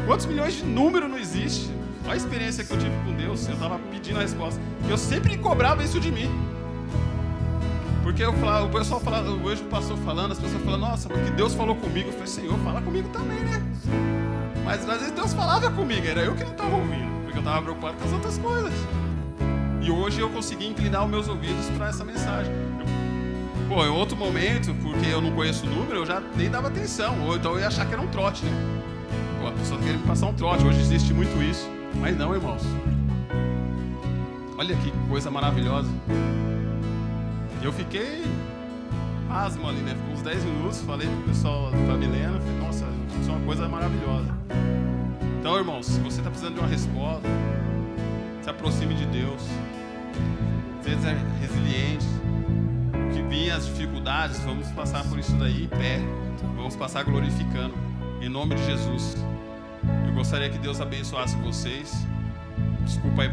[0.07, 1.71] Quantos milhões de números não existe?
[2.05, 3.47] Olha a experiência que eu tive com Deus.
[3.47, 4.61] Eu estava pedindo a resposta.
[4.87, 6.29] E eu sempre cobrava isso de mim.
[8.03, 11.55] Porque eu falava, o pessoal falava, o pastor falando, as pessoas falando, nossa, porque Deus
[11.55, 12.09] falou comigo.
[12.09, 13.63] Eu falei, Senhor, fala comigo também, né?
[14.65, 17.63] Mas às vezes Deus falava comigo, era eu que não estava ouvindo, porque eu estava
[17.63, 18.73] preocupado com as outras coisas.
[19.83, 22.53] E hoje eu consegui inclinar os meus ouvidos para essa mensagem.
[23.69, 27.21] Pô, em outro momento, porque eu não conheço o número, eu já nem dava atenção.
[27.27, 28.53] Ou então eu ia achar que era um trote, né?
[29.41, 30.65] Pô, a pessoa queria me passar um trote.
[30.65, 31.69] Hoje existe muito isso.
[31.95, 32.63] Mas não, irmãos.
[34.59, 35.89] Olha que coisa maravilhosa.
[37.63, 38.25] Eu fiquei
[39.31, 39.95] asma ali, né?
[39.95, 42.87] Ficou uns 10 minutos, falei pro pessoal da Milena, falei, nossa,
[43.21, 44.35] isso é uma coisa maravilhosa.
[45.41, 47.29] Então, irmãos, se você está precisando de uma resposta,
[48.43, 49.43] se aproxime de Deus.
[50.83, 52.07] Seja resiliente.
[53.13, 56.01] Que vinha as dificuldades, vamos passar por isso daí pé.
[56.57, 57.75] Vamos passar glorificando.
[58.21, 59.17] Em nome de Jesus.
[60.07, 62.07] Eu gostaria que Deus abençoasse vocês.
[62.85, 63.31] Desculpa aí